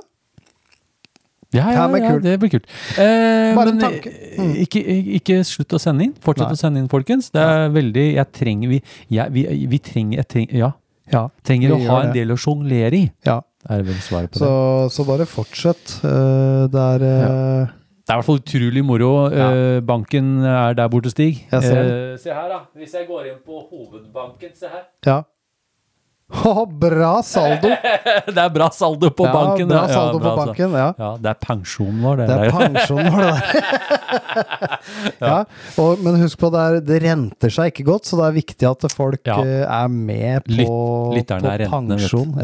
Ja, 1.53 1.71
ja, 1.73 1.89
Ja, 1.89 1.97
ja, 1.97 2.19
det 2.21 2.35
blir 2.41 2.51
kult. 2.53 2.67
Eh, 2.99 3.55
Bare 3.57 3.71
en 3.73 3.79
tanke. 3.81 4.11
Mm. 4.37 4.51
eh, 4.51 4.61
Ikke, 4.67 4.83
ikke 5.17 5.39
slutt 5.49 5.73
å 5.73 5.81
sende 5.81 6.05
inn. 6.05 6.13
Fortsett 6.21 6.51
Nei. 6.51 6.57
å 6.59 6.61
sende 6.61 6.83
inn, 6.83 6.91
folkens. 6.93 7.31
Det 7.33 7.41
er 7.41 7.71
veldig 7.73 8.05
Jeg 8.15 8.33
trenger 8.37 8.69
Vi, 8.69 8.83
jeg, 9.09 9.33
vi, 9.33 9.67
vi 9.67 9.79
trenger, 9.79 10.19
jeg 10.21 10.29
trenger 10.29 10.59
Ja. 10.59 10.71
Ja, 11.13 11.29
Trenger 11.45 11.75
å 11.77 11.79
ha 11.89 12.03
en 12.07 12.13
del 12.15 12.31
å 12.35 12.37
sjonglere 12.41 12.95
i. 13.05 13.11
ja. 13.27 13.41
Er 13.69 13.83
vel 13.85 13.99
svaret 14.01 14.31
på 14.33 14.39
Så, 14.39 14.49
det. 14.49 14.93
så 14.95 15.05
bare 15.05 15.25
fortsett. 15.29 15.91
Uh, 16.05 16.69
det 16.73 16.79
er 16.79 17.03
ja. 17.05 17.33
Det 18.09 18.15
er 18.15 18.15
i 18.15 18.21
hvert 18.23 18.25
fall 18.25 18.39
utrolig 18.41 18.85
moro. 18.87 19.09
Ja. 19.35 19.81
banken 19.85 20.29
er 20.47 20.73
der 20.79 20.89
borte, 20.89 21.11
Stig. 21.13 21.43
Jeg 21.53 21.63
ser 21.67 21.83
Eh, 21.83 22.17
se 22.17 22.31
her, 22.33 22.47
da. 22.49 22.61
Hvis 22.79 22.95
jeg 22.97 23.05
går 23.11 23.27
inn 23.29 23.41
på 23.45 23.59
hovedbanken, 23.69 24.55
se 24.57 24.71
her. 24.73 24.87
Ja. 25.05 25.19
Å, 26.29 26.67
bra 26.69 27.23
saldo! 27.25 27.71
det 28.35 28.43
er 28.43 28.51
bra 28.53 28.67
saldo 28.75 29.09
på 29.17 29.25
ja, 29.25 29.33
banken. 29.33 29.69
Bra 29.71 29.87
saldo 29.89 30.19
Ja, 30.19 30.21
bra 30.21 30.33
på 30.35 30.43
banken, 30.43 30.75
ja. 30.77 30.89
Ja, 31.01 31.11
det 31.25 31.31
er 31.31 31.39
pensjonen 31.41 32.03
vår, 32.05 32.21
det. 32.21 32.27
Det 32.29 32.37
er 32.37 32.51
pensjonen 32.53 33.15
vår, 33.15 33.25
det 33.25 33.31
der. 33.33 33.63
ja, 35.31 35.39
og, 35.81 36.03
men 36.05 36.19
husk 36.21 36.37
på, 36.43 36.51
det, 36.53 36.65
er, 36.65 36.81
det 36.85 36.99
renter 37.07 37.55
seg 37.55 37.73
ikke 37.73 37.87
godt, 37.89 38.11
så 38.11 38.21
det 38.21 38.27
er 38.29 38.37
viktig 38.37 38.69
at 38.69 38.85
folk 38.93 39.31
eh, 39.39 39.63
er 39.65 39.89
med 39.95 40.45
på, 40.45 40.69
Lytt- 41.17 41.33
på 41.33 41.39
er 41.39 41.65
rentene, 41.65 41.97
pensjon. 41.97 42.37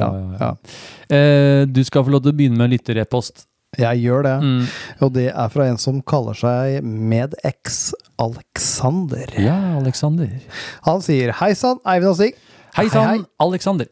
Eh, 1.12 1.64
du 1.68 1.82
skal 1.85 2.09
få 2.09 2.16
lov 2.16 2.24
til 2.24 2.32
å 2.32 2.39
begynne 2.41 2.64
med 2.64 2.72
lytterepost. 2.78 3.45
Jeg 3.78 4.01
gjør 4.07 4.24
det. 4.24 4.35
Mm. 4.41 4.64
Og 5.05 5.12
det 5.16 5.28
er 5.35 5.53
fra 5.53 5.68
en 5.68 5.78
som 5.82 6.01
kaller 6.07 6.37
seg 6.39 6.80
MedX 6.87 7.93
Alexander. 8.22 9.28
Ja, 9.41 9.59
Alexander. 9.80 10.30
Han 10.89 11.05
sier 11.05 11.35
Hei 11.41 11.53
sann, 11.59 11.82
Eivind 11.85 12.14
og 12.14 12.20
Stig. 12.22 12.39
Hei 12.75 12.89
sann, 12.91 13.07
hei. 13.07 13.18
Aleksander. 13.39 13.87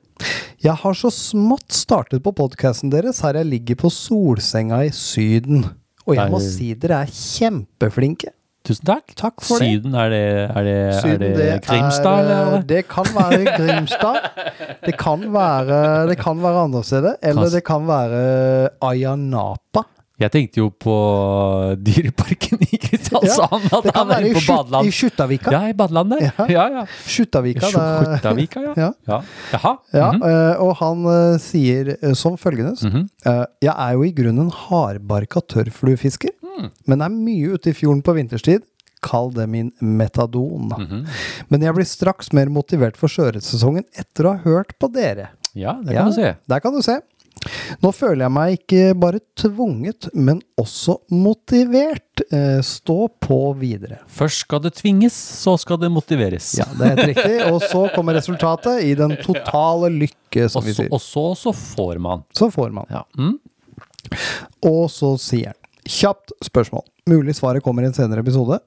Jeg 0.63 0.75
har 0.81 0.97
så 0.99 1.07
smått 1.15 1.71
startet 1.75 2.23
på 2.25 2.33
podkasten 2.35 2.91
deres 2.91 3.21
her 3.23 3.37
jeg 3.39 3.47
ligger 3.47 3.79
på 3.79 3.91
solsenga 3.95 4.81
i 4.89 4.91
Syden. 4.95 5.65
Og 6.03 6.17
jeg 6.17 6.33
må 6.33 6.41
Nei. 6.43 6.49
si 6.51 6.73
dere 6.83 7.05
er 7.05 7.13
kjempeflinke. 7.15 8.33
Tusen 8.67 8.87
takk. 8.87 9.15
Takk 9.19 9.43
for 9.43 9.63
det. 9.63 9.69
Syden, 9.71 9.95
er 9.99 10.11
det, 10.11 10.25
er 10.51 10.67
det, 10.67 10.75
Syden, 10.99 11.25
er 11.29 11.39
det, 11.39 11.47
Grimstad, 11.67 12.27
er, 12.27 12.35
eller? 12.41 12.67
Det 12.73 12.83
kan 12.91 13.09
være 13.15 13.41
Grimstad. 13.61 14.19
Det 14.83 14.97
kan 14.99 15.25
være, 15.35 15.79
det 16.11 16.19
kan 16.19 16.43
være 16.43 16.67
andre 16.67 16.83
steder. 16.87 17.17
Eller 17.23 17.55
det 17.55 17.63
kan 17.67 17.87
være 17.87 18.23
Ayanapa. 18.83 19.87
Jeg 20.21 20.31
tenkte 20.31 20.61
jo 20.61 20.69
på 20.71 20.95
Dyreparken 21.81 22.61
i 22.67 22.79
Kristiansand. 22.79 23.65
at 23.73 23.87
det 23.87 23.95
kan 23.95 24.03
han 24.03 24.13
er 24.17 24.27
inne 24.29 24.41
på 24.41 24.45
badeland. 24.53 24.89
i 24.89 24.93
Skjuttavika. 24.95 25.53
Ja, 25.55 25.63
i 25.71 25.75
badeland 25.77 26.13
der. 26.15 26.27
Ja. 26.29 26.47
Ja, 26.53 26.67
ja. 26.77 26.85
Skjuttavika, 27.09 27.71
ja. 27.73 28.75
Ja. 28.77 28.91
ja. 29.09 29.23
Jaha. 29.55 29.73
Ja, 29.93 30.11
mhm. 30.13 30.23
eh, 30.29 30.63
og 30.63 30.77
han 30.83 31.09
eh, 31.15 31.39
sier 31.43 31.95
eh, 31.97 32.13
som 32.19 32.37
følgende 32.37 32.77
mm 32.83 32.93
-hmm. 32.93 33.47
Jeg 33.63 33.75
er 33.79 33.93
jo 33.93 34.05
i 34.05 34.13
grunnen 34.13 34.51
hardbarka 34.51 35.41
tørrfluefisker, 35.41 36.31
Mm. 36.53 36.71
men 36.87 37.01
er 37.01 37.09
mye 37.09 37.55
ute 37.55 37.71
i 37.71 37.73
fjorden 37.73 38.03
på 38.03 38.13
vinterstid. 38.13 38.63
Kall 39.03 39.33
det 39.35 39.49
min 39.49 39.73
metadon. 39.81 40.71
-hmm. 40.71 41.07
Men 41.49 41.63
jeg 41.63 41.75
blir 41.75 41.85
straks 41.85 42.33
mer 42.33 42.49
motivert 42.49 42.97
for 42.97 43.09
sjøørretsesongen 43.09 43.85
etter 43.99 44.27
å 44.27 44.37
ha 44.37 44.39
hørt 44.45 44.79
på 44.79 44.93
dere. 44.93 45.31
Ja, 45.55 45.73
det 45.85 45.93
Ja, 45.93 46.03
kan 46.03 46.11
du 46.11 46.15
se. 46.17 46.37
Der 46.49 46.61
kan 46.61 46.73
du 46.73 46.83
se. 46.83 47.01
Nå 47.83 47.91
føler 47.95 48.27
jeg 48.27 48.33
meg 48.37 48.57
ikke 48.59 48.83
bare 49.03 49.19
tvunget, 49.39 50.07
men 50.15 50.41
også 50.61 50.99
motivert. 51.11 52.23
Eh, 52.31 52.61
stå 52.63 53.09
på 53.25 53.39
videre. 53.59 53.99
Først 54.13 54.45
skal 54.45 54.63
det 54.63 54.75
tvinges, 54.79 55.17
så 55.43 55.57
skal 55.59 55.81
det 55.83 55.91
motiveres. 55.91 56.53
Ja, 56.61 56.69
det 56.79 56.87
er 56.87 56.93
helt 56.95 57.11
riktig. 57.15 57.39
Og 57.49 57.63
så 57.65 57.87
kommer 57.97 58.15
resultatet 58.19 58.85
i 58.87 58.93
den 58.99 59.17
totale 59.27 59.91
lykke, 59.91 60.47
som 60.53 60.63
Og 60.63 60.69
vi 60.69 60.77
sier. 60.77 60.93
og 60.93 61.03
så, 61.03 61.25
så 61.39 61.55
får 61.57 61.99
man. 62.05 62.23
Så 62.37 62.51
får 62.53 62.71
man. 62.77 62.87
Ja. 62.93 63.03
Mm. 63.19 63.39
Og 64.69 64.85
så 64.93 65.15
sier 65.23 65.53
han 65.55 65.59
Kjapt 65.83 66.31
spørsmål. 66.47 66.85
Mulig 67.11 67.35
svaret 67.35 67.65
kommer 67.65 67.83
i 67.83 67.89
en 67.91 67.97
senere 67.97 68.23
episode, 68.23 68.61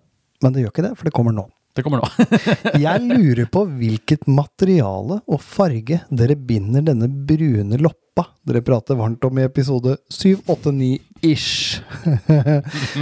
men 0.43 0.51
det 0.51 0.65
gjør 0.65 0.73
ikke 0.73 0.83
det, 0.83 0.95
for 0.99 1.07
det 1.07 1.13
kommer 1.15 1.31
nå. 1.31 1.45
Det 1.75 1.83
kommer 1.83 1.99
nå. 1.99 2.07
Jeg 2.85 3.01
lurer 3.03 3.49
på 3.51 3.65
hvilket 3.67 4.23
materiale 4.31 5.17
og 5.27 5.41
farge 5.43 5.97
dere 6.07 6.35
binder 6.39 6.85
denne 6.87 7.09
brune 7.27 7.75
loppa 7.81 8.23
dere 8.47 8.61
prater 8.63 8.95
varmt 8.95 9.19
om 9.27 9.39
i 9.41 9.43
episode 9.43 9.97
789-ish. 10.07 11.81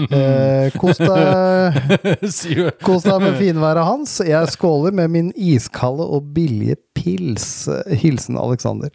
eh, 0.09 0.73
kos 0.81 0.97
deg 3.05 3.21
med 3.21 3.37
finværet 3.37 3.85
hans. 3.85 4.17
Jeg 4.25 4.47
skåler 4.55 4.91
med 4.95 5.11
min 5.13 5.29
iskalde 5.37 6.01
og 6.07 6.31
billige 6.33 6.75
pils. 6.97 7.67
Hilsen 8.01 8.37
Alexander. 8.41 8.89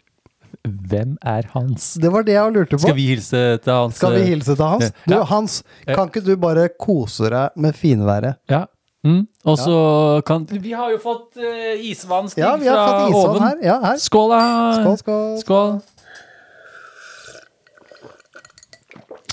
Hvem 0.67 1.15
er 1.23 1.47
Hans? 1.53 1.93
Det 2.01 2.11
var 2.11 2.23
det 2.27 2.33
jeg 2.35 2.51
lurte 2.51 2.75
på. 2.75 2.81
Skal 2.83 2.97
vi 2.97 3.05
hilse 3.13 3.57
til 3.63 3.73
Hans? 3.73 3.95
Skal 3.95 4.11
vi 4.17 4.25
hilse 4.27 4.55
til 4.59 4.65
Hans? 4.65 4.91
Du, 5.05 5.13
Ja. 5.15 5.23
Hans, 5.29 5.61
kan 5.87 6.07
ikke 6.11 6.25
du 6.25 6.35
bare 6.35 6.67
kose 6.75 7.29
deg 7.31 7.49
med 7.55 7.75
finværet? 7.79 8.35
Ja. 8.51 8.65
Mm. 9.03 9.21
Og 9.47 9.57
så 9.57 9.75
kan 10.27 10.43
Vi 10.51 10.71
har 10.75 10.89
jo 10.91 10.97
fått 10.99 11.37
uh, 11.39 11.79
isvann, 11.87 12.27
Stig, 12.29 12.43
Ja, 12.43 12.57
fra 12.57 13.07
isvann 13.07 13.29
oven. 13.29 13.41
her. 13.47 13.55
Ja, 13.63 13.77
her. 13.85 13.97
Skål, 13.97 14.29
da. 14.33 14.41
Skål, 14.81 14.97
skål. 14.97 15.37
Skål. 15.45 15.79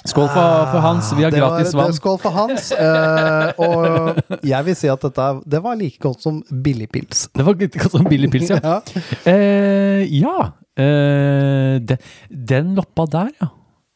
Skål 0.07 0.29
for, 0.31 0.67
for 0.71 0.79
Hans. 0.85 1.09
Vi 1.19 1.25
har 1.25 1.31
Det 1.35 1.41
var- 1.43 1.57
gratis 1.59 1.73
det- 1.73 1.79
vann. 1.81 1.93
Skål 1.93 2.19
for 2.23 2.31
Hans. 2.31 2.69
Uh, 2.73 3.51
og 3.67 4.45
jeg 4.47 4.65
vil 4.69 4.77
si 4.79 4.89
at 4.89 5.03
dette 5.03 5.27
det 5.51 5.63
var 5.65 5.75
like 5.77 5.99
godt 5.99 6.23
som 6.23 6.43
billigpils. 6.63 7.27
Det 7.35 7.45
var 7.45 7.55
like 7.59 7.79
godt 7.79 7.91
som 7.99 8.05
billigpils, 8.07 8.51
ja. 8.51 8.61
Ja. 8.63 8.81
Uh, 9.27 10.03
ja. 10.21 10.53
Eh, 10.79 11.79
den, 11.89 11.99
den 12.31 12.75
loppa 12.77 13.07
der, 13.11 13.31
ja. 13.41 13.49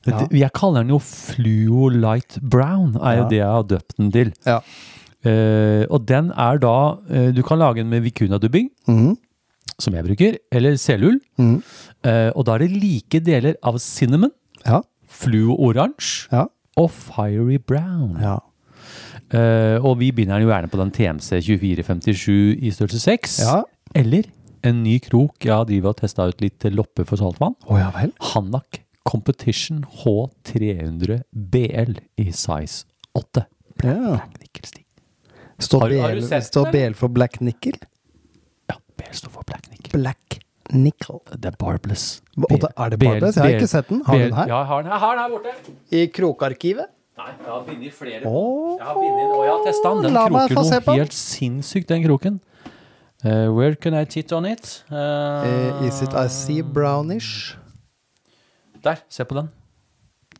Ja. 0.08 0.22
Jeg 0.32 0.48
kaller 0.56 0.80
den 0.82 0.94
jo 0.94 0.98
Fluo 0.98 1.88
Light 1.92 2.38
Brown, 2.40 2.94
er 2.96 3.18
jo 3.18 3.22
Ja. 3.22 3.28
det 3.28 3.36
jeg 3.36 3.46
har 3.52 3.62
døpt 3.68 3.96
den 3.98 4.10
til. 4.14 4.32
Ja. 4.46 4.58
Eh, 5.24 5.84
og 5.90 6.06
den 6.08 6.30
er 6.32 6.58
da 6.62 6.96
uh, 6.96 7.30
Du 7.36 7.42
kan 7.42 7.58
lage 7.60 7.76
den 7.82 7.90
med 7.90 8.02
vicuna-dubbing, 8.02 8.70
Mhm. 8.88 9.16
som 9.78 9.94
jeg 9.94 10.04
bruker, 10.04 10.36
eller 10.52 10.76
selull. 10.76 11.20
Mm. 11.38 11.62
Uh, 12.04 12.30
og 12.36 12.44
da 12.46 12.54
er 12.54 12.58
det 12.64 12.70
like 12.82 13.20
deler 13.20 13.54
av 13.62 13.78
cinnamon, 13.78 14.30
Ja. 14.66 14.80
fluo 15.08 15.56
oransje 15.58 16.28
Ja. 16.32 16.46
og 16.76 16.90
fiery 16.90 17.58
brown. 17.58 18.16
ja. 18.20 18.38
Eh, 19.32 19.78
og 19.84 19.98
vi 20.00 20.10
binder 20.10 20.38
den 20.38 20.48
jo 20.48 20.52
gjerne 20.52 20.68
på 20.70 20.78
den 20.80 20.90
TMC 20.90 21.38
2457 21.40 22.56
i 22.66 22.70
størrelse 22.74 22.98
6. 23.00 23.38
Ja. 23.44 23.62
Eller 23.94 24.24
en 24.64 24.82
ny 24.82 24.98
krok. 24.98 25.36
Jeg 25.44 25.52
har 25.54 25.64
drivet 25.66 25.84
og 25.86 25.96
testa 26.00 26.26
ut 26.26 26.40
litt 26.42 26.64
lopper 26.74 27.04
for 27.06 27.16
saltvann. 27.16 27.54
Oh, 27.68 27.78
ja 27.78 27.90
vel. 27.94 28.10
Hanak 28.20 28.80
Competition 29.06 29.84
H300 29.84 31.22
BL 31.32 31.94
i 32.18 32.30
size 32.32 32.84
8. 33.14 33.44
Ja. 33.84 34.18
Nikkelstig. 34.40 34.79
Står, 35.60 35.80
Har 35.84 35.88
BL, 35.92 36.00
har 36.00 36.20
sett 36.28 36.46
står 36.48 36.70
BL 36.72 36.94
for 36.98 37.12
black 37.12 37.40
nickel? 37.44 37.76
Ja, 38.70 38.76
BL 38.96 39.12
står 39.18 39.32
for 39.34 39.44
black 39.48 39.68
nickel. 39.70 39.92
Black 40.00 40.38
nickel. 40.72 41.20
Det 41.36 41.50
er 41.52 41.56
barbless. 41.60 42.06
BL, 42.36 42.56
det, 42.62 42.70
er 42.76 42.94
det 42.94 42.98
barbless? 43.02 43.36
Jeg 43.36 43.44
har 43.44 43.58
ikke 43.58 43.68
sett 43.74 43.88
den. 43.92 44.02
Har 44.06 44.18
du 44.18 44.24
den 44.24 44.38
her? 44.38 44.48
Ja, 44.48 44.62
jeg 44.62 44.70
har 44.72 44.82
den 44.82 44.92
her, 44.92 44.96
jeg 44.96 45.04
har 45.06 45.16
den 45.16 45.24
her 45.24 45.30
borte. 45.36 45.76
I 45.90 46.06
krokarkivet? 46.16 46.90
Nei, 47.20 47.32
jeg 47.36 47.50
har 47.52 47.64
bindet 47.66 47.92
flere. 47.92 48.20
Åh. 48.24 48.78
Jeg 48.78 48.86
har 48.86 48.94
bindet 48.96 49.32
og 49.36 49.42
jeg 49.44 49.52
har 49.52 49.64
testa 49.66 49.90
den. 49.92 50.04
Den 50.06 50.14
La 50.16 50.26
kroker 50.30 50.54
noe 50.56 50.94
helt 50.96 51.16
sinnssykt, 51.16 51.88
den 51.90 52.06
kroken. 52.06 52.40
Uh, 53.20 53.52
where 53.52 53.74
can 53.76 53.92
I 53.92 54.06
tit 54.08 54.32
on 54.32 54.46
it? 54.48 54.84
Eh, 54.88 54.96
Eh, 54.96 55.86
is 55.88 56.00
it 56.00 56.14
I 56.16 56.26
see 56.32 56.62
brownish? 56.62 57.56
Der, 58.82 59.02
se 59.12 59.24
på 59.28 59.34
den. 59.36 59.50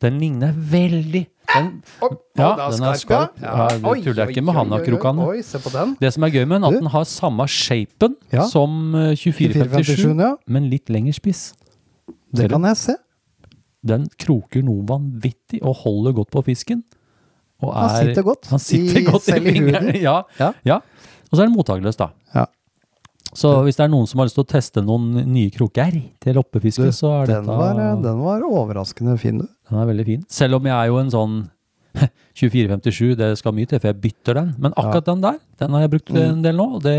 Den 0.01 0.17
ligner 0.19 0.55
veldig 0.57 1.27
den, 1.55 1.83
Ja, 2.39 2.49
den 2.71 2.85
er 2.85 2.95
skarp. 3.01 3.41
Ja, 3.43 3.69
det 3.69 4.05
tuller 4.05 4.29
ikke 4.29 4.43
med 4.43 4.55
den. 5.75 5.97
Det 6.01 6.13
som 6.15 6.23
er 6.27 6.31
gøy 6.35 6.45
med 6.47 6.61
den, 6.61 6.65
at 6.65 6.79
den 6.81 6.91
har 6.93 7.05
samme 7.05 7.47
shapen 7.49 8.17
Ja. 8.33 8.47
som 8.49 8.95
eh, 8.95 9.15
2457, 9.17 10.05
2457, 10.07 10.21
ja. 10.21 10.35
men 10.47 10.71
litt 10.71 10.89
lengre 10.91 11.13
spiss. 11.17 11.55
Det 12.35 12.51
kan 12.51 12.63
jeg 12.65 12.77
se. 12.77 12.95
Den 13.87 14.09
kroker 14.21 14.63
noe 14.63 14.85
vanvittig 14.87 15.63
og 15.63 15.75
holder 15.85 16.13
godt 16.13 16.31
på 16.31 16.43
fisken. 16.45 16.83
Og 17.63 17.75
Han 17.75 17.91
sitter 18.07 18.23
godt 18.25 18.47
Han 18.51 18.59
sitter 18.59 19.01
i- 19.01 19.05
godt 19.05 19.29
i 19.29 19.33
i. 19.99 20.03
Ja, 20.09 20.23
Ja. 20.39 20.53
ja. 20.65 20.77
Og 21.31 21.37
så 21.37 21.43
er 21.43 21.47
den 21.47 21.55
mottakeløs, 21.57 21.97
da. 21.97 22.09
Ja. 22.35 22.45
Så 23.37 23.53
hvis 23.63 23.77
det 23.79 23.85
er 23.85 23.93
noen 23.93 24.09
som 24.11 24.19
har 24.19 24.27
lyst 24.27 24.35
til 24.39 24.45
å 24.45 24.51
teste 24.51 24.83
noen 24.83 25.13
nye 25.31 25.51
kroker 25.55 25.95
til 26.21 26.35
loppefiske, 26.35 26.89
Du, 26.91 26.93
så 26.97 27.13
er 27.23 27.27
Den 27.31 27.45
dette 27.45 27.57
var, 27.61 27.79
eh, 27.79 27.97
den 28.03 28.19
var 28.25 28.43
overraskende 28.43 29.19
fin, 29.19 29.39
du. 29.39 29.47
Den 29.71 29.79
er 29.79 29.87
veldig 29.87 30.07
fin. 30.07 30.25
Selv 30.29 30.59
om 30.59 30.65
jeg 30.67 30.75
er 30.75 30.87
jo 30.91 30.99
en 30.99 31.11
sånn 31.15 31.37
2457, 32.41 33.17
det 33.19 33.31
skal 33.39 33.55
mye 33.55 33.67
til 33.71 33.79
for 33.83 33.91
jeg 33.93 34.01
bytter 34.03 34.35
den. 34.41 34.51
Men 34.59 34.75
akkurat 34.79 35.07
den 35.13 35.23
der, 35.23 35.39
den 35.63 35.71
har 35.77 35.81
jeg 35.87 35.91
brukt 35.95 36.11
Mm. 36.11 36.23
en 36.27 36.43
del 36.43 36.57
nå, 36.57 36.67
og 36.77 36.83
det 36.83 36.99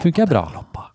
funker 0.00 0.26
bra. 0.26 0.42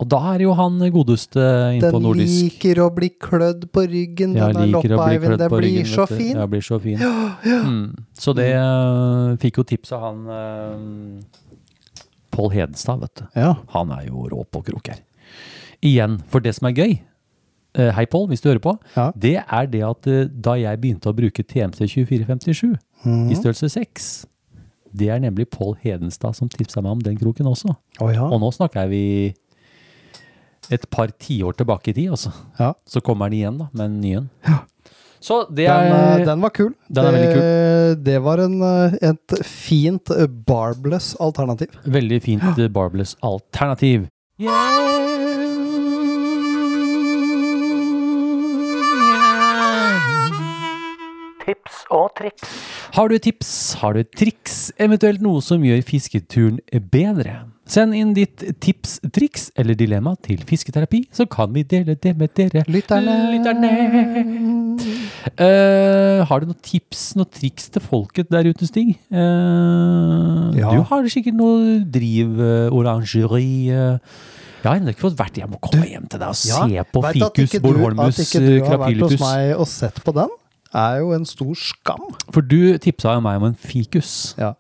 Og 0.02 0.08
da 0.10 0.20
er 0.34 0.42
jo 0.44 0.54
han 0.58 0.80
godeste 0.92 1.44
inne 1.78 1.92
på 1.94 2.00
nordisk. 2.02 2.34
Den 2.34 2.48
liker 2.50 2.82
å 2.84 2.88
bli 2.94 3.10
klødd 3.22 3.68
på 3.72 3.84
ryggen, 3.88 4.34
denne 4.34 4.66
liker 4.66 4.96
å 4.96 4.98
loppa, 4.98 5.10
Eivind. 5.14 5.38
Den 5.38 5.50
blir 5.54 5.68
ryggen. 5.68 5.92
så 5.94 6.08
fin. 6.10 6.36
Ja, 6.36 6.48
blir 6.48 6.62
så 6.66 6.80
fin. 6.82 6.98
Mm. 7.42 7.96
Så 8.18 8.34
det 8.38 8.50
eh, 8.54 9.36
fikk 9.42 9.58
jo 9.62 9.64
tips 9.64 9.92
av 9.96 10.02
han 10.02 10.20
Pål 12.32 12.52
Hedenstad, 12.56 13.02
vet 13.04 13.22
du. 13.22 13.24
Ja. 13.40 13.54
Han 13.76 13.92
er 13.96 14.08
jo 14.08 14.28
rå 14.32 14.44
på 14.52 14.64
kroker. 14.72 15.00
Igjen, 15.82 16.20
for 16.32 16.44
det 16.44 16.54
som 16.58 16.68
er 16.70 16.76
gøy, 16.78 16.98
eh, 17.78 17.92
hei 17.98 18.06
Pål, 18.06 18.28
hvis 18.32 18.42
du 18.44 18.50
hører 18.52 18.64
på, 18.64 18.76
Ja. 18.96 19.12
det 19.16 19.38
er 19.44 19.70
det 19.72 19.84
at 19.88 20.08
eh, 20.08 20.26
da 20.30 20.56
jeg 20.60 20.82
begynte 20.82 21.10
å 21.10 21.16
bruke 21.18 21.44
TMC 21.44 21.86
2457 21.88 22.78
mm. 23.06 23.32
i 23.32 23.36
størrelse 23.40 23.70
6, 23.74 24.10
det 24.94 25.10
er 25.10 25.22
nemlig 25.24 25.50
Pål 25.50 25.78
Hedenstad 25.82 26.36
som 26.36 26.50
tipsa 26.52 26.82
meg 26.84 26.92
om 26.98 27.00
den 27.04 27.18
kroken 27.18 27.48
også. 27.48 27.76
Å 28.02 28.12
ja. 28.14 28.26
Og 28.28 28.42
nå 28.44 28.52
snakker 28.52 28.90
vi 28.92 29.34
et 30.72 30.90
par 30.92 31.12
tiår 31.20 31.56
tilbake 31.58 31.92
i 31.92 31.94
tid, 31.94 32.12
altså. 32.12 32.32
ja. 32.60 32.74
Så 32.88 33.02
kommer 33.02 33.30
den 33.32 33.40
igjen, 33.40 33.58
da, 33.60 33.70
med 33.74 33.86
en 33.88 34.02
ny 34.02 34.12
en. 34.20 34.30
Så 35.22 35.46
det 35.54 35.68
Den, 35.68 35.92
eh, 35.94 36.22
er 36.22 36.26
den 36.26 36.42
var 36.42 36.50
kul. 36.50 36.74
Den 36.90 37.06
er 37.06 37.34
kul. 37.34 37.42
det, 37.42 38.06
det 38.06 38.24
var 38.26 38.42
en, 38.42 38.62
eh, 38.62 38.98
et 39.12 39.36
fint 39.46 40.10
eh, 40.10 40.26
barbless 40.28 41.16
alternativ. 41.20 41.70
veldig 41.86 42.22
fint 42.22 42.74
barbless 42.74 43.16
alternativ. 43.22 44.08
Tips 51.46 51.86
og 51.92 52.10
triks. 52.18 52.42
Har 52.94 53.10
du 53.10 53.18
tips, 53.18 53.74
har 53.82 53.94
du 53.94 54.04
triks, 54.04 54.72
eventuelt 54.80 55.22
noe 55.22 55.42
som 55.42 55.62
gjør 55.62 55.82
fisketuren 55.86 56.60
bedre? 56.92 57.51
Send 57.70 57.94
inn 57.96 58.14
ditt 58.18 58.42
tips, 58.60 58.98
triks 59.14 59.50
eller 59.56 59.78
dilemma 59.78 60.16
til 60.26 60.42
Fisketerapi, 60.50 61.04
så 61.14 61.28
kan 61.30 61.54
vi 61.54 61.62
dele 61.64 61.94
det 61.96 62.16
med 62.18 62.34
dere. 62.36 62.64
Lytterne. 62.68 63.14
Eh, 65.38 66.24
har 66.26 66.42
du 66.42 66.50
noen 66.50 66.60
tips, 66.66 67.04
noen 67.20 67.30
triks 67.32 67.70
til 67.72 67.84
folket 67.86 68.32
der 68.34 68.50
ute, 68.50 68.66
Stig? 68.68 68.96
Uh, 69.14 70.52
Ja. 70.58 70.72
Du 70.74 70.82
har 70.90 71.06
sikkert 71.14 71.38
noe 71.38 71.80
driv, 71.86 72.34
uh, 72.42 72.74
orangeri 72.76 73.70
eh. 73.72 73.98
Jeg 74.62 74.70
har 74.70 74.78
ennå 74.78 74.92
ikke 74.94 75.08
fått 75.08 75.16
vært 75.18 75.38
Jeg 75.40 75.50
må 75.50 75.58
komme 75.64 75.88
hjem 75.90 76.04
til 76.12 76.20
deg 76.22 76.28
og 76.30 76.38
se 76.38 76.84
på 76.94 77.02
vet 77.02 77.16
at 77.26 77.32
Fikus 77.34 77.48
ikke 77.48 77.62
du- 77.62 77.66
Bornholmus 77.66 78.20
At 78.20 78.26
ikke 78.28 78.42
du 78.46 78.52
har 78.68 78.78
vært 78.84 79.02
hos 79.02 79.16
meg 79.24 79.56
og 79.58 79.68
sett 79.72 79.98
på 80.06 80.14
den, 80.14 80.30
er 80.74 81.00
jo 81.02 81.12
en 81.16 81.26
stor 81.28 81.56
skam. 81.58 82.04
For 82.34 82.46
du 82.46 82.78
tipsa 82.82 83.16
jo 83.18 83.24
meg 83.26 83.42
om 83.42 83.50
en 83.50 83.58
fikus. 83.58 84.36
Ja. 84.40 84.54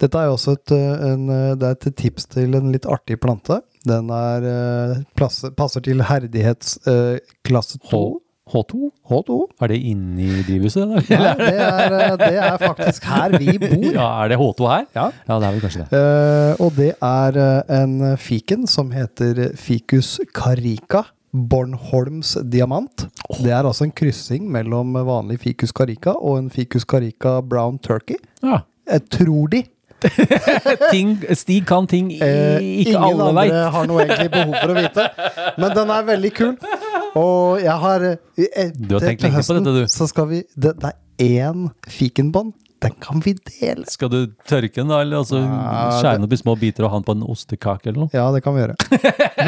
Dette 0.00 0.20
er 0.20 0.28
jo 0.28 0.36
også 0.36 0.56
et, 0.58 0.74
eh, 0.76 1.06
en, 1.12 1.28
eh, 1.30 1.54
det 1.60 1.70
er 1.70 1.78
et 1.78 1.96
tips 1.96 2.28
til 2.36 2.54
en 2.58 2.72
litt 2.74 2.86
artig 2.86 3.20
plante. 3.20 3.60
Den 3.84 4.08
er, 4.10 5.04
plasser, 5.16 5.52
passer 5.52 5.84
til 5.84 6.00
herdighetsklasse 6.08 7.20
klasse 7.44 7.78
2. 7.90 8.04
H2? 8.44 8.90
H2. 9.08 9.36
Er 9.64 9.70
det 9.72 9.78
inni 9.88 10.28
drivhuset? 10.44 10.84
Nei, 10.84 11.00
det 11.08 11.54
er, 11.64 11.94
eh, 11.96 12.16
det 12.20 12.34
er 12.36 12.58
faktisk 12.60 13.06
her 13.08 13.36
vi 13.40 13.56
bor. 13.56 13.86
Ja, 13.88 14.08
er 14.20 14.34
det 14.34 14.38
H2 14.38 14.68
her? 14.68 14.84
Ja. 14.92 15.06
Ja, 15.28 15.38
det 15.40 15.48
er 15.48 15.54
vel 15.54 15.64
kanskje 15.64 15.84
det. 15.84 15.88
Uh, 15.96 16.66
og 16.66 16.76
det 16.76 16.90
er 17.00 17.40
eh, 17.40 17.80
en 17.80 17.94
fiken 18.20 18.68
som 18.68 18.92
heter 18.92 19.54
Ficus 19.56 20.18
carica. 20.36 21.06
Bornholms 21.34 22.36
diamant. 22.50 23.08
Det 23.42 23.50
er 23.50 23.66
altså 23.66 23.84
en 23.88 23.92
kryssing 23.96 24.46
mellom 24.54 24.94
vanlig 24.94 25.40
Ficus 25.42 25.72
carica 25.74 26.14
og 26.14 26.38
en 26.38 26.50
Ficus 26.54 26.86
carica 26.86 27.40
brown 27.42 27.78
turkey. 27.82 28.16
Ja. 28.42 28.60
Jeg 28.90 29.08
tror 29.10 29.48
de. 29.50 29.64
Ting, 30.92 31.14
Stig 31.32 31.64
kan 31.66 31.86
ting 31.88 32.10
Eh, 32.12 32.58
ikke 32.60 32.90
ingen 32.92 33.04
alle 33.06 33.28
andre 33.30 33.34
veit. 33.38 33.54
har 33.72 33.86
noe 33.88 34.02
egentlig 34.04 34.30
behov 34.34 34.54
for 34.60 34.72
å 34.74 34.76
vite. 34.76 35.06
Men 35.58 35.76
den 35.78 35.92
er 35.94 36.02
veldig 36.10 36.32
kul. 36.36 36.52
Og 37.16 37.62
jeg 37.62 37.76
har 37.86 38.04
eh, 38.10 38.18
eh, 38.44 38.72
Du 38.76 38.94
har 38.98 39.06
tenkt 39.06 39.24
lenge 39.24 39.40
på 39.46 39.56
dette, 39.56 39.74
du. 39.78 39.86
Så 39.88 40.08
skal 40.10 40.28
vi 40.28 40.42
Det, 40.54 40.74
det 40.82 40.92
er 40.92 41.48
én 41.48 41.70
fikenbånd. 41.88 42.52
Den 42.84 42.94
kan 43.02 43.22
vi 43.24 43.34
dele. 43.34 43.86
Skal 43.90 44.10
du 44.12 44.18
tørke 44.48 44.76
den, 44.76 44.90
da? 44.92 45.00
Eller 45.04 45.22
altså, 45.22 45.40
Ja, 45.42 45.84
skjære 45.98 46.18
den 46.18 46.26
opp 46.28 46.34
i 46.36 46.40
små 46.40 46.54
biter 46.60 46.86
og 46.86 46.92
ha 46.92 47.00
den 47.00 47.06
på 47.08 47.16
en 47.16 47.24
ostekake 47.34 47.90
eller 47.90 48.04
noe? 48.04 48.12
Ja, 48.14 48.26
det 48.34 48.42
kan 48.44 48.56
vi 48.56 48.64
gjøre. 48.64 48.76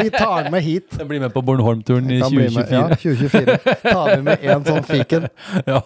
Vi 0.01 0.09
tar 0.15 0.43
den 0.43 0.51
med 0.53 0.65
hit. 0.65 0.89
Den 0.97 1.09
blir 1.09 1.21
med 1.23 1.33
på 1.35 1.43
Bornholm-turen 1.45 2.09
i 2.11 2.21
Kan 2.23 2.33
bli 2.33 2.47
med. 2.55 2.71
Ja, 2.73 2.87
2024. 2.95 3.57
2024. 3.57 3.75
Tar 3.91 4.09
vi 4.15 4.21
med 4.27 4.47
én 4.47 4.65
sånn 4.67 4.87
fiken. 4.87 5.29
Ja. 5.67 5.81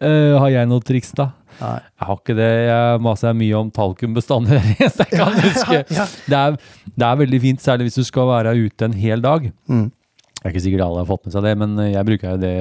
Uh, 0.00 0.38
har 0.40 0.50
jeg 0.52 0.68
noe 0.70 0.82
triks, 0.86 1.12
da? 1.18 1.30
Nei. 1.60 1.76
Jeg 2.00 2.08
har 2.08 2.18
ikke 2.20 2.36
det. 2.38 2.50
Jeg 2.70 3.00
maser 3.04 3.34
mye 3.36 3.58
om 3.58 3.70
talkumbestander. 3.74 4.60
Jeg 4.80 5.08
kan 5.12 5.40
huske. 5.44 5.80
ja. 5.92 6.06
Det, 6.24 6.38
er, 6.38 6.58
det 6.94 7.08
er 7.08 7.18
veldig 7.20 7.40
fint, 7.42 7.62
særlig 7.64 7.90
hvis 7.90 8.00
du 8.00 8.06
skal 8.08 8.30
være 8.30 8.54
ute 8.56 8.88
en 8.88 8.96
hel 8.96 9.24
dag. 9.24 9.50
Mm. 9.68 9.88
Det 10.40 10.48
er 10.48 10.54
ikke 10.54 10.62
sikkert 10.64 10.82
alle 10.86 11.02
har 11.02 11.08
fått 11.10 11.26
med 11.26 11.32
seg 11.34 11.42
det, 11.44 11.50
men 11.60 11.74
jeg 11.92 12.06
bruker 12.08 12.30
jo 12.32 12.38
det 12.40 12.54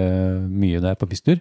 mye 0.52 0.80
når 0.82 0.90
jeg 0.90 0.96
er 0.98 1.00
på 1.00 1.08
pisstur. 1.10 1.40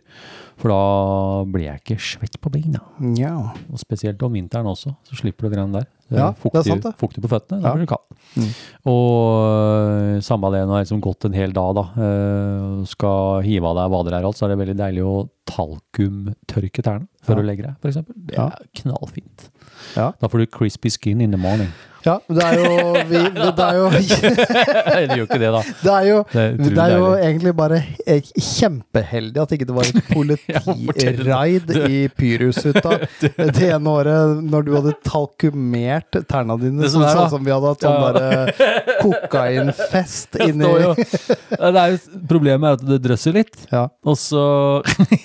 For 0.58 0.70
da 0.70 1.44
blir 1.50 1.64
jeg 1.66 1.80
ikke 1.82 1.96
svett 1.98 2.38
på 2.42 2.50
beina. 2.54 2.78
Ja. 3.18 3.32
Og 3.72 3.78
spesielt 3.82 4.22
om 4.22 4.32
vinteren 4.38 4.66
også, 4.70 4.94
så 5.06 5.18
slipper 5.18 5.48
du 5.48 5.54
greiene 5.56 5.72
der. 5.80 5.88
Ja, 6.08 6.30
det 6.32 6.54
er 6.56 6.62
sant 6.64 6.86
det. 6.86 6.94
fuktig 6.96 7.20
på 7.20 7.28
føttene, 7.28 7.60
da 7.60 7.68
Ja. 7.68 7.74
blir 7.74 7.84
du 7.84 7.90
kald. 7.90 8.06
Mm. 8.38 8.52
Og 8.86 10.14
øh, 10.16 10.20
samme 10.24 10.48
det 10.54 10.62
når 10.62 10.78
jeg 10.78 10.78
har 10.78 10.84
liksom 10.86 11.02
gått 11.04 11.26
en 11.28 11.34
hel 11.36 11.52
dag 11.52 11.74
da, 11.76 11.84
øh, 12.06 12.86
skal 12.88 13.42
hive 13.44 13.66
av 13.68 13.76
deg 13.76 13.90
vader 13.92 14.16
her 14.16 14.24
alt, 14.30 14.38
så 14.38 14.46
er 14.46 14.54
det 14.54 14.60
veldig 14.62 14.78
deilig 14.78 15.04
å 15.04 15.28
talkumtørke 15.48 16.82
tærne 16.86 17.08
før 17.22 17.36
Ja. 17.36 17.42
du 17.42 17.46
legger 17.46 17.66
deg, 17.68 17.76
eksempel. 17.92 18.14
Det 18.16 18.38
er 18.38 18.56
knallfint. 18.80 19.50
Ja. 19.96 20.12
Da 20.20 20.28
får 20.28 20.38
du 20.38 20.46
crispy 20.46 20.88
skin 20.90 21.20
in 21.20 21.30
the 21.30 21.36
morning. 21.40 21.68
Ja, 22.04 22.14
det 22.28 22.44
er 22.44 22.58
jo 22.60 22.74
vi, 23.10 23.22
det, 23.34 23.64
er 23.64 23.78
jo 23.78 23.88
det 23.90 25.16
gjør 25.16 25.24
ikke 25.24 25.40
det 25.42 25.50
da. 25.54 25.62
Det 25.88 25.92
er 25.94 26.06
jo, 26.08 26.18
Det 26.32 26.42
er 26.44 26.56
det 26.58 26.84
er 26.84 26.92
jo 26.94 27.08
egentlig 27.16 27.52
bare 27.58 27.80
eh, 28.06 28.30
kjempeheldig 28.38 29.42
at 29.42 29.54
ikke 29.56 29.68
det 29.68 29.76
var 29.76 29.90
et 29.90 30.10
politiraid 30.16 31.72
i 31.88 32.00
Pyrushytta 32.18 32.98
det 33.20 33.70
ene 33.72 33.92
året 33.92 34.42
når 34.48 34.66
du 34.66 34.72
hadde 34.76 34.94
talkumert 35.06 36.20
tærne 36.30 36.58
dine, 36.62 36.88
sånn, 36.90 37.06
er, 37.06 37.14
sånn 37.16 37.32
som 37.34 37.46
vi 37.46 37.54
hadde 37.54 37.74
hatt 37.74 37.84
sånn 37.84 37.96
Ja. 37.98 38.12
derre 38.14 38.98
kokainfest 39.02 40.38
inni 40.44 40.68
det 40.68 41.80
er 41.82 41.94
jo, 41.94 41.98
Problemet 42.28 42.68
er 42.68 42.76
at 42.78 42.84
det 42.86 42.98
drøsser 43.04 43.34
litt. 43.34 43.56
Ja. 43.72 43.86
Og 44.06 44.16
så 44.20 44.42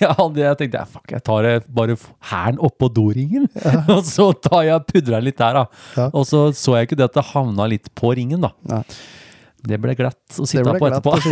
ja, 0.00 0.12
Jeg 0.14 0.58
tenkte 0.60 0.80
jeg, 0.80 0.90
fuck, 0.90 1.06
jeg 1.12 1.22
tar 1.26 1.48
bare 1.74 1.96
hæren 2.30 2.58
oppå 2.64 2.88
doringen. 2.94 3.46
og 3.92 4.02
så 4.08 4.30
tar 4.44 4.64
jeg 4.68 4.86
pudrer 4.90 5.24
litt 5.24 5.38
der, 5.40 5.60
da. 5.60 5.64
Ja. 5.98 6.08
Og 6.12 6.26
så 6.28 6.46
så 6.64 6.78
jeg 6.78 6.88
ikke 6.88 6.98
det 7.02 7.10
at 7.10 7.18
det 7.20 7.26
havna 7.34 7.68
litt 7.70 7.90
på 7.98 8.14
ringen, 8.16 8.40
da. 8.46 8.54
Nei. 8.72 8.82
Det 9.64 9.78
ble 9.80 9.94
glatt 9.96 10.36
å 10.36 10.44
sitte 10.44 10.74
på 10.76 10.88
etterpå. 10.90 11.14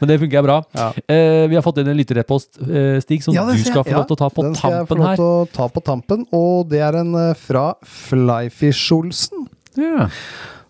Men 0.00 0.08
det 0.08 0.14
fungerer 0.22 0.46
bra. 0.46 0.54
Ja. 0.72 0.86
Eh, 1.12 1.42
vi 1.50 1.58
har 1.58 1.64
fått 1.64 1.82
inn 1.82 1.90
en 1.92 1.98
lytterrepost, 1.98 2.56
eh, 2.64 2.96
Stig, 3.04 3.20
som 3.24 3.34
Ja, 3.36 3.44
du 3.44 3.52
skal 3.60 3.82
jeg. 3.82 3.90
få 3.92 3.98
lov 3.98 4.06
til 4.08 4.16
å 4.16 4.20
ta 4.22 4.28
på 4.32 4.44
Den 4.46 4.54
skal 4.56 4.76
jeg 4.78 4.86
få 4.88 4.96
lov 5.00 5.10
til 5.18 5.26
å 5.26 5.42
ta 5.52 5.66
på 5.74 5.82
tampen, 5.84 6.24
og 6.32 6.70
det 6.72 6.80
er 6.86 6.96
en 7.02 7.12
eh, 7.20 7.34
fra 7.36 7.66
Flyfish-Olsen. 7.84 9.44
Ja. 9.76 10.06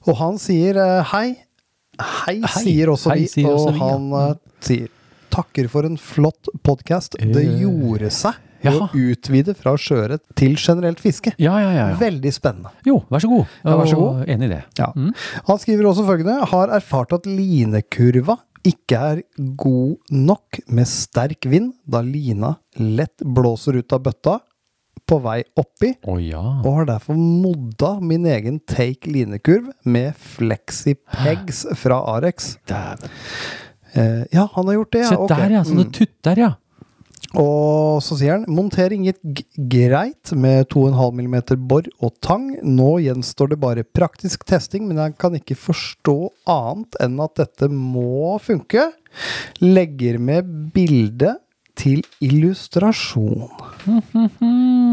Og 0.06 0.16
han 0.18 0.38
sier 0.42 0.78
eh, 0.82 1.02
hei. 1.12 1.28
Hei, 2.02 2.40
Hei. 2.40 2.62
sier 2.64 2.90
også 2.90 3.12
Hei, 3.12 3.18
vi. 3.20 3.26
sier 3.30 3.52
også 3.52 3.68
og 3.68 3.76
vi, 3.76 3.78
ja. 3.78 3.86
han 3.92 4.04
eh, 4.18 4.34
sier 4.66 4.88
takker 5.32 5.68
for 5.70 5.86
en 5.88 5.94
flott 6.00 6.48
podkast. 6.66 7.14
Det 7.20 7.44
gjorde 7.62 8.10
seg 8.12 8.34
ja. 8.66 8.74
å 8.76 8.88
utvide 8.94 9.54
fra 9.58 9.74
sjøørret 9.80 10.22
til 10.38 10.54
generelt 10.60 11.00
fiske. 11.02 11.34
Ja, 11.38 11.56
ja, 11.62 11.72
ja, 11.72 11.88
ja. 11.92 11.98
Veldig 12.00 12.32
spennende. 12.34 12.70
Jo, 12.86 13.00
vær 13.12 13.24
så 13.24 13.30
god. 13.32 13.50
Ja, 13.64 13.76
vær 13.80 13.90
så 13.90 13.98
god. 14.00 14.22
Enig 14.30 14.48
i 14.48 14.52
det. 14.54 14.62
Ja. 14.78 14.88
Mm. 14.96 15.10
Han 15.48 15.58
skriver 15.62 15.88
også 15.90 16.06
følgende 16.06 16.38
Har 16.52 16.72
erfart 16.78 17.12
at 17.16 17.26
linekurva 17.26 18.38
ikke 18.62 18.98
er 19.10 19.20
god 19.58 19.96
nok 20.14 20.60
med 20.70 20.86
sterk 20.86 21.48
vind, 21.50 21.72
da 21.82 21.98
lina 22.06 22.52
lett 22.78 23.24
blåser 23.26 23.80
ut 23.80 23.92
av 23.96 24.04
bøtta 24.06 24.36
på 25.08 25.16
vei 25.24 25.40
oppi, 25.58 25.88
oh, 26.06 26.20
ja. 26.22 26.38
og 26.62 26.76
har 26.76 26.86
derfor 26.92 27.16
modda 27.18 27.96
min 28.00 28.22
egen 28.30 28.60
take 28.70 29.10
linekurv 29.10 29.72
med 29.82 30.14
flexipegs 30.14 31.64
fra 31.80 31.98
Arex. 32.14 32.52
Dæven. 32.70 33.10
Eh, 33.98 34.22
ja, 34.32 34.46
han 34.54 34.70
har 34.70 34.74
gjort 34.78 34.92
det, 34.94 35.02
ja. 35.02 35.10
Se 35.10 35.34
der, 35.34 35.50
ja. 35.58 35.62
Sånne 35.66 35.84
Mm. 35.88 35.92
tutter, 35.92 36.38
ja. 36.38 36.52
Og 37.38 38.02
så 38.04 38.16
sier 38.18 38.34
han 38.36 38.48
montering 38.50 39.06
gikk 39.06 39.44
greit 39.72 40.32
med 40.36 40.66
2,5 40.72 41.22
mm 41.22 41.36
bor 41.68 41.86
og 42.04 42.12
tang. 42.24 42.50
Nå 42.60 42.98
gjenstår 43.04 43.54
det 43.54 43.60
bare 43.62 43.86
praktisk 43.88 44.44
testing, 44.48 44.84
men 44.88 45.00
jeg 45.00 45.16
kan 45.20 45.38
ikke 45.38 45.56
forstå 45.56 46.16
annet 46.50 46.98
enn 47.00 47.16
at 47.24 47.38
dette 47.40 47.70
må 47.72 48.36
funke. 48.42 48.90
Legger 49.64 50.20
med 50.20 50.52
bilde 50.74 51.36
til 51.78 52.02
illustrasjon. 52.20 53.48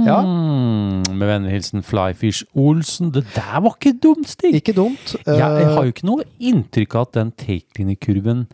Ja. 0.07 0.19
Mm, 0.23 1.03
med 1.19 1.27
vennlig 1.29 1.51
hilsen 1.57 1.83
Flyfish 1.85 2.43
Olsen. 2.57 3.11
Det 3.13 3.25
der 3.35 3.59
var 3.65 3.75
ikke 3.75 3.93
dumt, 4.01 4.29
Stig! 4.31 4.55
Ikke 4.61 4.73
dumt. 4.77 5.15
jeg, 5.25 5.35
jeg 5.35 5.43
har 5.43 5.81
Eh, 5.81 5.89
jo 5.89 5.93
ikke 5.93 6.07
noe 6.07 6.23
inntrykk 6.39 6.95
av 6.95 7.07
at 7.09 7.17
den 7.19 7.31
take-linjekurven 7.39 8.45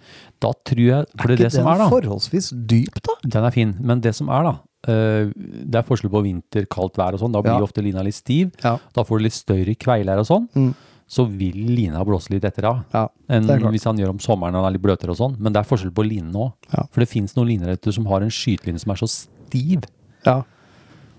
Da 0.42 0.52
tror 0.66 0.82
jeg 0.86 1.06
For 1.20 1.28
det 1.28 1.36
er 1.36 1.38
ikke 1.38 1.44
det 1.44 1.52
som 1.54 1.66
den 1.66 1.74
er, 1.74 1.84
da. 1.84 1.90
forholdsvis 1.94 2.50
dyp, 2.68 3.00
da? 3.06 3.16
Den 3.38 3.44
er 3.46 3.52
fin. 3.56 3.76
Men 3.80 4.02
det 4.02 4.16
som 4.18 4.30
er, 4.34 4.44
da 4.50 4.56
eh, 4.92 5.30
Det 5.36 5.80
er 5.80 5.88
forskjell 5.88 6.12
på 6.14 6.24
vinter, 6.26 6.66
kaldt 6.72 6.98
vær 7.00 7.14
og 7.16 7.22
sånn. 7.24 7.32
Da 7.36 7.42
blir 7.46 7.56
Ja. 7.60 7.62
ofte 7.70 7.84
lina 7.86 8.02
litt 8.04 8.16
stiv. 8.18 8.52
Ja. 8.64 8.78
Da 8.94 9.04
får 9.04 9.20
du 9.20 9.24
litt 9.30 9.38
større 9.38 9.76
kveiler 9.76 10.18
og 10.20 10.26
sånn. 10.28 10.50
Mm. 10.56 10.74
Så 11.08 11.28
vil 11.30 11.54
lina 11.76 12.02
blåse 12.04 12.32
litt 12.34 12.44
etter 12.48 12.66
da. 12.66 12.74
Ja, 12.94 13.04
enn 13.30 13.46
hvis 13.46 13.84
han 13.86 13.98
gjør 14.02 14.16
om 14.16 14.20
sommeren 14.20 14.56
og 14.58 14.64
han 14.64 14.72
er 14.72 14.78
litt 14.78 14.82
bløtere 14.82 15.14
og 15.14 15.20
sånn. 15.20 15.36
Men 15.38 15.54
det 15.54 15.62
er 15.62 15.70
forskjell 15.70 15.94
på 15.94 16.06
linene 16.08 16.48
òg. 16.48 16.56
Ja. 16.74 16.88
For 16.90 17.04
det 17.04 17.10
fins 17.12 17.36
noen 17.38 17.48
liner 17.52 17.78
som 17.94 18.08
har 18.10 18.26
en 18.26 18.34
skyteline 18.34 18.82
som 18.82 18.92
er 18.96 19.02
så 19.04 19.08
stiv. 19.12 19.86
ja. 20.26 20.42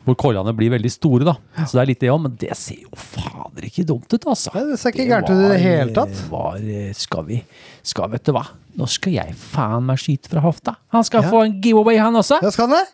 hvor 0.07 0.15
kollene 0.15 0.53
blir 0.55 0.71
veldig 0.71 0.91
store, 0.95 1.25
da. 1.27 1.33
Så 1.67 1.75
det 1.75 1.81
er 1.83 1.89
litt 1.91 2.01
det 2.05 2.11
òg, 2.13 2.21
men 2.23 2.35
det 2.39 2.55
ser 2.55 2.79
jo 2.79 2.91
fader 2.95 3.65
ikke 3.67 3.83
dumt 3.89 4.07
ut, 4.15 4.27
altså. 4.31 4.53
Nei, 4.55 4.63
det 4.69 4.77
ser 4.79 4.93
ikke 4.95 5.07
gærent 5.09 5.31
ut 5.33 5.41
i 5.43 5.49
det 5.51 5.57
hele 5.65 5.95
tatt. 5.97 6.21
Var, 6.31 6.61
eh, 6.63 6.93
skal 6.95 7.25
vi 7.27 7.41
Skal, 7.83 8.11
vet 8.13 8.23
du 8.27 8.31
hva? 8.37 8.45
Nå 8.79 8.87
skal 8.91 9.13
jeg 9.17 9.35
faen 9.35 9.83
meg 9.89 9.99
skyte 9.99 10.31
fra 10.31 10.41
hofta. 10.45 10.77
Han 10.95 11.03
skal 11.07 11.23
Ja. 11.25 11.31
få 11.31 11.45
en 11.47 11.61
giveaway, 11.61 11.99
han 11.99 12.15
også. 12.15 12.39
Ja, 12.43 12.51
skal 12.55 12.69
han 12.69 12.79
det? 12.79 12.87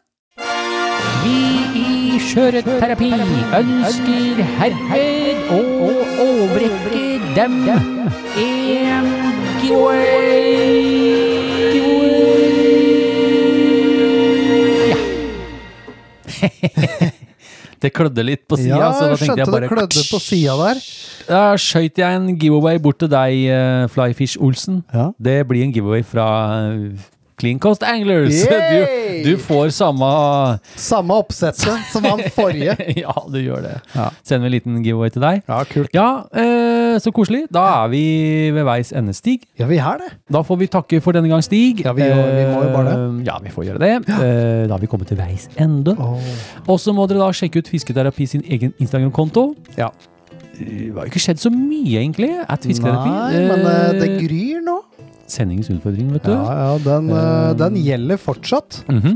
Vi 1.22 1.38
i 1.82 2.18
Skjøreterapi 2.22 3.10
ønsker 3.60 4.42
herved 4.58 5.52
å 5.56 5.62
overrekke 6.26 7.06
dem 7.36 7.58
en 7.68 9.10
giveaway. 9.62 10.92
Ja. 14.90 14.96
Det 17.82 17.90
klødde 17.90 18.22
litt 18.22 18.44
på 18.46 18.56
sida, 18.60 18.76
Ja, 18.78 18.90
så 18.94 19.08
da 19.10 19.16
tenkte 19.18 19.40
jeg 19.42 19.50
bare 19.50 19.66
det 19.66 19.72
klødde 19.72 20.02
på 20.06 20.20
sida 20.22 20.54
der. 20.60 20.82
Da 21.26 21.40
skøyt 21.58 21.98
jeg 21.98 22.18
en 22.18 22.28
giveaway 22.38 22.78
bort 22.82 23.00
til 23.02 23.10
deg, 23.10 23.40
eh, 23.50 23.88
Flyfish 23.90 24.38
Olsen. 24.38 24.84
Ja. 24.94 25.08
Det 25.18 25.40
blir 25.48 25.64
en 25.66 25.72
giveaway 25.74 26.04
fra 26.06 26.26
eh, 26.70 26.94
Clean 27.42 27.58
Coast 27.62 27.82
Anglers. 27.82 28.38
Du, 29.22 29.26
du 29.26 29.36
får 29.38 29.68
samme 29.74 30.06
Samme 30.78 31.14
oppsettet 31.20 31.84
som 31.92 32.04
han 32.08 32.22
forrige. 32.34 32.74
Ja, 33.02 33.12
du 33.30 33.36
gjør 33.42 33.60
det. 33.66 33.74
Ja. 33.94 34.06
Sender 34.26 34.46
vi 34.46 34.50
en 34.50 34.54
liten 34.56 34.78
giveaway 34.86 35.10
til 35.14 35.22
deg. 35.22 35.42
Ja, 35.50 35.58
kult. 35.68 35.90
Ja, 35.94 36.06
eh, 36.32 36.96
så 37.02 37.12
koselig. 37.14 37.44
Da 37.52 37.62
er 37.82 37.90
vi 37.92 38.02
ved 38.54 38.66
veis 38.66 38.90
ende, 38.96 39.14
Stig. 39.16 39.44
Ja, 39.60 39.66
vi 39.70 39.78
er 39.82 40.00
det. 40.02 40.10
Da 40.32 40.42
får 40.46 40.58
vi 40.62 40.68
takke 40.72 41.00
for 41.04 41.14
denne 41.16 41.30
gang, 41.30 41.42
Stig. 41.44 41.82
Ja, 41.84 41.92
vi 41.96 42.06
må- 42.08 42.24
vi 42.32 42.46
må 42.52 42.62
jo 42.64 42.72
bare 42.74 42.88
det. 42.88 42.96
Eh, 42.96 43.20
Ja, 43.28 43.36
vi 43.44 43.50
får 43.54 43.68
gjøre 43.68 43.82
det. 43.84 43.92
Eh, 44.08 44.66
Da 44.66 44.74
har 44.74 44.78
vi 44.82 44.86
kommet 44.90 45.08
til 45.12 45.18
veis 45.20 45.48
ende. 45.60 45.94
Og 46.66 46.78
så 46.82 46.94
må 46.96 47.06
dere 47.10 47.18
da 47.22 47.30
sjekke 47.36 47.58
ut 47.62 47.68
Fisketerapi 47.68 48.26
sin 48.28 48.42
egen 48.48 48.72
Instagram-konto. 48.80 49.54
Ja. 49.78 49.90
Det 50.58 50.92
har 50.94 51.06
ikke 51.08 51.20
skjedd 51.22 51.40
så 51.42 51.50
mye, 51.52 51.98
egentlig. 52.02 52.30
At 52.48 52.62
Fisketerapi. 52.66 53.10
Nei, 53.10 53.46
men 53.50 53.66
eh, 53.66 53.92
det 54.00 54.08
Eh, 54.10 54.20
gryr 54.26 54.60
nå. 54.64 54.78
Sendingens 55.32 55.70
utfordring, 55.72 56.10
vet 56.12 56.26
du. 56.26 56.32
Ja, 56.34 56.52
ja, 56.58 56.72
den, 56.84 57.08
uh, 57.08 57.52
den 57.56 57.78
gjelder 57.80 58.18
fortsatt. 58.20 58.82
Mm 58.88 59.00
-hmm. 59.00 59.14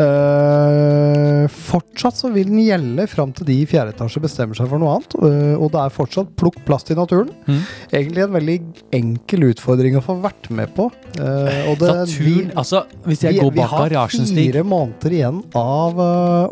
uh, 0.00 1.48
fortsatt 1.48 2.18
så 2.20 2.30
vil 2.34 2.50
den 2.50 2.60
gjelde 2.64 3.06
fram 3.08 3.32
til 3.32 3.48
de 3.48 3.56
i 3.62 3.66
fjerde 3.66 3.94
etasje 3.94 4.20
bestemmer 4.20 4.58
seg 4.58 4.68
for 4.68 4.78
noe 4.78 4.98
annet. 4.98 5.16
Uh, 5.16 5.56
og 5.56 5.72
det 5.72 5.80
er 5.80 5.96
fortsatt 5.96 6.36
plukk 6.36 6.60
plast 6.66 6.90
i 6.90 6.98
naturen. 6.98 7.30
Mm. 7.46 7.60
Egentlig 7.92 8.22
en 8.22 8.36
veldig 8.38 8.58
enkel 8.92 9.48
utfordring 9.50 9.96
å 9.96 10.04
få 10.04 10.20
vært 10.20 10.50
med 10.50 10.74
på. 10.76 10.90
Og 11.14 11.78
det, 11.78 11.90
Naturen 11.94 12.50
Altså, 12.56 12.84
hvis 13.04 13.22
jeg 13.22 13.34
vi, 13.34 13.40
går 13.40 13.52
bak 13.54 13.70
har 13.70 13.88
garasjen, 13.88 14.26
Stig 14.26 14.52
fire 14.52 14.64
måneder 14.66 15.12
igjen 15.12 15.42
av 15.54 16.00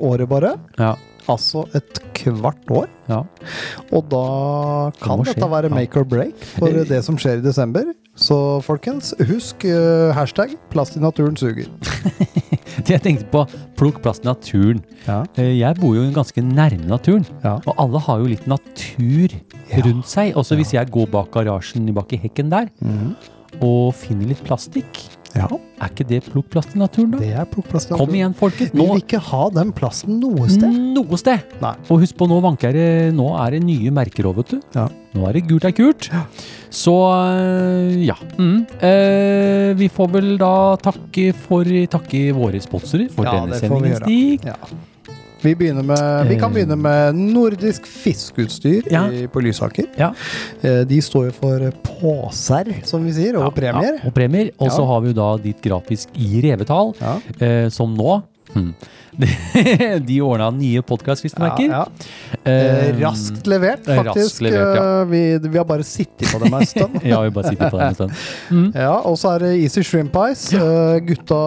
året 0.00 0.28
bare. 0.28 0.54
ja, 0.78 0.96
Altså 1.30 1.62
et 1.76 2.00
kvart 2.18 2.70
år. 2.70 2.88
ja. 3.08 3.20
Og 3.92 4.06
da 4.10 4.22
kan 5.02 5.22
det 5.22 5.34
dette 5.36 5.50
være 5.50 5.70
make 5.70 5.96
or 5.98 6.04
break 6.08 6.34
for 6.56 6.68
det 6.88 7.02
som 7.04 7.18
skjer 7.20 7.38
i 7.38 7.44
desember. 7.44 7.84
Så 8.18 8.36
folkens, 8.60 9.14
husk 9.28 9.64
uh, 9.64 10.10
hashtag 10.12 10.56
'plast 10.70 10.96
i 10.96 11.00
naturen 11.00 11.36
suger'. 11.36 11.68
Jeg 12.88 13.02
tenkte 13.04 13.26
på 13.30 13.44
plukk 13.76 14.00
plast 14.02 14.24
i 14.24 14.28
naturen. 14.28 14.80
Ja. 15.06 15.22
Eh, 15.36 15.58
Jeg 15.60 15.76
bor 15.80 15.94
jo 15.94 16.10
ganske 16.12 16.42
nærme 16.42 16.86
naturen. 16.88 17.24
Ja. 17.44 17.58
Og 17.66 17.74
alle 17.78 18.00
har 18.00 18.18
jo 18.18 18.24
litt 18.32 18.46
natur 18.46 19.28
rundt 19.84 20.08
seg. 20.08 20.34
Også 20.36 20.56
hvis 20.56 20.72
jeg 20.74 20.90
går 20.90 21.06
bak 21.12 21.30
garasjen 21.30 21.92
bak 21.94 22.12
i 22.12 22.16
hekken 22.16 22.50
der 22.50 22.68
og 23.60 23.92
finner 23.94 24.26
litt 24.32 24.40
plastikk, 24.44 24.98
ja, 25.36 25.46
er 25.80 25.92
ikke 25.92 26.06
det 26.08 26.20
plukk 26.26 26.48
plast 26.52 26.74
i 26.76 26.80
naturen, 26.80 27.14
da? 27.14 27.20
det 27.22 27.30
er 27.32 27.46
plukk 27.48 27.70
i 27.70 27.76
naturen. 27.76 28.00
Kom 28.00 28.10
igjen, 28.12 28.18
igjen, 28.20 28.34
folkens. 28.38 28.72
Vi 28.74 28.86
vil 28.90 29.02
ikke 29.02 29.20
ha 29.30 29.42
den 29.56 29.72
plasten 29.76 30.18
noe 30.22 30.48
sted. 30.52 30.78
noe 30.96 31.20
sted. 31.20 31.56
Nei. 31.62 31.72
Og 31.88 32.02
husk 32.04 32.18
på, 32.20 32.28
nå 32.30 32.40
vanker 32.44 32.76
det 32.76 32.88
Nå 33.16 33.30
er 33.40 33.56
det 33.56 33.62
nye 33.64 33.92
merker 33.94 34.28
òg, 34.28 34.42
vet 34.42 34.54
du. 34.54 34.60
Ja. 34.76 34.86
Nå 35.12 35.26
er 35.28 35.36
det 35.36 35.44
gult 35.48 35.66
er 35.68 35.74
kult. 35.76 36.08
Så 36.72 36.94
øh, 37.12 37.98
ja. 38.04 38.16
Mm. 38.38 38.62
Eh, 38.80 39.72
vi 39.76 39.90
får 39.92 40.14
vel 40.14 40.32
da 40.40 40.54
takke 40.80 41.30
for 41.36 41.68
Takke 41.92 42.24
våre 42.36 42.60
sponsorer 42.62 43.12
for 43.12 43.28
Ja, 43.28 43.36
denne 43.36 43.58
det 43.58 43.68
får 43.68 43.84
vi 43.84 43.92
sendingen, 43.98 44.48
gjøre. 44.48 44.82
Vi, 45.42 45.54
med, 45.54 46.26
vi 46.28 46.36
kan 46.38 46.50
Eh. 46.50 46.54
begynne 46.54 46.76
med 46.78 47.14
nordisk 47.18 47.86
fiskeutstyr 47.86 48.82
Ja. 48.90 49.08
i, 49.10 49.26
på 49.26 49.40
Lysaker. 49.42 49.86
Ja. 49.98 50.12
Eh, 50.62 50.84
De 50.86 51.00
står 51.02 51.26
jo 51.30 51.32
for 51.32 51.70
påser, 51.82 52.70
som 52.86 53.04
vi 53.04 53.12
sier, 53.12 53.36
og 53.36 53.54
premier. 53.54 53.98
Ja, 53.98 54.06
og 54.06 54.14
premier. 54.14 54.50
Og 54.58 54.70
så 54.70 54.84
har 54.86 55.00
vi 55.02 55.08
jo 55.12 55.14
da 55.18 55.36
ditt 55.42 55.60
grafisk 55.62 56.08
i 56.14 56.40
revetall, 56.44 56.94
eh, 57.40 57.68
som 57.70 57.94
nå 57.96 58.22
hm, 58.54 58.72
De 60.08 60.14
ordna 60.24 60.46
nye 60.56 60.80
podkast-klistremerker. 60.88 61.68
Ja, 61.68 61.82
ja. 61.84 62.48
Eh, 62.48 62.94
raskt 63.02 63.46
levert, 63.46 63.84
eh, 63.88 63.98
faktisk. 63.98 64.16
raskt 64.16 64.40
levert, 64.46 64.78
ja. 64.78 65.04
Vi, 65.10 65.20
vi 65.52 65.58
har 65.60 65.66
bare 65.68 65.84
sittet 65.84 66.30
på 66.32 66.40
dem 66.40 66.54
en 66.56 66.64
stund. 66.66 66.96
Ja, 67.10 67.18
vi 67.26 67.30
bare 67.36 67.50
sitter 67.52 67.68
på 67.70 67.76
dem 67.76 67.90
en 67.90 67.98
stund. 67.98 68.14
Mm. 68.48 68.70
Ja, 68.74 68.94
og 69.04 69.18
så 69.20 69.34
er 69.34 69.44
det 69.44 69.50
Easy 69.66 69.84
Shrimp 69.84 70.16
Ice. 70.30 70.56
Eh, 70.56 70.96
gutta 71.04 71.42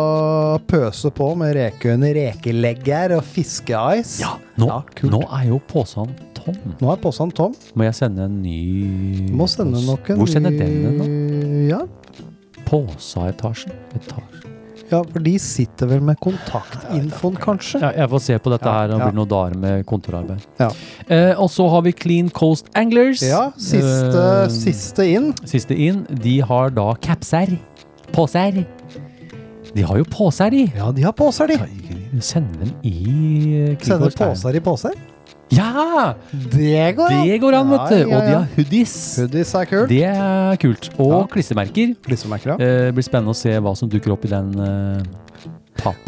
pøser 0.70 1.16
på 1.18 1.32
med 1.42 1.56
rekeøyne, 1.58 2.14
rekelegger 2.20 3.18
og 3.18 3.26
fiskeice. 3.34 4.22
Ja, 4.22 4.36
nå, 4.62 4.70
Ja, 4.70 5.10
nå 5.16 5.24
er 5.26 5.50
jo 5.50 5.58
posen 5.74 6.14
tom. 6.38 6.62
Nå 6.78 6.94
er 6.94 7.02
posen 7.02 7.34
tom. 7.34 7.58
Må 7.74 7.88
jeg 7.90 7.98
sende 7.98 8.30
en 8.30 8.38
ny 8.46 9.32
Må 9.34 9.50
sende 9.50 9.74
noen 9.74 9.90
nok 9.96 10.14
en 10.14 10.22
Hvor 10.22 10.30
sender 10.30 10.54
ny- 10.54 10.62
den 10.62 10.84
den, 10.86 11.00
da? 11.02 11.78
Ja. 11.80 11.82
Påsaetasjen? 12.70 13.74
Etasje. 13.98 14.45
Ja, 14.92 15.00
for 15.02 15.24
de 15.26 15.34
sitter 15.42 15.90
vel 15.90 16.04
med 16.06 16.20
kontaktinfoen, 16.22 17.38
kanskje? 17.42 17.82
Ja, 17.82 17.92
jeg 18.04 18.12
får 18.12 18.22
se 18.28 18.38
på 18.38 18.52
dette 18.54 18.74
her. 18.76 18.92
Det 18.92 19.00
ja. 19.00 19.08
blir 19.08 19.18
noen 19.18 19.32
dager 19.32 19.58
med 19.64 19.86
kontorarbeid. 19.90 20.46
Ja. 20.62 20.70
Eh, 21.08 21.32
og 21.42 21.50
så 21.54 21.66
har 21.74 21.86
vi 21.88 21.96
Clean 21.98 22.30
Coast 22.30 22.70
Anglers. 22.78 23.24
Ja, 23.26 23.48
siste, 23.58 24.26
Eh, 24.26 24.46
siste 24.54 25.08
inn. 25.10 25.32
Siste 25.50 25.78
inn. 25.88 26.06
De 26.10 26.40
har 26.46 26.70
da 26.76 26.92
capser. 27.02 27.58
Poser. 28.14 28.62
De 29.76 29.84
har 29.84 29.98
jo 29.98 30.06
poser, 30.08 30.54
de. 30.54 30.68
Ja, 30.78 30.92
de 30.96 31.04
har 31.04 31.12
poser, 31.18 31.50
de. 31.52 32.22
Sende 32.24 32.62
dem 32.62 32.72
i 32.86 33.76
Sender 33.82 34.14
poser 34.16 34.56
i 34.56 34.64
poser. 34.64 34.96
Ja! 35.54 36.14
Det 36.32 36.96
går 36.98 37.12
an! 37.12 37.28
Det 37.28 37.38
går 37.44 37.54
an, 37.60 37.70
vet 37.70 37.90
du. 37.92 37.98
Ja, 38.00 38.08
ja, 38.08 38.16
Og 38.18 38.24
de 38.26 38.34
har 38.34 38.48
hoodies. 38.56 38.96
Hoodies 39.22 39.54
er 39.56 39.66
kult. 39.70 39.90
Det 39.92 40.02
er 40.10 40.58
kult. 40.62 40.90
Og 40.98 41.12
Ja. 41.14 41.20
klistremerker. 41.36 41.94
Klissemerker, 42.08 42.56
ja. 42.56 42.58
Eh, 42.66 42.92
blir 42.92 43.06
spennende 43.06 43.36
å 43.36 43.38
se 43.38 43.54
hva 43.60 43.76
som 43.78 43.90
dukker 43.90 44.12
opp 44.16 44.26
i 44.26 44.32
den 44.34 44.52
eh, 44.60 45.04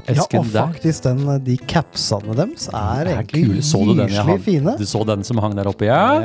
Ja, 0.07 0.23
og 0.23 0.45
faktisk 0.47 1.03
den, 1.03 1.25
de 1.43 1.57
capsene 1.67 2.33
deres 2.33 2.69
er 2.71 3.01
er 3.03 3.09
egentlig 3.17 3.43
kule. 3.45 3.61
Så 3.61 3.81
du 3.85 3.93
den 3.93 4.07
jeg 4.07 4.23
gyselig 4.23 4.41
fine. 4.45 4.77
Du 4.79 4.85
så 4.87 5.05
den 5.05 5.23
som 5.27 5.37
hang 5.43 5.53
der 5.55 5.67
oppe, 5.67 5.85
ja? 5.85 6.19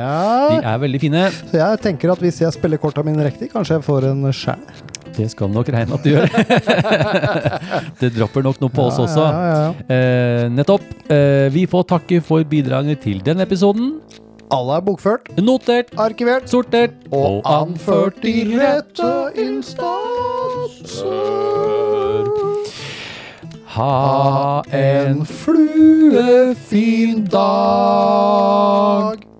De 0.49 0.63
er 0.63 0.79
veldig 0.79 1.01
fine. 1.03 1.25
så 1.51 1.59
jeg 1.59 1.81
tenker 1.83 2.11
at 2.15 2.19
hvis 2.23 2.39
jeg 2.39 2.53
spiller 2.55 2.77
korta 2.79 3.03
mine 3.03 3.19
riktig, 3.27 3.51
kanskje 3.51 3.75
jeg 3.77 3.83
får 3.83 4.09
en 4.11 4.23
skjær. 4.31 4.57
Det 5.13 5.27
skal 5.31 5.49
nok 5.53 5.69
regne 5.73 5.93
at 5.97 6.03
du 6.05 6.09
gjør. 6.13 6.27
det 8.01 8.09
dropper 8.15 8.41
nok 8.45 8.57
noe 8.63 8.71
på 8.73 8.81
oss 8.89 8.97
også. 9.03 9.23
Ja, 9.23 9.29
ja, 9.45 9.55
ja. 9.61 9.69
Eh, 9.95 10.45
nettopp. 10.53 10.83
Eh, 11.11 11.47
vi 11.53 11.63
får 11.69 11.83
takke 11.93 12.15
for 12.25 12.39
bidragene 12.49 12.95
til 12.99 13.17
denne 13.25 13.43
episoden. 13.47 13.87
Alle 14.53 14.75
er 14.77 14.83
bokført, 14.85 15.31
Notert, 15.41 15.89
arkivert 15.97 16.45
sortert 16.51 16.93
og 17.09 17.41
anført 17.49 18.21
i 18.21 18.45
rette 18.53 19.33
instanser. 19.41 21.09
Ha 23.73 24.61
en 24.69 25.09
En 25.13 25.25
fluefin 25.25 27.25
dag. 27.25 29.32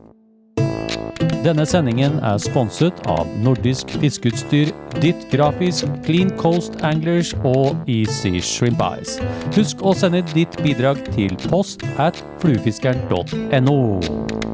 Denne 1.43 1.65
sendingen 1.67 2.21
er 2.23 2.37
sponset 2.39 3.01
av 3.11 3.27
Nordisk 3.43 3.89
Fiskeutstyr, 3.99 4.69
Ditt 5.03 5.25
Grafisk, 5.33 5.89
Clean 6.05 6.31
Coast 6.39 6.77
Anglers 6.87 7.33
og 7.43 7.83
Easy 7.83 8.39
Shrimp 8.39 8.79
Eyes. 8.79 9.17
Husk 9.57 9.83
å 9.83 9.91
sende 9.97 10.23
ditt 10.31 10.55
bidrag 10.63 11.03
til 11.11 11.35
post 11.49 11.83
at 11.99 12.23
fluefiskeren.no. 12.39 14.52